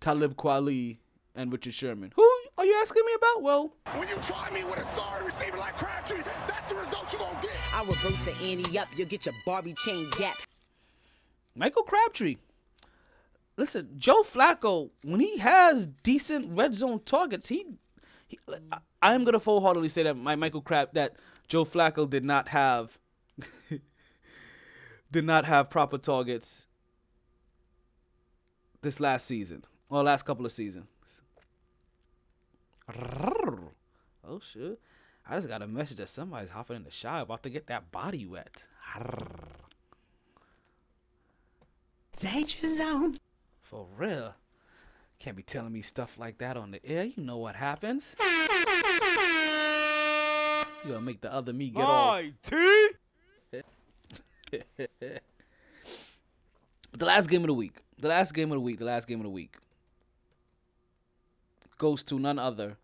[0.00, 0.98] Talib Kweli
[1.34, 2.12] and Richard Sherman.
[2.16, 2.35] Who
[2.66, 3.42] you asking me about?
[3.42, 7.20] Well, When you try me with a sorry receiver like Crabtree, that's the result you're
[7.20, 7.52] gonna get.
[7.72, 10.36] I will go to Annie up, you'll get your Barbie chain gap.
[11.54, 12.36] Michael Crabtree.
[13.56, 17.64] Listen, Joe Flacco, when he has decent red zone targets, he,
[18.26, 18.38] he
[18.70, 21.16] I, I am gonna full heartedly say that my Michael Crab that
[21.48, 22.98] Joe Flacco did not have
[25.10, 26.66] did not have proper targets
[28.82, 30.86] this last season or last couple of seasons.
[32.88, 34.78] Oh shit.
[35.28, 37.90] I just got a message that somebody's hopping in the shower about to get that
[37.90, 38.64] body wet.
[42.16, 43.18] Danger zone.
[43.62, 44.34] For real.
[45.18, 47.04] Can't be telling me stuff like that on the air.
[47.04, 48.14] You know what happens.
[50.84, 52.22] You gonna make the other me get all.
[52.42, 53.64] But
[56.92, 59.18] the last game of the week, the last game of the week, the last game
[59.18, 59.56] of the week
[61.78, 62.76] goes to none other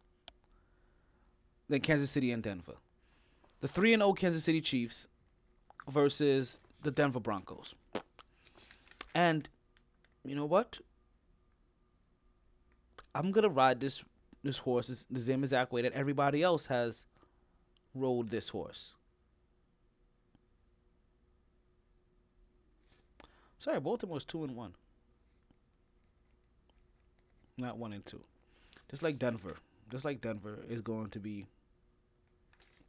[1.68, 2.76] than Kansas City and Denver.
[3.60, 5.08] The 3 and 0 Kansas City Chiefs
[5.88, 7.74] versus the Denver Broncos.
[9.14, 9.48] And
[10.24, 10.78] you know what?
[13.14, 14.04] I'm gonna ride this
[14.42, 17.06] this horse the same exact way that everybody else has
[17.94, 18.94] rode this horse.
[23.58, 24.74] Sorry, Baltimore's two and one.
[27.58, 28.20] Not one and two.
[28.92, 29.56] Just like Denver.
[29.90, 31.46] Just like Denver is going to be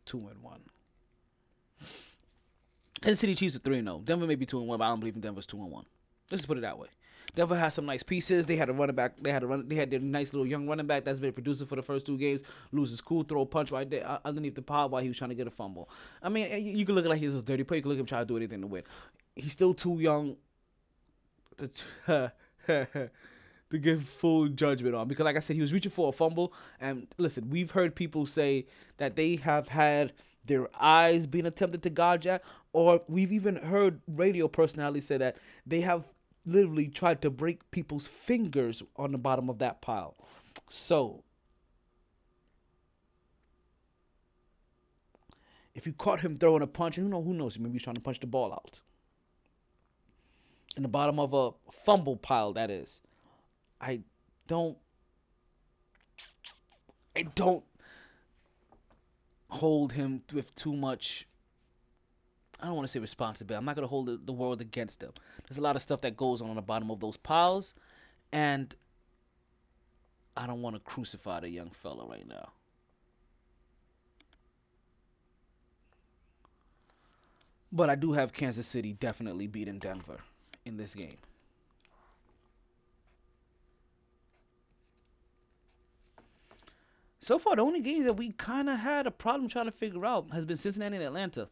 [0.06, 0.62] two and one.
[3.02, 4.02] Kansas City Chiefs are three and zero.
[4.04, 5.86] Denver may be two and one, but I don't believe in Denver's two and one.
[6.30, 6.90] Let's just put it that way.
[7.36, 8.46] Denver has some nice pieces.
[8.46, 9.14] They had a running back.
[9.20, 9.68] They had a run.
[9.68, 12.18] They had their nice little young running back that's been producing for the first two
[12.18, 12.44] games.
[12.72, 15.36] Loses cool throw punch right there uh, underneath the pod while he was trying to
[15.36, 15.90] get a fumble.
[16.22, 17.78] I mean, you, you can look at like he's a dirty play.
[17.78, 18.84] You can look at him try to do anything to win.
[19.36, 20.36] He's still too young
[22.08, 22.32] to
[23.74, 26.54] to give full judgment on because, like I said, he was reaching for a fumble.
[26.80, 28.68] And listen, we've heard people say
[28.98, 30.14] that they have had
[30.46, 35.38] their eyes being attempted to gouge at, or we've even heard radio personalities say that
[35.66, 36.04] they have
[36.46, 40.16] literally tried to break people's fingers on the bottom of that pile.
[40.70, 41.24] So,
[45.74, 47.96] if you caught him throwing a punch, and who know who knows, maybe he's trying
[47.96, 48.80] to punch the ball out
[50.76, 52.54] in the bottom of a fumble pile.
[52.54, 53.02] That is,
[53.84, 54.00] I
[54.48, 54.78] don't,
[57.18, 57.66] I don't
[59.50, 61.28] hold him with too much.
[62.62, 63.58] I don't want to say responsibility.
[63.58, 65.12] I'm not gonna hold the, the world against him.
[65.46, 67.74] There's a lot of stuff that goes on on the bottom of those piles,
[68.32, 68.74] and
[70.38, 72.54] I don't want to crucify the young fella right now.
[77.70, 80.20] But I do have Kansas City definitely beating Denver
[80.64, 81.18] in this game.
[87.24, 90.06] So far, the only games that we kind of had a problem trying to figure
[90.06, 91.48] out has been Cincinnati and Atlanta.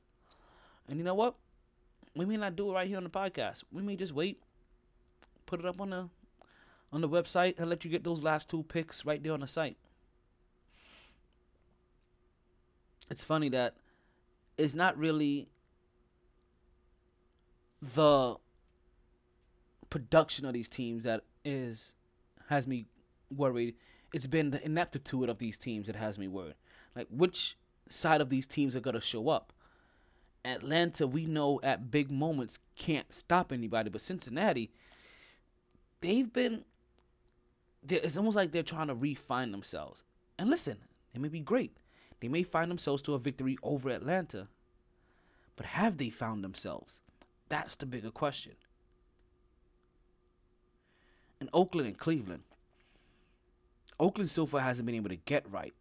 [0.89, 1.35] And you know what?
[2.13, 3.63] We may not do it right here on the podcast.
[3.71, 4.43] We may just wait,
[5.45, 6.09] put it up on the
[6.91, 9.47] on the website, and let you get those last two picks right there on the
[9.47, 9.77] site.
[13.09, 13.75] It's funny that
[14.57, 15.47] it's not really
[17.81, 18.35] the
[19.89, 21.93] production of these teams that is
[22.49, 22.87] has me
[23.33, 23.75] worried.
[24.13, 26.55] It's been the ineptitude of these teams that has me worried.
[26.95, 27.57] Like which
[27.89, 29.53] side of these teams are gonna show up?
[30.43, 34.71] Atlanta, we know at big moments can't stop anybody, but Cincinnati,
[36.01, 36.65] they've been.
[37.87, 40.03] It's almost like they're trying to refine themselves.
[40.37, 40.77] And listen,
[41.13, 41.77] they may be great.
[42.19, 44.47] They may find themselves to a victory over Atlanta.
[45.55, 46.99] But have they found themselves?
[47.49, 48.53] That's the bigger question.
[51.39, 52.43] And Oakland and Cleveland.
[54.01, 55.73] Oakland so far hasn't been able to get right.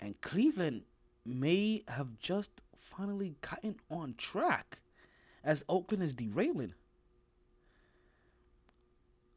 [0.00, 0.82] And Cleveland
[1.24, 4.78] may have just finally gotten on track
[5.44, 6.74] as Oakland is derailing.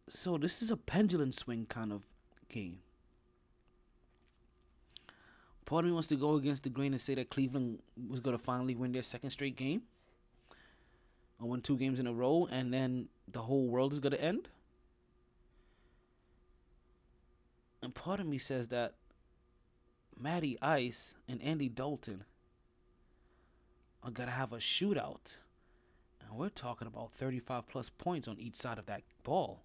[0.09, 2.01] So this is a pendulum swing kind of
[2.49, 2.79] game.
[5.65, 7.79] Part of me wants to go against the grain and say that Cleveland
[8.09, 9.83] was going to finally win their second straight game.
[11.39, 14.21] Or win two games in a row, and then the whole world is going to
[14.21, 14.49] end.
[17.81, 18.93] And part of me says that
[20.19, 22.25] Matty Ice and Andy Dalton
[24.03, 25.35] are to have a shootout.
[26.21, 29.61] And we're talking about 35 plus points on each side of that ball.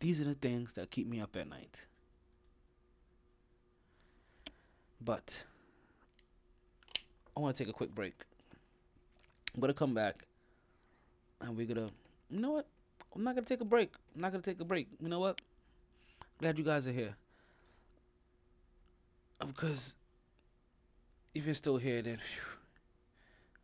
[0.00, 1.86] These are the things that keep me up at night.
[5.00, 5.44] But
[7.36, 8.14] I want to take a quick break.
[9.54, 10.24] I'm to come back
[11.40, 11.90] and we're to,
[12.30, 12.66] you know what?
[13.14, 13.92] I'm not to take a break.
[14.14, 14.88] I'm not to take a break.
[15.00, 15.40] You know what?
[16.40, 17.14] Glad you guys are here.
[19.46, 19.94] Because
[21.34, 22.18] if you're still here, then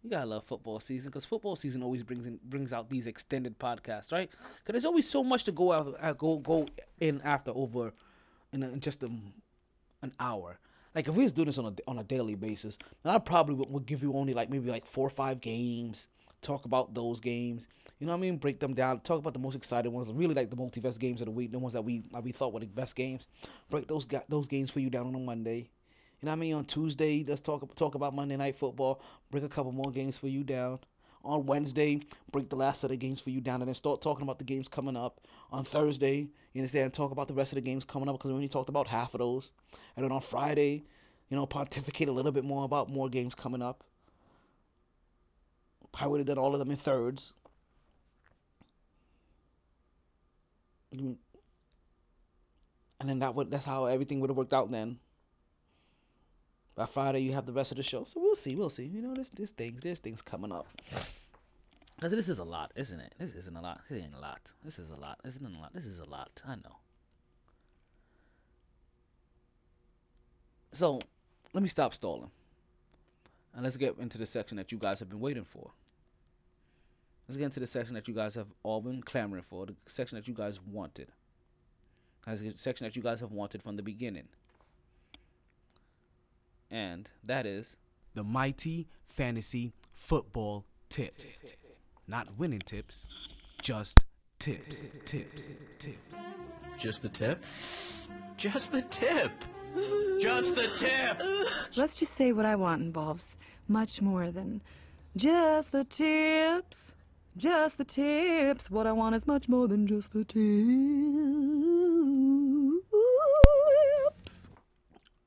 [0.02, 3.58] you gotta love football season because football season always brings in brings out these extended
[3.58, 4.30] podcasts, right?
[4.30, 6.66] Because there's always so much to go out uh, go go
[7.00, 7.92] in after over
[8.52, 9.08] in, a, in just a,
[10.02, 10.58] an hour.
[10.94, 13.54] Like if we was doing this on a on a daily basis, then I probably
[13.54, 16.08] would, would give you only like maybe like four or five games.
[16.42, 17.68] Talk about those games,
[18.00, 18.38] you know what I mean?
[18.38, 19.00] Break them down.
[19.00, 20.08] Talk about the most exciting ones.
[20.10, 22.54] Really like the multi-best games of the week, the ones that we that we thought
[22.54, 23.26] were the best games.
[23.68, 25.68] Break those those games for you down on a Monday.
[26.20, 26.54] You know what I mean?
[26.54, 29.02] On Tuesday, let's talk talk about Monday night football.
[29.30, 30.78] Break a couple more games for you down.
[31.22, 32.00] On Wednesday,
[32.32, 34.44] break the last set of games for you down, and then start talking about the
[34.44, 35.20] games coming up.
[35.52, 36.94] On Thursday, you understand?
[36.94, 39.14] Talk about the rest of the games coming up because we only talked about half
[39.14, 39.50] of those.
[39.96, 40.84] And then on Friday,
[41.28, 43.84] you know, pontificate a little bit more about more games coming up.
[45.92, 47.32] I would have done all of them in thirds.
[50.92, 51.18] And
[53.04, 54.98] then that would that's how everything would have worked out then.
[56.80, 58.04] By Friday you have the rest of the show.
[58.04, 58.86] So we'll see, we'll see.
[58.86, 60.66] You know, there's there's things, there's things coming up.
[62.00, 63.14] Cause this is a lot, isn't it?
[63.18, 63.82] This isn't a lot.
[63.90, 64.50] This ain't a lot.
[64.64, 65.18] This is a lot.
[65.22, 65.74] This isn't a lot.
[65.74, 66.40] This is a lot.
[66.48, 66.78] I know.
[70.72, 71.00] So,
[71.52, 72.30] let me stop stalling.
[73.54, 75.72] And let's get into the section that you guys have been waiting for.
[77.28, 80.16] Let's get into the section that you guys have all been clamoring for, the section
[80.16, 81.08] that you guys wanted.
[82.26, 84.28] That's the section that you guys have wanted from the beginning.
[86.70, 87.76] And that is
[88.14, 91.40] the mighty fantasy football tips.
[92.06, 93.06] Not winning tips,
[93.62, 94.04] just
[94.38, 96.14] tips, tips, tips.
[96.78, 97.44] Just the tip?
[98.36, 99.32] Just the tip.
[100.20, 101.22] Just the tip.
[101.76, 103.36] Let's just say what I want involves
[103.68, 104.62] much more than
[105.16, 106.96] just the tips.
[107.36, 108.70] Just the tips.
[108.70, 110.40] What I want is much more than just the tips.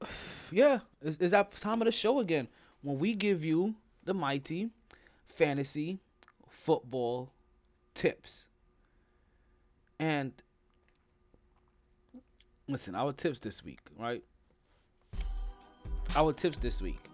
[0.51, 2.47] yeah, is, is that time of the show again
[2.81, 3.75] when we give you
[4.05, 4.69] the mighty
[5.27, 5.99] fantasy
[6.49, 7.31] football
[7.93, 8.45] tips.
[9.99, 10.33] And
[12.67, 14.23] listen, our tips this week, right?
[16.15, 17.09] Our tips this week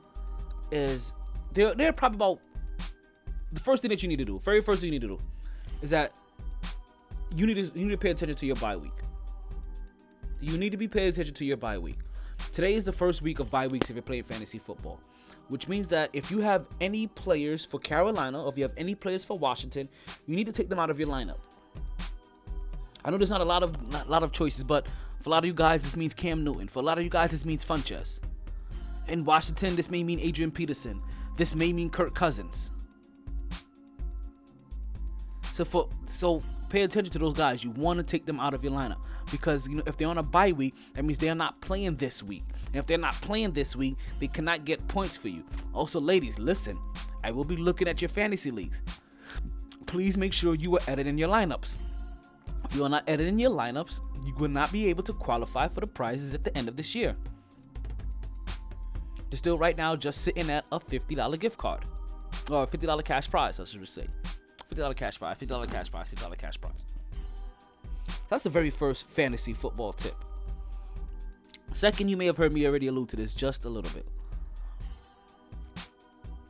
[0.72, 1.14] is
[1.54, 2.40] they're they're probably about
[3.52, 4.40] the first thing that you need to do.
[4.40, 5.20] Very first thing you need to do
[5.82, 6.12] is that
[7.36, 8.92] you need to you need to pay attention to your bye week.
[10.42, 12.00] You need to be paying attention to your bye week.
[12.60, 15.00] Today is the first week of bye weeks if you're playing fantasy football,
[15.48, 18.96] which means that if you have any players for Carolina or if you have any
[18.96, 19.88] players for Washington,
[20.28, 21.38] you need to take them out of your lineup.
[23.06, 24.88] I know there's not a lot of not a lot of choices, but
[25.22, 26.68] for a lot of you guys, this means Cam Newton.
[26.68, 28.20] For a lot of you guys, this means Funchess.
[29.08, 31.02] In Washington, this may mean Adrian Peterson.
[31.38, 32.72] This may mean Kirk Cousins.
[35.60, 37.66] So for so pay attention to those guys.
[37.66, 39.00] You want to take them out of your lineup
[39.30, 42.24] because you know if they're on a bye week, that means they're not playing this
[42.24, 42.44] week.
[42.68, 45.44] And if they're not playing this week, they cannot get points for you.
[45.74, 46.80] Also, ladies, listen.
[47.26, 48.80] I will be looking at your fantasy leagues.
[49.86, 51.76] Please make sure you are editing your lineups.
[52.64, 55.82] If you are not editing your lineups, you will not be able to qualify for
[55.82, 57.18] the prizes at the end of this year.
[59.30, 61.84] They're still right now just sitting at a $50 gift card.
[62.50, 64.08] Or a $50 cash prize, I should say.
[64.74, 66.86] $50 cash prize, $50 cash prize, $50 cash prize.
[68.30, 70.16] That's the very first fantasy football tip.
[71.72, 74.08] Second, you may have heard me already allude to this just a little bit.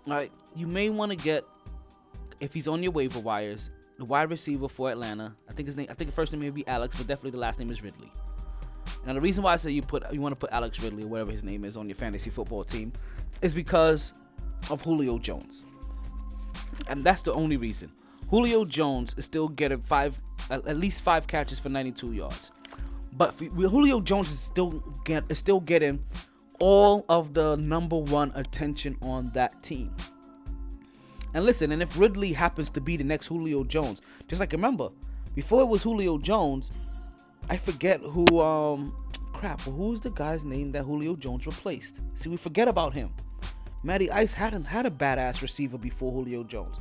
[0.07, 1.43] All right, you may want to get
[2.39, 5.33] if he's on your waiver wires, the wide receiver for Atlanta.
[5.49, 7.37] I think his name, I think the first name may be Alex, but definitely the
[7.37, 8.11] last name is Ridley.
[9.05, 11.07] Now the reason why I say you put you want to put Alex Ridley or
[11.07, 12.91] whatever his name is on your fantasy football team
[13.41, 14.13] is because
[14.69, 15.63] of Julio Jones.
[16.87, 17.91] And that's the only reason.
[18.29, 20.19] Julio Jones is still getting five
[20.49, 22.51] at least five catches for 92 yards.
[23.13, 25.99] But Julio Jones is still get is still getting
[26.59, 29.93] all of the number one attention on that team.
[31.33, 34.89] And listen, and if Ridley happens to be the next Julio Jones, just like remember,
[35.35, 36.71] before it was Julio Jones,
[37.49, 38.95] I forget who um
[39.33, 42.01] crap, who's the guy's name that Julio Jones replaced?
[42.15, 43.09] See, we forget about him.
[43.83, 46.75] Matty Ice hadn't had a badass receiver before Julio Jones.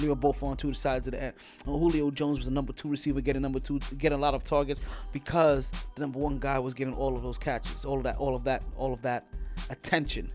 [0.00, 1.34] They were both on two sides of the end.
[1.66, 4.44] And Julio Jones was the number two receiver, getting number two, getting a lot of
[4.44, 8.16] targets because the number one guy was getting all of those catches, all of that,
[8.16, 9.26] all of that, all of that
[9.68, 10.30] attention.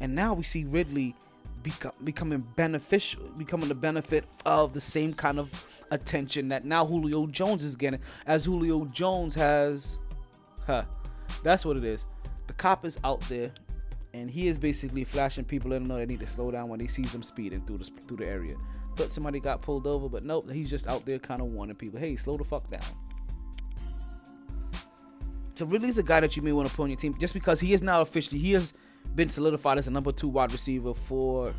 [0.00, 1.14] And now we see Ridley
[2.04, 7.64] becoming beneficial, becoming the benefit of the same kind of attention that now Julio Jones
[7.64, 9.98] is getting, as Julio Jones has,
[10.66, 10.82] huh?
[11.42, 12.04] That's what it is.
[12.46, 13.50] The cop is out there,
[14.18, 16.78] and he is basically flashing people in and know they need to slow down when
[16.78, 18.56] they see them speeding through the through the area.
[18.96, 22.00] Thought somebody got pulled over, but nope, he's just out there kind of warning people,
[22.00, 22.82] hey, slow the fuck down.
[25.54, 27.60] So Ridley's a guy that you may want to put on your team just because
[27.60, 28.74] he is now officially he has
[29.14, 31.52] been solidified as a number two wide receiver for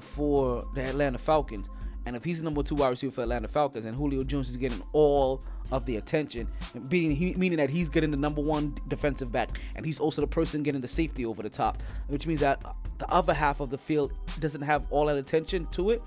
[0.00, 1.68] for the Atlanta Falcons.
[2.10, 4.56] And if he's the number two wide receiver for Atlanta Falcons, and Julio Jones is
[4.56, 6.48] getting all of the attention,
[6.88, 10.26] being he, meaning that he's getting the number one defensive back, and he's also the
[10.26, 12.60] person getting the safety over the top, which means that
[12.98, 16.02] the other half of the field doesn't have all that attention to it,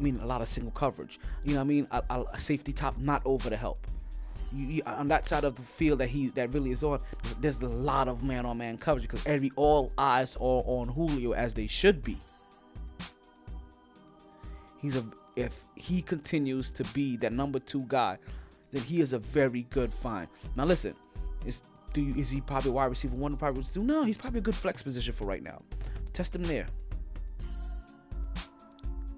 [0.00, 1.20] meaning a lot of single coverage.
[1.44, 1.86] You know what I mean?
[1.92, 3.86] A, a, a safety top not over the help.
[4.52, 6.98] You, you, on that side of the field that he that really is on,
[7.40, 11.68] there's a lot of man-on-man coverage because every all eyes are on Julio as they
[11.68, 12.16] should be.
[14.82, 15.04] He's a
[15.36, 18.18] if he continues to be that number two guy,
[18.72, 20.26] then he is a very good find.
[20.56, 20.94] Now listen,
[21.44, 23.36] is do you, is he probably wide receiver one?
[23.36, 23.84] Probably two.
[23.84, 25.60] No, he's probably a good flex position for right now.
[26.12, 26.66] Test him there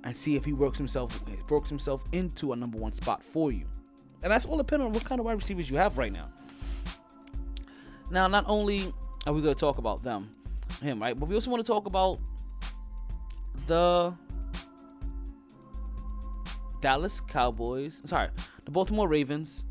[0.05, 1.21] and see if he works himself
[1.51, 3.65] works himself into a number one spot for you.
[4.23, 6.29] And that's all depending on what kind of wide receivers you have right now.
[8.11, 8.93] Now, not only
[9.27, 10.31] are we going to talk about them,
[10.83, 12.19] him, right, but we also want to talk about
[13.67, 14.15] the
[16.81, 17.99] Dallas Cowboys.
[18.07, 18.29] Sorry,
[18.65, 19.65] the Baltimore Ravens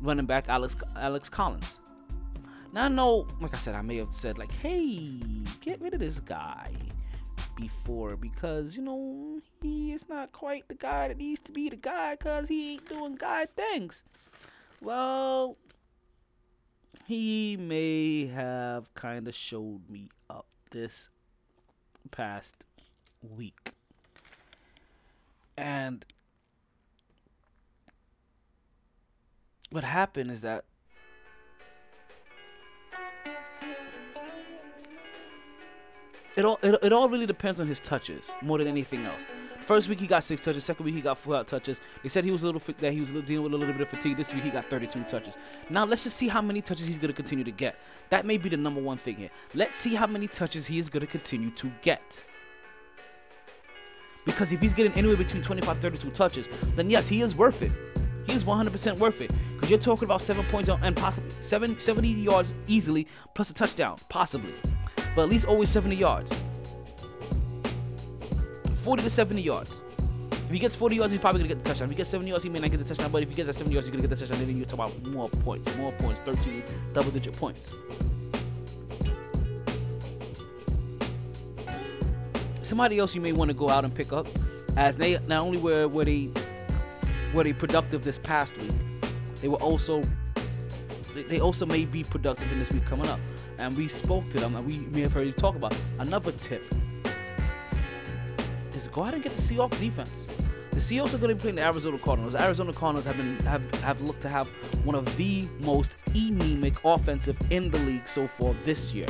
[0.00, 1.80] running back Alex Alex Collins.
[2.72, 5.20] Now I know, like I said, I may have said like, "Hey,
[5.60, 6.70] get rid of this guy."
[7.56, 11.74] Before because you know he is not quite the guy that needs to be the
[11.74, 14.04] guy because he ain't doing guy things.
[14.80, 15.56] Well,
[17.04, 21.10] he may have kind of showed me up this
[22.12, 22.64] past
[23.22, 23.72] week.
[25.58, 26.04] And
[29.70, 30.64] what happened is that
[36.36, 39.24] it all it, it all really depends on his touches more than anything else.
[39.62, 40.62] First week he got six touches.
[40.62, 41.80] Second week he got four out touches.
[42.04, 43.88] They said he was a little that he was dealing with a little bit of
[43.88, 44.16] fatigue.
[44.16, 45.34] This week he got 32 touches.
[45.70, 47.80] Now let's just see how many touches he's going to continue to get.
[48.10, 49.30] That may be the number one thing here.
[49.54, 52.22] Let's see how many touches he is going to continue to get.
[54.28, 57.72] Because if he's getting anywhere between 25 32 touches, then yes, he is worth it.
[58.26, 59.32] He is 100% worth it.
[59.54, 63.96] Because you're talking about seven points and possibly seven, 70 yards easily, plus a touchdown,
[64.10, 64.52] possibly.
[65.16, 66.30] But at least always 70 yards.
[68.84, 69.82] 40 to 70 yards.
[70.30, 71.86] If he gets 40 yards, he's probably gonna get the touchdown.
[71.86, 73.10] If he gets 70 yards, he may not get the touchdown.
[73.10, 74.40] But if he gets that 70 yards, he's gonna get the touchdown.
[74.40, 77.74] And then you talk about more points, more points, 13 double-digit points.
[82.68, 84.26] Somebody else you may want to go out and pick up,
[84.76, 86.28] as they not only were were they
[87.32, 88.70] were they productive this past week,
[89.40, 90.02] they were also
[91.14, 93.20] they, also may be productive in this week coming up.
[93.56, 96.62] And we spoke to them, and we may have heard you talk about another tip
[98.74, 100.28] is go out and get the Seahawks defense.
[100.72, 102.34] The Seahawks are going to be playing the Arizona Cardinals.
[102.34, 104.46] The Arizona Cardinals have been have, have looked to have
[104.84, 109.06] one of the most anemic offensive in the league so far this year.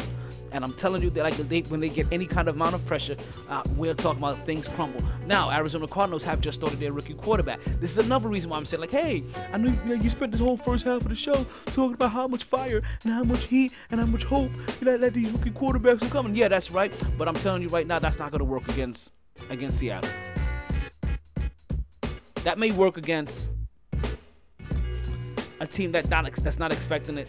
[0.53, 2.85] And I'm telling you that like they, when they get any kind of amount of
[2.87, 3.17] pressure,
[3.49, 5.03] uh, we're talking about things crumble.
[5.27, 7.61] Now Arizona Cardinals have just started their rookie quarterback.
[7.81, 9.23] This is another reason why I'm saying like, hey,
[9.53, 12.27] I know you, you spent this whole first half of the show talking about how
[12.29, 14.51] much fire and how much heat and how much hope
[14.81, 16.35] you know, that these rookie quarterbacks are coming.
[16.35, 16.93] Yeah, that's right.
[17.17, 19.11] But I'm telling you right now, that's not going to work against
[19.51, 20.11] against Seattle.
[22.45, 23.51] That may work against
[25.61, 27.29] a team that not that's not expecting it.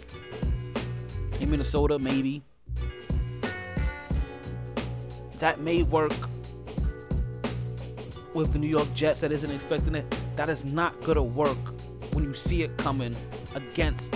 [1.41, 2.43] In Minnesota, maybe.
[5.39, 6.13] That may work
[8.33, 10.05] with the New York Jets that isn't expecting it.
[10.35, 11.57] That is not gonna work
[12.13, 13.15] when you see it coming
[13.55, 14.11] against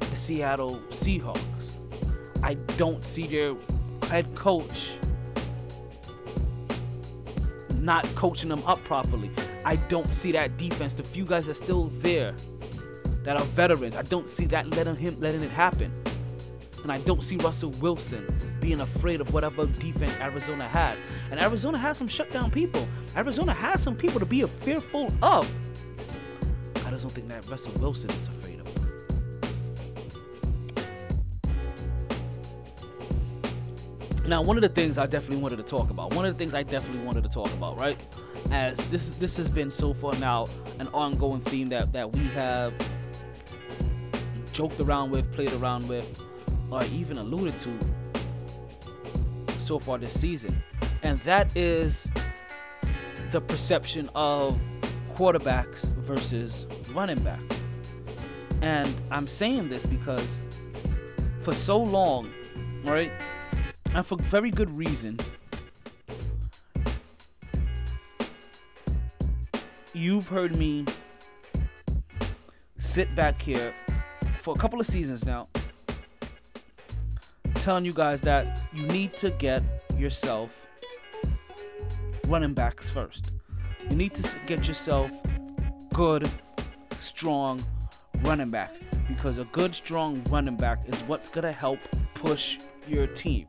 [0.00, 1.40] the Seattle Seahawks.
[2.42, 3.54] I don't see their
[4.08, 4.90] head coach
[7.84, 9.30] not coaching them up properly.
[9.64, 10.94] I don't see that defense.
[10.94, 12.34] The few guys that are still there
[13.22, 15.92] that are veterans, I don't see that letting him letting it happen.
[16.84, 18.26] And I don't see Russell Wilson
[18.60, 21.00] being afraid of whatever defense Arizona has.
[21.30, 22.86] And Arizona has some shutdown people.
[23.16, 25.50] Arizona has some people to be a fearful of.
[26.86, 28.66] I just don't think that Russell Wilson is afraid of.
[34.28, 36.54] Now, one of the things I definitely wanted to talk about, one of the things
[36.54, 37.96] I definitely wanted to talk about, right?
[38.50, 40.48] As this this has been so far now
[40.78, 42.74] an ongoing theme that that we have
[44.52, 46.20] joked around with, played around with,
[46.70, 47.78] or even alluded to
[49.60, 50.62] so far this season,
[51.02, 52.08] and that is
[53.30, 54.58] the perception of
[55.14, 57.62] quarterbacks versus running backs.
[58.60, 60.40] And I'm saying this because
[61.42, 62.30] for so long,
[62.84, 63.12] right,
[63.94, 65.18] and for very good reason,
[69.92, 70.84] you've heard me
[72.78, 73.72] sit back here
[74.42, 75.48] for a couple of seasons now
[77.64, 79.62] telling you guys that you need to get
[79.96, 80.50] yourself
[82.26, 83.30] running backs first.
[83.88, 85.10] You need to get yourself
[85.94, 86.28] good,
[87.00, 87.64] strong
[88.20, 91.78] running backs because a good, strong running back is what's going to help
[92.12, 93.46] push your team.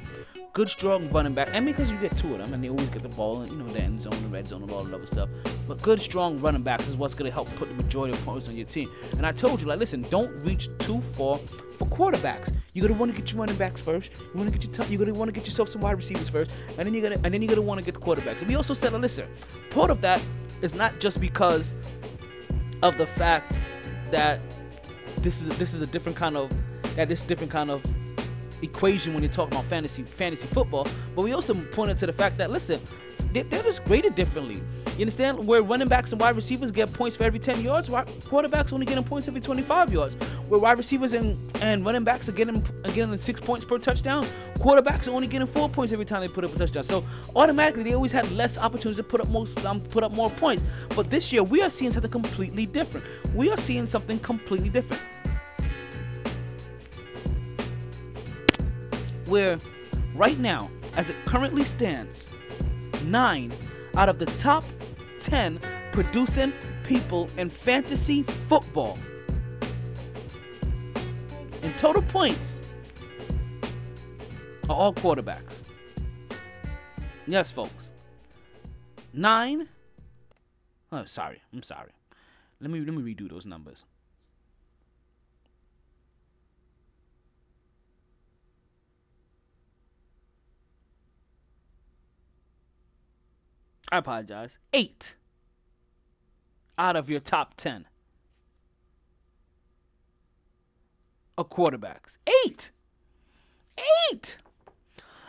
[0.56, 3.02] Good, strong running back, and because you get two of them, and they always get
[3.02, 5.06] the ball in, you know, the end zone, the red zone, and all that other
[5.06, 5.28] stuff.
[5.68, 8.48] But good, strong running backs is what's going to help put the majority of points
[8.48, 8.90] on your team.
[9.18, 12.56] And I told you, like, listen, don't reach too far for quarterbacks.
[12.72, 14.12] You're gonna want to get your running backs first.
[14.18, 16.30] You want to get your t- you're gonna want to get yourself some wide receivers
[16.30, 18.40] first, and then you're gonna and then you're gonna want to get the quarterbacks.
[18.40, 19.28] And we also said, listen,
[19.72, 20.22] part of that
[20.62, 21.74] is not just because
[22.82, 23.54] of the fact
[24.10, 24.40] that
[25.18, 26.50] this is this is a different kind of
[26.96, 27.84] that this different kind of
[28.62, 30.88] equation when you're talking about fantasy fantasy football.
[31.16, 32.80] But we also pointed to the fact that listen,
[33.32, 34.62] they, they're just graded differently.
[34.96, 35.46] You understand?
[35.46, 39.04] Where running backs and wide receivers get points for every 10 yards, quarterbacks only getting
[39.04, 40.16] points every 25 yards.
[40.48, 44.26] Where wide receivers and, and running backs are getting are getting six points per touchdown,
[44.56, 46.84] quarterbacks are only getting four points every time they put up a touchdown.
[46.84, 47.06] So
[47.36, 50.64] automatically, they always had less opportunities to put up most um, put up more points.
[50.96, 53.06] But this year, we are seeing something completely different.
[53.34, 55.02] We are seeing something completely different.
[59.28, 59.58] Where
[60.14, 62.28] right now, as it currently stands,
[63.06, 63.54] nine
[63.96, 64.64] out of the top
[65.20, 65.60] 10
[65.92, 66.54] producing
[66.84, 68.98] people in fantasy football.
[71.64, 72.62] In total points
[74.70, 75.64] are all quarterbacks.
[77.28, 77.90] Yes, folks.
[79.14, 79.68] Nine.
[80.92, 81.42] Oh, sorry.
[81.54, 81.92] I'm sorry.
[82.62, 83.84] Let me let me redo those numbers.
[93.92, 94.58] I apologize.
[94.74, 95.16] Eight
[96.78, 97.86] out of your top 10
[101.38, 102.18] are quarterbacks.
[102.46, 102.72] Eight!
[104.12, 104.38] Eight!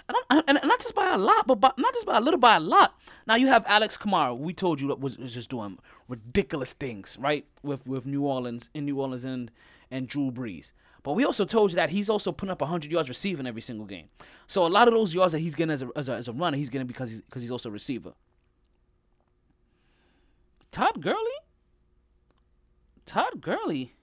[0.09, 2.39] And, I'm, and, not just by a lot, but by, not just by a little,
[2.39, 2.95] by a lot.
[3.27, 4.39] Now you have Alex Kamara.
[4.39, 5.79] We told you that was, was just doing
[6.09, 7.45] ridiculous things, right?
[7.65, 9.51] With with New Orleans, in New Orleans, and
[9.91, 10.71] and Drew Brees.
[11.03, 13.87] But we also told you that he's also putting up 100 yards receiving every single
[13.87, 14.07] game.
[14.47, 16.33] So a lot of those yards that he's getting as a, as a, as a
[16.33, 18.13] runner, he's getting because he's because he's also a receiver.
[20.77, 21.17] Todd Gurley?
[23.07, 23.95] Todd Gurley.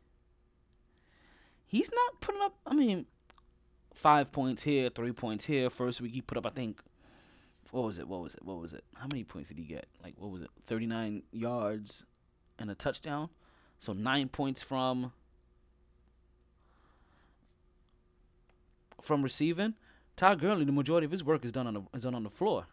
[1.68, 3.06] He's not putting up, I mean,
[3.94, 5.70] five points here, three points here.
[5.70, 6.82] First week he put up, I think,
[7.70, 8.08] what was it?
[8.08, 8.44] What was it?
[8.44, 8.84] What was it?
[8.96, 9.86] How many points did he get?
[10.02, 10.50] Like, what was it?
[10.66, 12.06] 39 yards
[12.58, 13.30] and a touchdown.
[13.80, 15.14] So nine points from
[19.00, 19.76] from receiving.
[20.16, 22.32] Todd Gurley, the majority of his work is done on the is done on the
[22.32, 22.66] floor.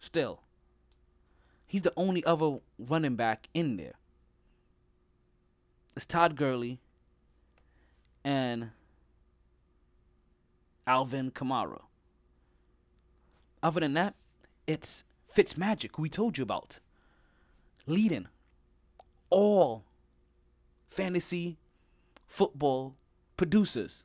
[0.00, 0.40] Still,
[1.72, 3.94] He's the only other running back in there.
[5.96, 6.80] It's Todd Gurley
[8.22, 8.72] and
[10.86, 11.80] Alvin Kamara.
[13.62, 14.16] Other than that,
[14.66, 15.04] it's
[15.34, 16.76] Fitzmagic, who we told you about,
[17.86, 18.28] leading
[19.30, 19.84] all
[20.90, 21.56] fantasy
[22.26, 22.96] football
[23.38, 24.04] producers.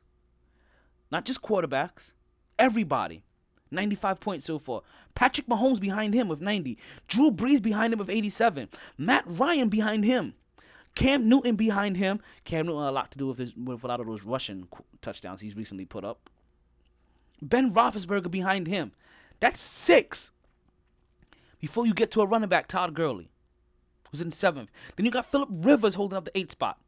[1.10, 2.12] Not just quarterbacks,
[2.58, 3.24] everybody.
[3.70, 4.82] 95 points so far.
[5.14, 6.78] Patrick Mahomes behind him with 90.
[7.08, 8.68] Drew Brees behind him with 87.
[8.96, 10.34] Matt Ryan behind him.
[10.94, 12.20] Cam Newton behind him.
[12.44, 14.66] Cam Newton a lot to do with, his, with a lot of those rushing
[15.00, 16.28] touchdowns he's recently put up.
[17.40, 18.92] Ben Roethlisberger behind him.
[19.40, 20.32] That's six.
[21.60, 23.30] Before you get to a running back, Todd Gurley.
[24.10, 24.70] who's in seventh.
[24.96, 26.78] Then you got Philip Rivers holding up the eighth spot.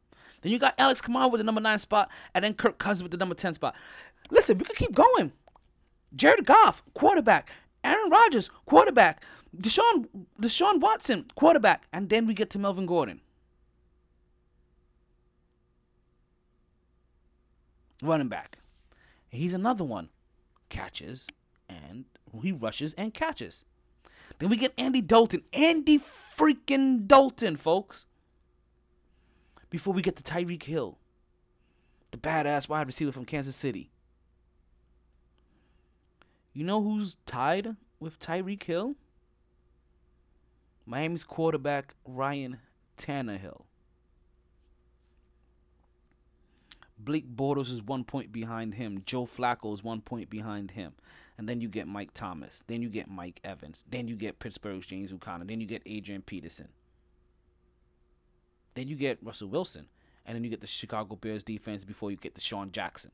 [0.41, 3.11] Then you got Alex Kamara with the number nine spot, and then Kirk Cousins with
[3.11, 3.75] the number ten spot.
[4.29, 5.31] Listen, we could keep going.
[6.15, 7.51] Jared Goff, quarterback.
[7.83, 9.23] Aaron Rodgers, quarterback.
[9.55, 10.07] Deshaun
[10.39, 13.21] Deshaun Watson, quarterback, and then we get to Melvin Gordon.
[18.01, 18.59] Running back.
[19.29, 20.09] He's another one.
[20.69, 21.27] Catches
[21.67, 22.05] and
[22.41, 23.65] he rushes and catches.
[24.39, 25.43] Then we get Andy Dalton.
[25.53, 28.05] Andy freaking Dalton, folks.
[29.69, 30.97] Before we get to Tyreek Hill,
[32.11, 33.90] the badass wide receiver from Kansas City.
[36.53, 38.95] You know who's tied with Tyreek Hill?
[40.85, 42.59] Miami's quarterback Ryan
[42.97, 43.63] Tannehill.
[46.99, 49.01] Blake Bortles is one point behind him.
[49.05, 50.93] Joe Flacco is one point behind him.
[51.37, 52.63] And then you get Mike Thomas.
[52.67, 53.83] Then you get Mike Evans.
[53.89, 55.45] Then you get Pittsburgh's James O'Connor.
[55.45, 56.67] Then you get Adrian Peterson.
[58.75, 59.87] Then you get Russell Wilson.
[60.25, 63.11] And then you get the Chicago Bears defense before you get DeSean Jackson.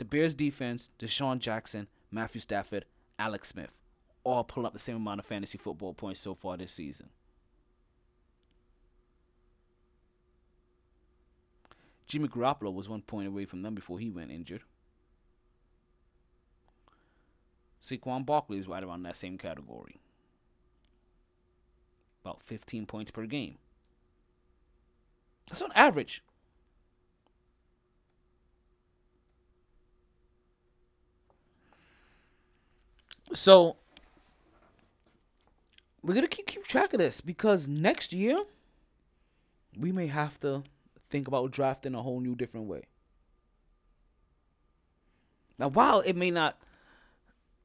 [0.00, 2.86] The Bears defense, DeSean Jackson, Matthew Stafford,
[3.18, 3.76] Alex Smith,
[4.24, 7.10] all pull up the same amount of fantasy football points so far this season.
[12.06, 14.62] Jimmy Garoppolo was one point away from them before he went injured.
[17.84, 20.00] Saquon Barkley is right around that same category.
[22.24, 23.58] About 15 points per game.
[25.50, 26.22] That's on average.
[33.32, 33.76] So
[36.02, 38.36] we're gonna keep keep track of this because next year
[39.78, 40.62] we may have to
[41.10, 42.82] think about drafting a whole new different way.
[45.58, 46.58] Now, while it may not,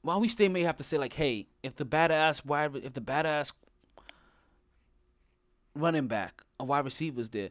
[0.02, 3.02] while we still may have to say like, hey, if the badass wide, if the
[3.02, 3.54] badass
[5.74, 7.50] running back, a wide receiver's there,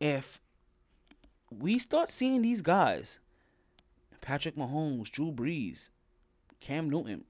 [0.00, 0.40] if
[1.50, 3.18] we start seeing these guys,
[4.20, 5.90] Patrick Mahomes, Drew Brees,
[6.60, 7.24] Cam Newton,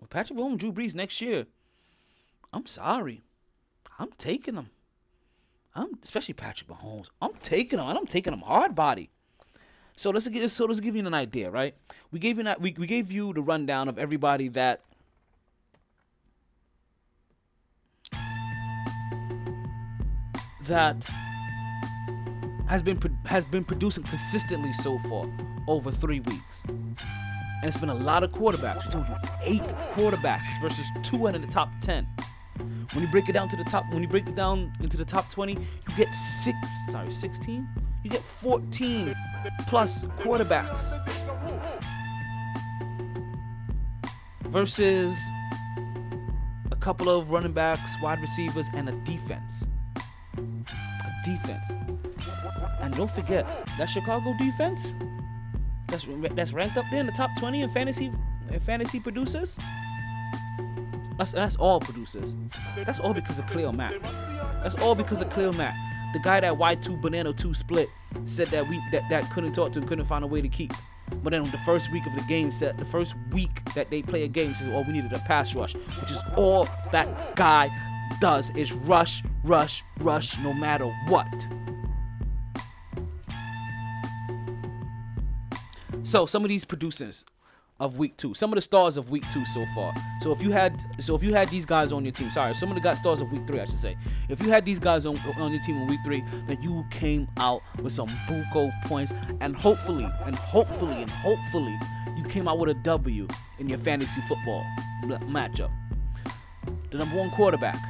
[0.00, 1.46] with Patrick Mahomes, Drew Brees next year,
[2.52, 3.22] I'm sorry,
[3.98, 4.70] I'm taking them.
[5.74, 7.08] I'm especially Patrick Mahomes.
[7.20, 9.10] I'm taking them, and I'm taking them hard body.
[9.96, 11.74] So let's get so let's give you an idea, right?
[12.10, 14.82] We gave you we, we gave you the rundown of everybody that
[20.66, 21.08] that
[22.68, 25.26] has been has been producing consistently so far
[25.68, 26.62] over three weeks.
[27.62, 28.84] And it's been a lot of quarterbacks.
[28.86, 29.62] We told you eight
[29.94, 32.06] quarterbacks versus two out of the top ten.
[32.92, 35.04] When you break it down to the top, when you break it down into the
[35.04, 36.56] top 20, you get six,
[36.90, 37.68] sorry, 16?
[38.02, 39.14] You get 14
[39.66, 40.92] plus quarterbacks
[44.44, 45.14] versus
[46.70, 49.66] a couple of running backs, wide receivers, and a defense.
[50.38, 51.72] A defense.
[52.80, 53.46] And don't forget,
[53.76, 54.86] that Chicago defense,
[55.88, 58.12] that's that's ranked up there in the top 20 in fantasy
[58.50, 59.58] in fantasy producers.
[61.18, 62.34] That's that's all producers.
[62.84, 63.94] That's all because of Khalil Mack.
[64.62, 65.74] That's all because of Khalil Mack.
[66.12, 67.88] The guy that Y2 Banana 2 split
[68.24, 70.72] said that we that, that couldn't talk to and couldn't find a way to keep.
[71.22, 74.24] But then the first week of the game set, the first week that they play
[74.24, 77.70] a game says, "Oh, we needed a pass rush," which is all that guy
[78.20, 81.26] does is rush, rush, rush, no matter what.
[86.06, 87.24] So some of these producers
[87.80, 88.32] of week two.
[88.32, 89.92] Some of the stars of week two so far.
[90.22, 92.68] So if you had, so if you had these guys on your team, sorry, some
[92.68, 93.96] of the guys stars of week three, I should say.
[94.28, 97.26] If you had these guys on on your team in week three, then you came
[97.38, 101.76] out with some buco points, and hopefully, and hopefully, and hopefully,
[102.16, 103.26] you came out with a W
[103.58, 104.64] in your fantasy football
[105.24, 105.72] matchup.
[106.92, 107.80] The number one quarterback,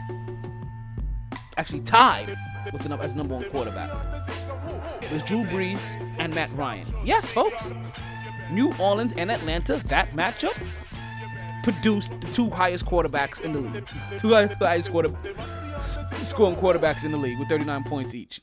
[1.59, 2.35] actually tied
[2.73, 3.91] with the as number one quarterback,
[5.12, 5.81] was Drew Brees
[6.19, 6.86] and Matt Ryan.
[7.05, 7.73] Yes, folks.
[8.51, 10.57] New Orleans and Atlanta, that matchup
[11.62, 13.89] produced the two highest quarterbacks in the league.
[14.20, 15.11] Two highest quarter
[16.23, 18.40] scoring quarterbacks in the league with 39 points each.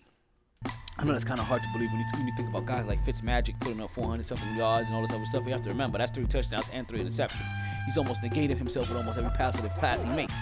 [0.98, 2.86] I know that's kind of hard to believe when you, when you think about guys
[2.86, 5.44] like Fitzmagic putting up 400 something yards and all this other stuff.
[5.46, 7.48] You have to remember that's three touchdowns and three interceptions.
[7.86, 10.34] He's almost negated himself with almost every positive pass he makes.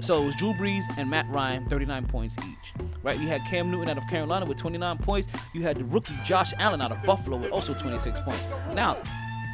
[0.00, 2.72] So it was Drew Brees and Matt Ryan, 39 points each.
[3.04, 3.20] Right?
[3.20, 5.28] You had Cam Newton out of Carolina with 29 points.
[5.52, 8.42] You had the rookie Josh Allen out of Buffalo with also 26 points.
[8.74, 8.96] Now,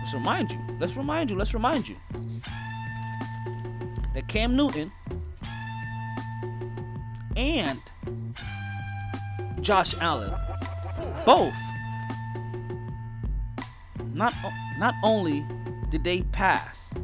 [0.00, 1.96] let's remind you, let's remind you, let's remind you
[4.14, 4.92] that Cam Newton
[7.36, 7.80] and
[9.60, 10.32] Josh Allen
[11.26, 11.54] both
[14.14, 14.32] not
[14.78, 15.44] not only
[15.90, 16.94] did they pass,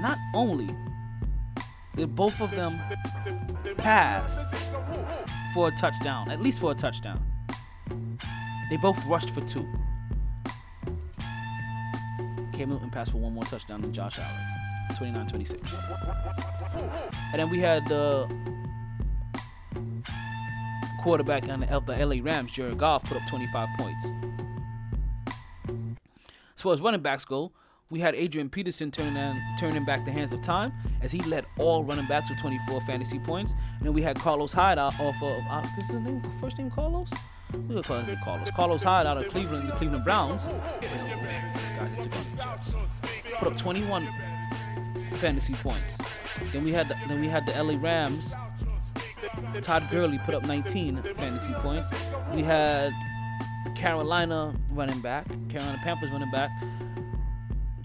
[0.00, 0.68] not only
[1.94, 2.78] did both of them
[3.78, 4.52] pass
[5.56, 7.18] for a touchdown, at least for a touchdown,
[8.68, 9.66] they both rushed for two.
[12.52, 15.72] Cam Newton passed for one more touchdown than Josh Allen, 29 26.
[17.32, 18.28] And then we had the
[21.02, 24.06] quarterback on the, the LA Rams, Jared Goff, put up 25 points.
[26.54, 27.50] As far as running backs go,
[27.88, 30.72] we had Adrian Peterson turning turning back the hands of time
[31.02, 33.52] as he led all running backs with 24 fantasy points.
[33.78, 36.58] And then we had Carlos Hyde out off of uh, this is his name, first
[36.58, 37.10] name Carlos.
[37.52, 38.50] We gonna him Carlos.
[38.50, 40.42] Carlos Hyde out of Cleveland, the Cleveland Browns.
[43.38, 44.08] Put up 21
[45.14, 45.98] fantasy points.
[46.52, 48.34] Then we had the, then we had the LA Rams.
[49.62, 51.88] Todd Gurley put up 19 fantasy points.
[52.34, 52.92] We had
[53.76, 56.50] Carolina running back, Carolina Panthers running back,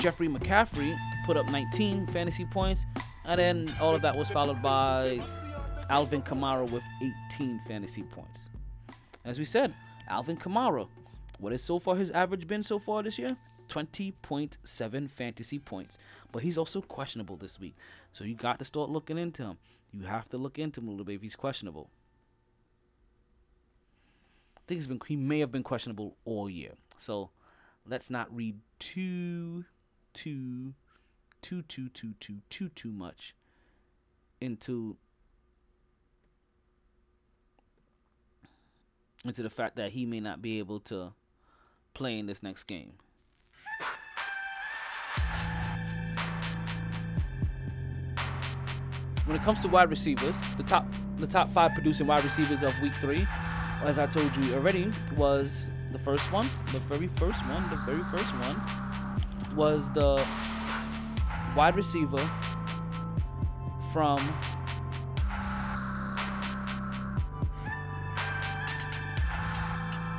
[0.01, 0.97] Jeffrey McCaffrey
[1.27, 2.87] put up 19 fantasy points,
[3.23, 5.21] and then all of that was followed by
[5.91, 6.81] Alvin Kamara with
[7.31, 8.41] 18 fantasy points.
[9.25, 9.75] As we said,
[10.09, 10.87] Alvin Kamara,
[11.37, 13.29] what has so far his average been so far this year?
[13.69, 15.99] 20.7 fantasy points.
[16.31, 17.75] But he's also questionable this week.
[18.11, 19.59] So you got to start looking into him.
[19.91, 21.91] You have to look into him a little bit if he's questionable.
[24.57, 26.71] I think he's been he may have been questionable all year.
[26.97, 27.29] So
[27.85, 29.65] let's not read too
[30.13, 30.73] too
[31.41, 33.35] too too too too too too much
[34.39, 34.97] into
[39.25, 41.13] into the fact that he may not be able to
[41.93, 42.93] play in this next game.
[49.25, 50.85] When it comes to wide receivers, the top
[51.17, 53.25] the top five producing wide receivers of week three,
[53.83, 58.03] as I told you already, was the first one, the very first one, the very
[58.11, 58.90] first one
[59.53, 60.23] was the
[61.55, 62.17] wide receiver
[63.91, 64.17] from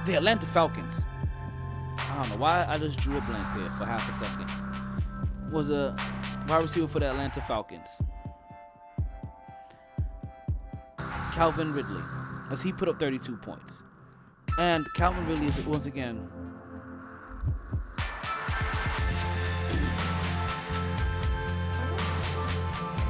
[0.04, 1.04] the Atlanta Falcons.
[1.98, 5.52] I don't know why I just drew a blank there for half a second.
[5.52, 5.96] Was a
[6.48, 8.02] wide receiver for the Atlanta Falcons.
[11.32, 12.02] Calvin Ridley,
[12.50, 13.82] as he put up 32 points.
[14.58, 16.28] And Calvin Ridley is once again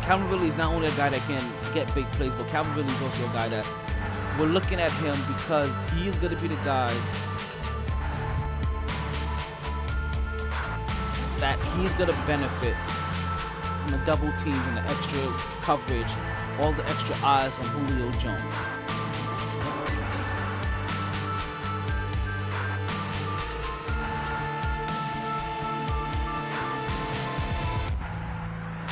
[0.02, 2.92] Calvin Ridley is not only a guy that can get big plays, but Calvin Ridley
[2.92, 3.66] is also a guy that
[4.38, 6.92] we're looking at him because he is going to be the guy
[11.38, 12.76] that he's going to benefit
[13.82, 15.20] from the double teams and the extra
[15.62, 16.06] coverage,
[16.60, 18.81] all the extra eyes on Julio Jones.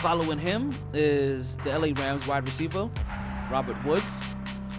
[0.00, 2.88] Following him is the LA Rams wide receiver,
[3.50, 4.22] Robert Woods.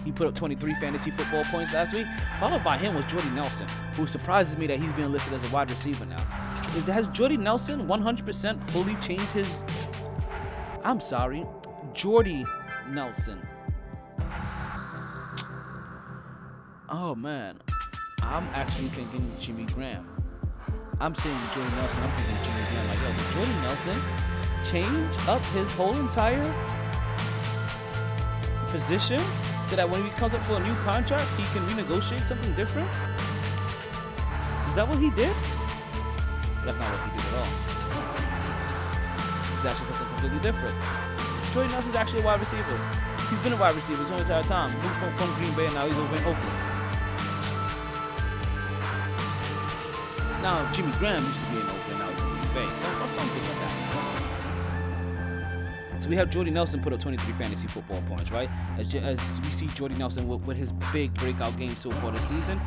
[0.04, 2.08] He put up 23 fantasy football points last week.
[2.40, 5.54] Followed by him was Jordy Nelson, who surprises me that he's being listed as a
[5.54, 6.20] wide receiver now.
[6.92, 9.62] Has Jordy Nelson 100% fully changed his.
[10.82, 11.46] I'm sorry,
[11.94, 12.44] Jordy
[12.90, 13.38] Nelson.
[16.88, 17.60] Oh man,
[18.22, 20.04] I'm actually thinking Jimmy Graham.
[20.98, 22.88] I'm saying Jordy Nelson, I'm thinking Jimmy Graham.
[22.88, 24.02] Like, yo, Jordy Nelson
[24.64, 26.42] change up his whole entire
[28.68, 29.20] position
[29.68, 32.88] so that when he comes up for a new contract, he can renegotiate something different?
[34.68, 35.34] Is that what he did?
[36.64, 37.52] That's not what he did at all.
[39.52, 40.74] It's actually something completely different.
[41.52, 42.80] Jordy Nelson's actually a wide receiver.
[43.28, 44.72] He's been a wide receiver his whole entire time.
[44.80, 46.58] He's from, from Green Bay and now he's over in Oakland.
[50.40, 52.68] Now Jimmy Graham used to be in Oakland, now he's in Green Bay.
[52.76, 54.21] So or something like that.
[56.02, 58.50] So we have Jordy Nelson put up 23 fantasy football points, right?
[58.76, 62.28] As, as we see Jordy Nelson with, with his big breakout game so far this
[62.28, 62.60] season.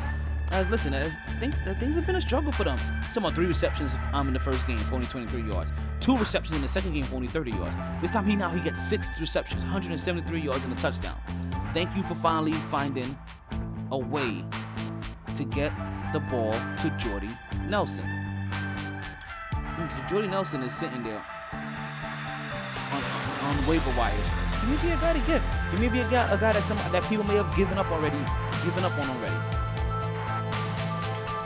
[0.52, 2.78] As listen, as things, things have been a struggle for them.
[2.78, 6.56] Talking about three receptions um, in the first game for only 23 yards, two receptions
[6.56, 7.76] in the second game for only 30 yards.
[8.00, 11.20] This time he now he gets six receptions, 173 yards and a touchdown.
[11.74, 13.18] Thank you for finally finding
[13.92, 14.46] a way
[15.34, 15.74] to get
[16.14, 17.36] the ball to Jordy
[17.68, 18.06] Nelson.
[20.08, 21.22] Jordy Nelson is sitting there
[22.92, 23.02] on,
[23.46, 24.28] on waiver wires.
[24.60, 25.42] He may be a guy to get.
[25.72, 27.90] He may be a guy, a guy that some that people may have given up
[27.90, 28.18] already,
[28.64, 29.40] given up on already.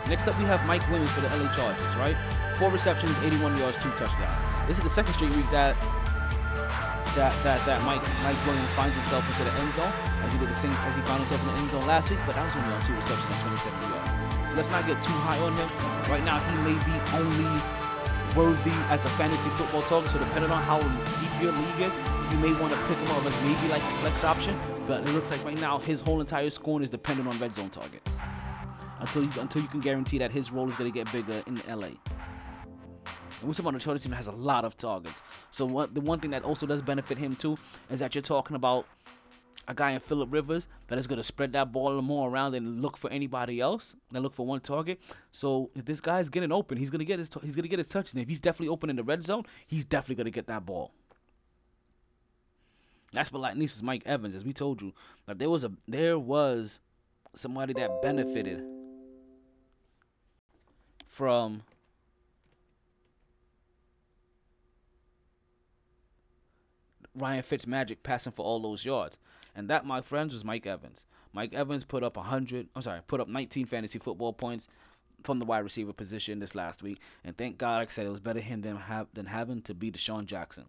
[0.08, 2.16] Next up, we have Mike Williams for the LA Chargers, right?
[2.58, 4.34] Four receptions, 81 yards, two touchdowns.
[4.66, 5.76] This is the second straight week that
[7.14, 9.92] that that that Mike Mike Williams finds himself into the end zone,
[10.22, 12.20] as he did the same as he found himself in the end zone last week,
[12.26, 14.10] but that was only on two receptions and 27 yards.
[14.50, 15.68] So let's not get too high on him.
[16.10, 17.79] Right now, he may be only
[18.36, 20.10] worthy as a fantasy football target.
[20.10, 21.94] So depending on how deep your league is,
[22.30, 24.58] you may want to pick him up as maybe like a flex option.
[24.86, 27.70] But it looks like right now his whole entire scoring is dependent on red zone
[27.70, 28.18] targets.
[28.98, 31.56] Until you until you can guarantee that his role is going to get bigger in
[31.68, 31.86] LA.
[33.40, 35.22] And we're talking about a Chargers team that has a lot of targets.
[35.50, 37.56] So what the one thing that also does benefit him too
[37.90, 38.86] is that you're talking about
[39.70, 42.82] a guy in Philip Rivers that is going to spread that ball more around and
[42.82, 45.00] look for anybody else and look for one target.
[45.30, 47.78] So if this guy's getting open, he's going to get his he's going to get
[47.78, 48.12] his touch.
[48.12, 50.66] And if he's definitely open in the red zone, he's definitely going to get that
[50.66, 50.90] ball.
[53.12, 54.92] That's what like niece was Mike Evans, as we told you.
[55.28, 56.80] Like there was a there was
[57.34, 58.64] somebody that benefited
[61.06, 61.62] from
[67.14, 69.16] Ryan Fitzmagic passing for all those yards.
[69.60, 71.04] And that, my friends, was Mike Evans.
[71.34, 74.68] Mike Evans put up 100, I'm sorry, put up 19 fantasy football points
[75.22, 76.98] from the wide receiver position this last week.
[77.24, 79.74] And thank God, like I said, it was better him than, have, than having to
[79.74, 80.64] be DeSean Jackson.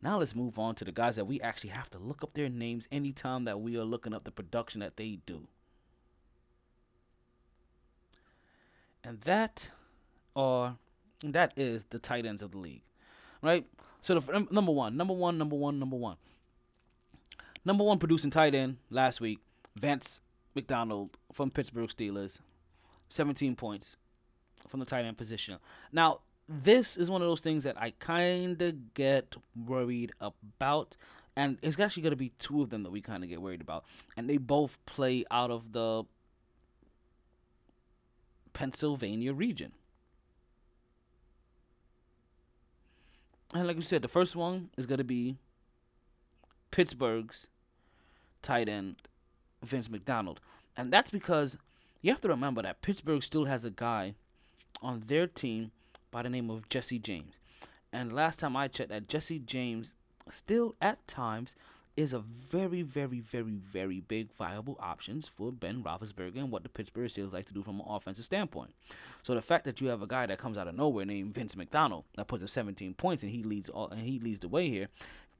[0.00, 2.48] Now let's move on to the guys that we actually have to look up their
[2.48, 5.48] names anytime that we are looking up the production that they do.
[9.02, 9.70] And that
[10.36, 10.76] are
[11.24, 12.82] that is the tight ends of the league.
[13.42, 13.66] Right?
[14.06, 16.16] So the num- number 1, number 1, number 1, number 1.
[17.64, 19.40] Number 1 producing tight end last week,
[19.74, 20.20] Vance
[20.54, 22.38] McDonald from Pittsburgh Steelers.
[23.08, 23.96] 17 points
[24.68, 25.58] from the tight end position.
[25.90, 29.34] Now, this is one of those things that I kind of get
[29.66, 30.96] worried about.
[31.34, 33.60] And it's actually going to be two of them that we kind of get worried
[33.60, 33.84] about.
[34.16, 36.04] And they both play out of the
[38.52, 39.72] Pennsylvania region.
[43.56, 45.36] And like you said, the first one is going to be
[46.70, 47.46] Pittsburgh's
[48.42, 48.96] tight end,
[49.62, 50.40] Vince McDonald.
[50.76, 51.56] And that's because
[52.02, 54.14] you have to remember that Pittsburgh still has a guy
[54.82, 55.70] on their team
[56.10, 57.40] by the name of Jesse James.
[57.94, 59.94] And last time I checked, that Jesse James
[60.30, 61.54] still at times
[61.96, 66.68] is a very, very, very, very big viable options for Ben Roethlisberger and what the
[66.68, 68.74] Pittsburgh Steelers like to do from an offensive standpoint.
[69.22, 71.56] So the fact that you have a guy that comes out of nowhere named Vince
[71.56, 74.68] McDonald that puts up 17 points and he leads all and he leads the way
[74.68, 74.88] here,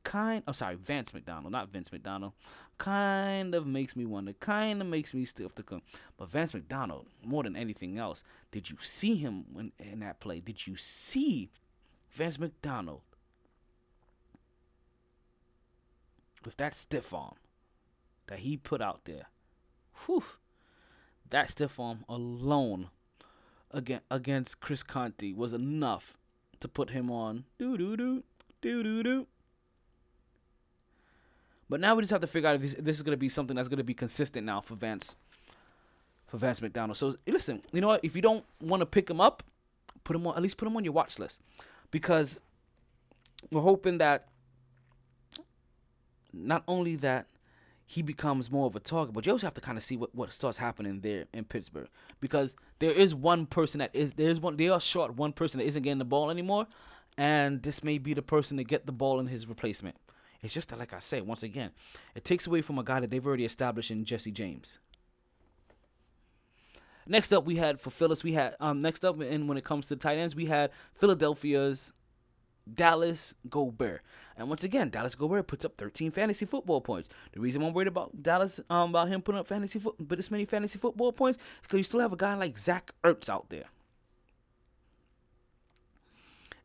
[0.03, 0.43] kind.
[0.49, 2.33] Oh, sorry, Vance McDonald, not Vince McDonald.
[2.79, 4.33] Kind of makes me wonder.
[4.35, 5.83] Kind of makes me stiff to come.
[6.17, 10.41] But Vance McDonald, more than anything else, did you see him when, in that play?
[10.41, 11.51] Did you see
[12.13, 13.01] Vance McDonald
[16.47, 17.35] with that stiff arm
[18.29, 19.27] that he put out there.
[20.07, 20.25] Whew.
[21.29, 22.89] That stiff arm alone
[23.73, 26.17] against Chris Conte was enough
[26.61, 28.23] to put him on doo doo doo
[28.63, 29.27] doo doo doo.
[31.69, 33.57] But now we just have to figure out if this is going to be something
[33.57, 35.17] that's going to be consistent now for Vance
[36.29, 36.97] for Vance McDonald.
[36.97, 38.05] So listen, you know what?
[38.05, 39.43] If you don't want to pick him up,
[40.05, 41.43] put him on at least put him on your watch list
[41.91, 42.41] because
[43.51, 44.29] we're hoping that
[46.37, 47.27] not only that
[47.89, 50.13] he becomes more of a target, but you also have to kind of see what,
[50.15, 51.89] what starts happening there in Pittsburgh
[52.21, 55.67] because there is one person that is there's one they are short one person that
[55.67, 56.67] isn't getting the ball anymore,
[57.17, 59.97] and this may be the person to get the ball in his replacement.
[60.43, 61.71] It's just that, like I said, once again,
[62.15, 64.79] it takes away from a guy that they've already established in Jesse James.
[67.07, 69.87] Next up, we had for Phyllis, we had um next up, and when it comes
[69.87, 71.93] to tight ends, we had Philadelphia's
[72.73, 74.01] Dallas Goedert.
[74.37, 77.09] And once again, Dallas Goedert puts up 13 fantasy football points.
[77.33, 80.31] The reason I'm worried about Dallas, um, about him putting up fantasy foot, but this
[80.31, 83.49] many fantasy football points, is because you still have a guy like Zach Ertz out
[83.51, 83.67] there.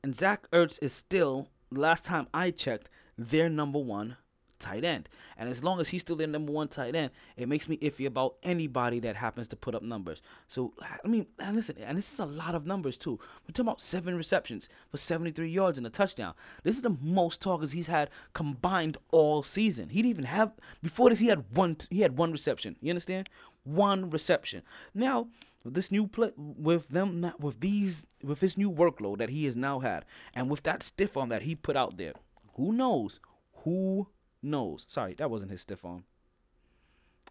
[0.03, 4.17] And Zach Ertz is still, last time I checked, their number one
[4.61, 5.09] tight end.
[5.37, 8.05] And as long as he's still their number one tight end, it makes me iffy
[8.05, 10.21] about anybody that happens to put up numbers.
[10.47, 10.73] So
[11.03, 13.19] I mean, listen, and this is a lot of numbers too.
[13.43, 16.33] We're talking about seven receptions for 73 yards and a touchdown.
[16.63, 19.89] This is the most targets he's had combined all season.
[19.89, 21.19] He didn't even have before this.
[21.19, 21.77] He had one.
[21.89, 22.77] He had one reception.
[22.81, 23.29] You understand?
[23.63, 24.61] One reception.
[24.93, 25.27] Now
[25.63, 29.55] with this new play with them with these with this new workload that he has
[29.55, 32.13] now had and with that stiff arm that he put out there
[32.55, 33.19] who knows
[33.63, 34.07] who
[34.41, 34.85] knows.
[34.87, 36.03] Sorry, that wasn't his stiff arm.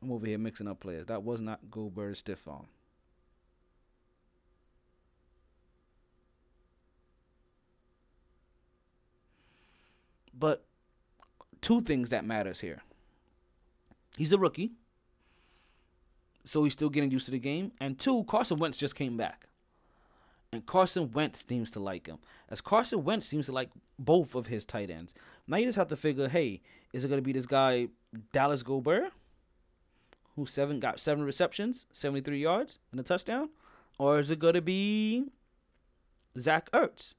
[0.02, 1.06] I'm over here mixing up players.
[1.06, 2.66] That was not Goldberg's stiff arm.
[10.36, 10.64] But
[11.60, 12.82] two things that matters here.
[14.16, 14.72] He's a rookie.
[16.44, 17.72] So he's still getting used to the game.
[17.78, 19.48] And two, Carson Wentz just came back.
[20.52, 22.18] And Carson Wentz seems to like him.
[22.48, 25.14] As Carson Wentz seems to like both of his tight ends.
[25.46, 26.62] Now you just have to figure, hey,
[26.92, 27.88] is it gonna be this guy
[28.32, 29.10] Dallas Goedert,
[30.36, 33.50] who seven got seven receptions, 73 yards, and a touchdown?
[33.98, 35.26] Or is it going to be
[36.38, 37.14] Zach Ertz,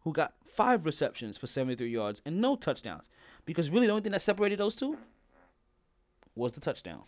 [0.00, 3.08] who got five receptions for 73 yards and no touchdowns?
[3.46, 4.98] Because really, the only thing that separated those two
[6.34, 7.02] was the touchdown.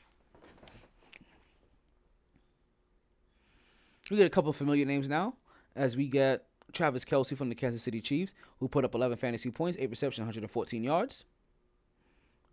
[4.10, 5.34] We get a couple of familiar names now
[5.76, 9.50] as we get Travis Kelce from the Kansas City Chiefs, who put up 11 fantasy
[9.50, 11.24] points, 8 receptions, 114 yards.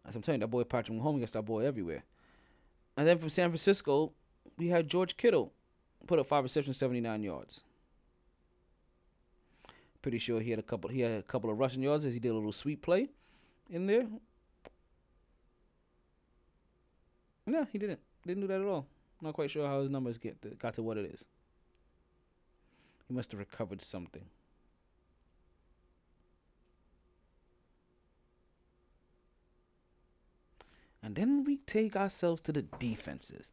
[0.08, 2.04] As I'm telling you, that boy Patrick Mahomes gets that boy everywhere.
[2.96, 4.14] And then from San Francisco,
[4.58, 5.52] we had George Kittle,
[6.08, 7.62] put up 5 receptions, 79 yards.
[10.02, 12.20] Pretty sure he had a couple he had a couple of rushing yards as he
[12.20, 13.10] did a little sweep play
[13.70, 14.08] in there.
[17.46, 18.00] Yeah, he didn't.
[18.26, 18.86] Didn't do that at all.
[19.22, 21.26] Not quite sure how his numbers get to, got to what it is.
[23.08, 24.26] He must have recovered something.
[31.04, 33.52] And then we take ourselves to the defenses.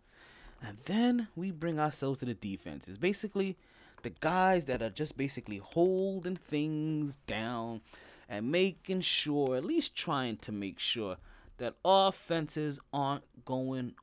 [0.63, 2.99] And then we bring ourselves to the defenses.
[2.99, 3.57] Basically,
[4.03, 7.81] the guys that are just basically holding things down
[8.29, 11.17] and making sure, at least trying to make sure,
[11.59, 13.95] that offenses aren't going,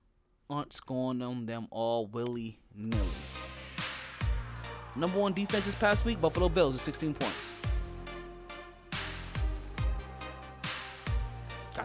[0.49, 3.07] aren't scoring on them all willy nilly.
[4.95, 7.60] Number one defense this past week, Buffalo Bills with 16 points.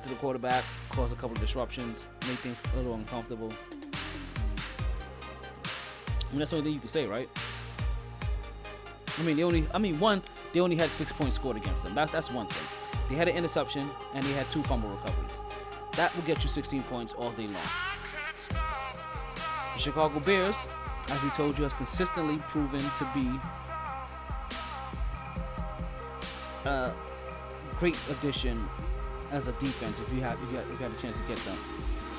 [0.06, 3.52] To the quarterback, caused a couple of disruptions, made things a little uncomfortable.
[5.64, 7.28] I mean, that's the only thing you can say, right?
[9.18, 10.22] I mean, they only, I mean, one,
[10.52, 11.94] they only had six points scored against them.
[11.94, 12.66] That's that's one thing.
[13.08, 15.32] They had an interception and they had two fumble recoveries.
[15.92, 17.62] That will get you 16 points all day long.
[19.74, 20.56] The Chicago Bears,
[21.08, 23.30] as we told you, has consistently proven to be
[26.68, 26.92] a
[27.78, 28.68] great addition
[29.32, 31.22] as a defense if you have if you have, if you have a chance to
[31.28, 31.56] get them.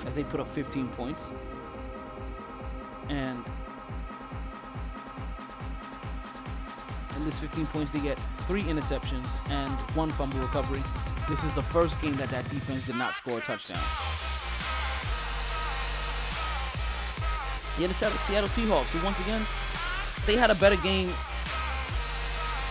[0.06, 1.32] As they put up 15 points.
[3.10, 3.44] And
[7.16, 8.18] in this 15 points, they get
[8.48, 10.84] three interceptions and one fumble recovery.
[11.30, 13.82] This is the first game that that defense did not score a touchdown.
[17.80, 19.42] Yeah, the Seattle Seattle Seahawks, who once again,
[20.26, 21.12] they had a better game.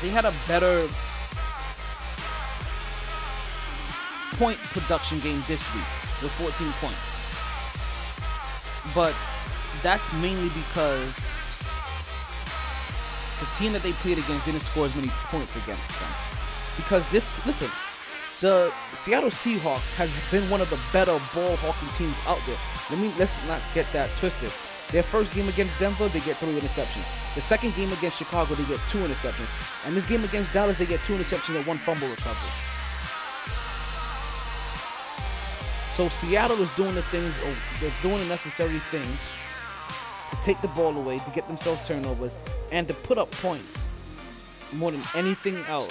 [0.03, 0.89] They had a better
[4.39, 5.89] point production game this week
[6.23, 7.07] with 14 points.
[8.95, 9.15] But
[9.83, 11.15] that's mainly because
[13.41, 16.13] the team that they played against didn't score as many points against them.
[16.77, 17.69] Because this, listen,
[18.41, 22.61] the Seattle Seahawks has been one of the better ball hawking teams out there.
[22.91, 24.53] Let me let's not get that twisted.
[24.93, 27.05] Their first game against Denver, they get three interceptions.
[27.35, 29.51] The second game against Chicago, they get two interceptions.
[29.87, 32.76] And this game against Dallas, they get two interceptions and one fumble recovery.
[35.97, 37.35] So Seattle is doing the things,
[37.81, 39.19] they're doing the necessary things
[40.29, 42.35] to take the ball away, to get themselves turnovers,
[42.71, 43.89] and to put up points
[44.75, 45.89] more than anything else.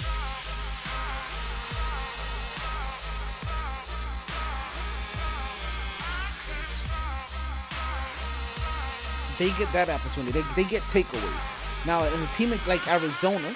[9.40, 10.30] They get that opportunity.
[10.30, 11.84] They, they get takeaways.
[11.84, 13.52] Now, in a team like Arizona,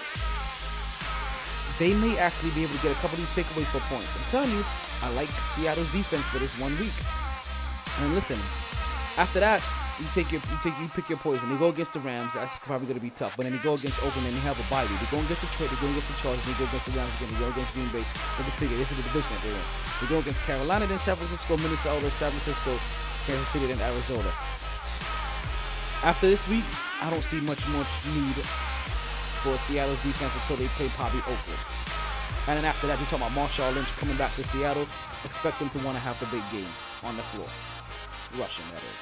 [1.79, 4.09] they may actually be able to get a couple of these takeaways for points.
[4.17, 4.65] I'm telling you,
[5.03, 6.93] I like Seattle's defense for this one week.
[8.01, 8.39] And listen,
[9.17, 9.65] after that,
[10.01, 11.45] you take your you take you pick your poison.
[11.53, 12.33] They go against the Rams.
[12.33, 13.37] That's probably going to be tough.
[13.37, 14.97] But then they go against Oakland and they have a bye week.
[14.97, 15.69] They go against Detroit.
[15.69, 16.45] They go against the Chargers.
[16.49, 17.29] They go against the Rams again.
[17.33, 18.05] They go against Green Bay.
[18.37, 19.67] But they figure this is the division that they're in.
[20.01, 22.73] They go against Carolina, then San Francisco, Minnesota, San Francisco,
[23.29, 24.33] Kansas City, then Arizona.
[26.01, 26.65] After this week,
[27.05, 27.85] I don't see much more
[28.17, 28.41] need
[29.45, 31.80] for Seattle's defense until they play probably Oakland.
[32.51, 34.83] And then after that, you're talking about Marshawn Lynch coming back to Seattle.
[35.25, 36.67] Expect them to want to have the big game
[37.05, 37.47] on the floor.
[38.43, 38.99] Rushing, that is.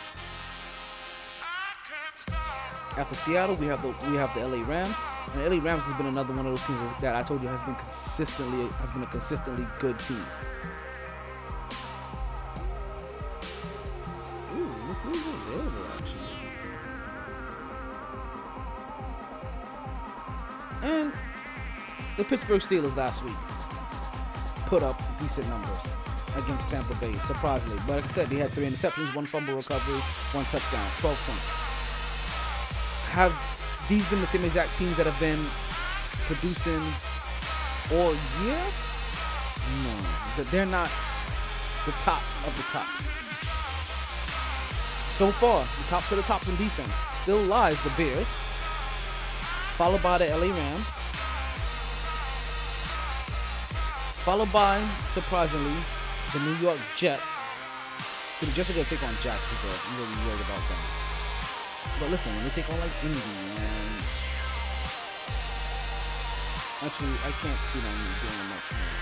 [2.99, 4.95] After Seattle, we have the we have the LA Rams,
[5.33, 7.63] and LA Rams has been another one of those teams that I told you has
[7.63, 10.23] been consistently has been a consistently good team.
[20.83, 21.13] And
[22.19, 23.37] the Pittsburgh Steelers last week
[24.67, 25.83] put up decent numbers
[26.37, 27.79] against Tampa Bay, surprisingly.
[27.87, 30.01] But like I said, they had three interceptions, one fumble recovery,
[30.33, 31.49] one touchdown, 12 points.
[33.15, 33.33] Have
[33.89, 35.39] these been the same exact teams that have been
[36.27, 36.83] producing
[37.95, 38.13] all
[38.43, 38.61] year?
[39.87, 40.91] No, they're not
[41.87, 42.99] the tops of the tops.
[45.15, 46.93] So far, the tops of the tops in defense
[47.23, 48.27] still lies the Bears,
[49.79, 50.98] followed by the LA Rams,
[54.25, 54.81] followed by,
[55.15, 55.77] surprisingly,
[56.33, 57.23] the New York Jets.
[58.41, 59.79] The Jets are going to take on Jacksonville.
[59.87, 60.83] I'm really worried about them.
[62.01, 63.99] But listen, when they take on like Indy and
[66.85, 68.95] actually, I can't see them doing much more.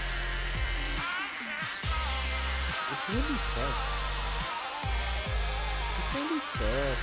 [2.89, 3.79] It's gonna be tough.
[5.99, 7.01] It's gonna be tough.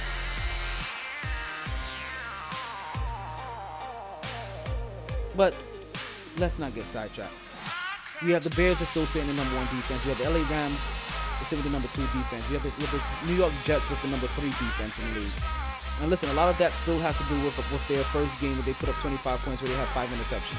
[5.35, 5.53] But
[6.38, 7.52] let's not get sidetracked.
[8.23, 9.99] We have the Bears are still sitting in number one defense.
[10.07, 10.79] We have the LA Rams
[11.43, 12.39] sitting with the number two defense.
[12.47, 15.11] We have, the, we have the New York Jets with the number three defense in
[15.11, 15.39] the league.
[16.01, 18.55] And listen, a lot of that still has to do with with their first game
[18.55, 20.57] where they put up 25 points, where they had five interceptions.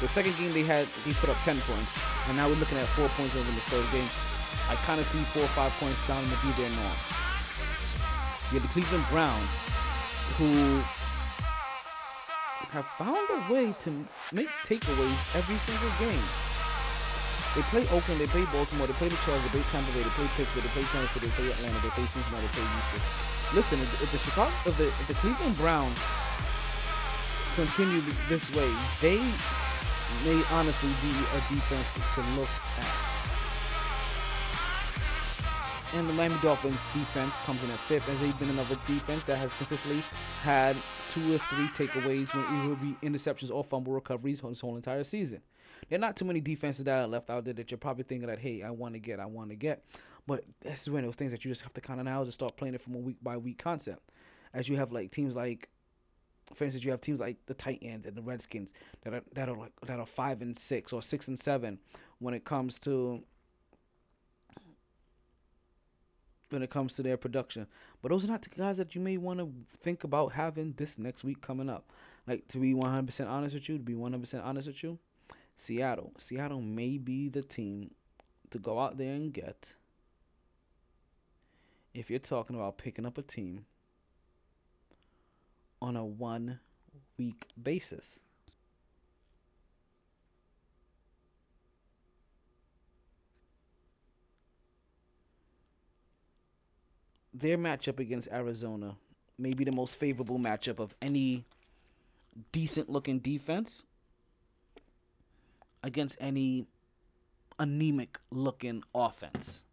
[0.00, 1.90] The second game they had they put up 10 points,
[2.30, 4.06] and now we're looking at four points over in the third game.
[4.70, 6.98] I kind of see four or five points down to be their norm.
[8.54, 9.52] You have the Cleveland Browns,
[10.38, 10.80] who
[12.70, 13.90] have found a way to
[14.30, 16.49] make takeaways every single game.
[17.54, 20.14] They play Oakland, they play Baltimore, they play the Chargers, they play Tampa Bay, they
[20.14, 23.02] play Pittsburgh, they play City, they play Atlanta, they play Cincinnati, they play Houston.
[23.58, 25.98] Listen, if, if the Chicago, if the, if the Cleveland Browns
[27.58, 27.98] continue
[28.30, 28.70] this way,
[29.02, 29.18] they
[30.22, 33.10] may honestly be a defense to look at.
[35.98, 39.38] And the Miami Dolphins defense comes in at fifth, as they've been another defense that
[39.38, 40.02] has consistently
[40.46, 40.76] had
[41.10, 45.02] two or three takeaways when it will be interceptions or fumble recoveries this whole entire
[45.02, 45.42] season.
[45.88, 48.28] There are not too many defenses that are left out there that you're probably thinking
[48.28, 49.84] that, hey, I want to get, I want to get.
[50.26, 52.24] But this is one of those things that you just have to kind of now
[52.24, 54.10] just start playing it from a week by week concept.
[54.52, 55.68] As you have like teams like,
[56.54, 59.56] for instance, you have teams like the Titans and the Redskins that are that are
[59.56, 61.78] like that are five and six or six and seven
[62.18, 63.22] when it comes to
[66.50, 67.66] when it comes to their production.
[68.02, 70.98] But those are not the guys that you may want to think about having this
[70.98, 71.90] next week coming up.
[72.26, 74.98] Like to be 100% honest with you, to be 100% honest with you,
[75.60, 76.12] Seattle.
[76.16, 77.90] Seattle may be the team
[78.48, 79.74] to go out there and get
[81.92, 83.66] if you're talking about picking up a team
[85.82, 86.60] on a one
[87.18, 88.20] week basis.
[97.34, 98.96] Their matchup against Arizona
[99.38, 101.44] may be the most favorable matchup of any
[102.50, 103.84] decent looking defense
[105.82, 106.66] against any
[107.58, 109.64] anemic looking offense.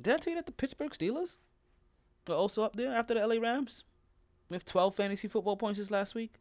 [0.00, 1.38] Did I tell you that the Pittsburgh Steelers
[2.28, 3.84] are also up there after the LA Rams
[4.48, 6.34] with 12 fantasy football points this last week?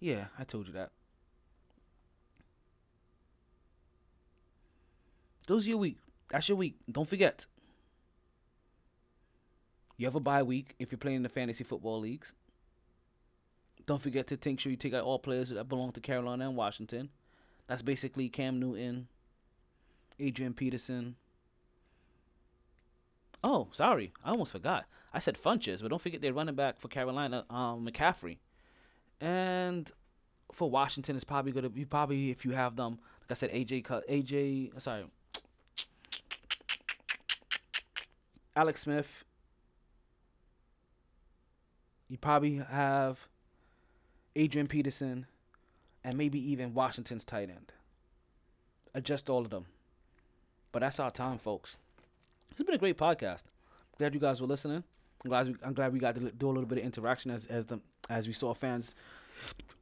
[0.00, 0.90] Yeah, I told you that.
[5.46, 5.98] Those are your week.
[6.28, 6.76] That's your week.
[6.90, 7.46] Don't forget.
[9.96, 12.34] You have a bye week if you're playing in the fantasy football leagues.
[13.88, 16.54] Don't forget to make sure you take out all players that belong to Carolina and
[16.54, 17.08] Washington.
[17.68, 19.08] That's basically Cam Newton,
[20.20, 21.16] Adrian Peterson.
[23.42, 24.84] Oh, sorry, I almost forgot.
[25.14, 28.36] I said Funchess, but don't forget they're running back for Carolina, um, McCaffrey.
[29.22, 29.90] And
[30.52, 32.98] for Washington, it's probably gonna be probably if you have them.
[33.22, 35.06] Like I said, AJ, AJ, sorry,
[38.54, 39.24] Alex Smith.
[42.10, 43.18] You probably have
[44.36, 45.26] Adrian Peterson,
[46.04, 47.72] and maybe even Washington's tight end.
[48.94, 49.66] Adjust all of them.
[50.72, 51.76] But that's our time, folks.
[52.50, 53.44] It's been a great podcast.
[53.98, 54.84] Glad you guys were listening.
[55.24, 57.46] I'm glad we, I'm glad we got to do a little bit of interaction as
[57.46, 58.94] as the as we saw fans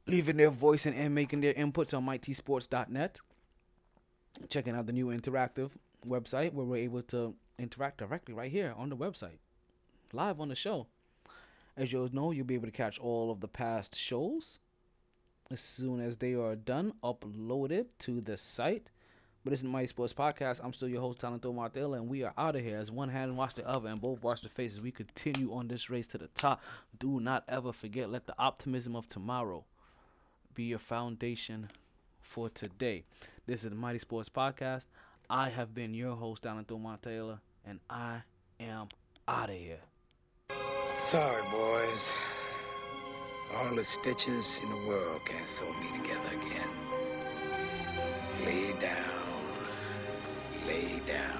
[0.07, 3.19] leaving their voice and, and making their inputs on mytsports.net.
[4.49, 5.71] Checking out the new interactive
[6.07, 9.39] website where we're able to interact directly right here on the website,
[10.13, 10.87] live on the show.
[11.77, 14.57] As you know, you'll be able to catch all of the past shows
[15.51, 18.89] as soon as they are done, uploaded to the site.
[19.43, 20.59] But this is MyT Sports Podcast.
[20.63, 23.37] I'm still your host, Talento Martell, and we are out of here as one hand
[23.37, 24.81] wash the other and both wash the faces.
[24.81, 26.61] We continue on this race to the top.
[26.99, 29.63] Do not ever forget, let the optimism of tomorrow
[30.55, 31.69] be your foundation
[32.19, 33.03] for today.
[33.45, 34.85] This is the MyT Sports Podcast.
[35.29, 38.23] I have been your host, Talento Martell, and I
[38.59, 38.87] am
[39.27, 39.79] out of here.
[41.11, 42.09] Sorry, boys.
[43.55, 46.67] All the stitches in the world can't sew me together again.
[48.43, 49.21] Lay down.
[50.67, 51.39] Lay down.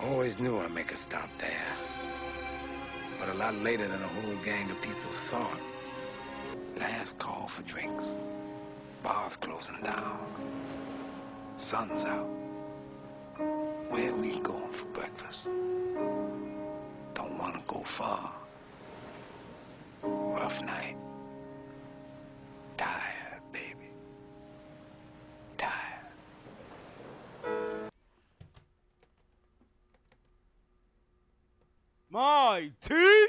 [0.00, 1.76] Always knew I'd make a stop there.
[3.20, 5.60] But a lot later than a whole gang of people thought.
[6.80, 8.14] Last call for drinks.
[9.04, 10.18] Bars closing down.
[11.56, 12.28] Sun's out.
[13.90, 15.46] Where are we going for breakfast?
[17.42, 18.30] Want to go far.
[20.00, 20.96] Rough night.
[22.76, 23.90] Tired, baby.
[25.58, 25.72] Tired.
[32.12, 33.21] YT.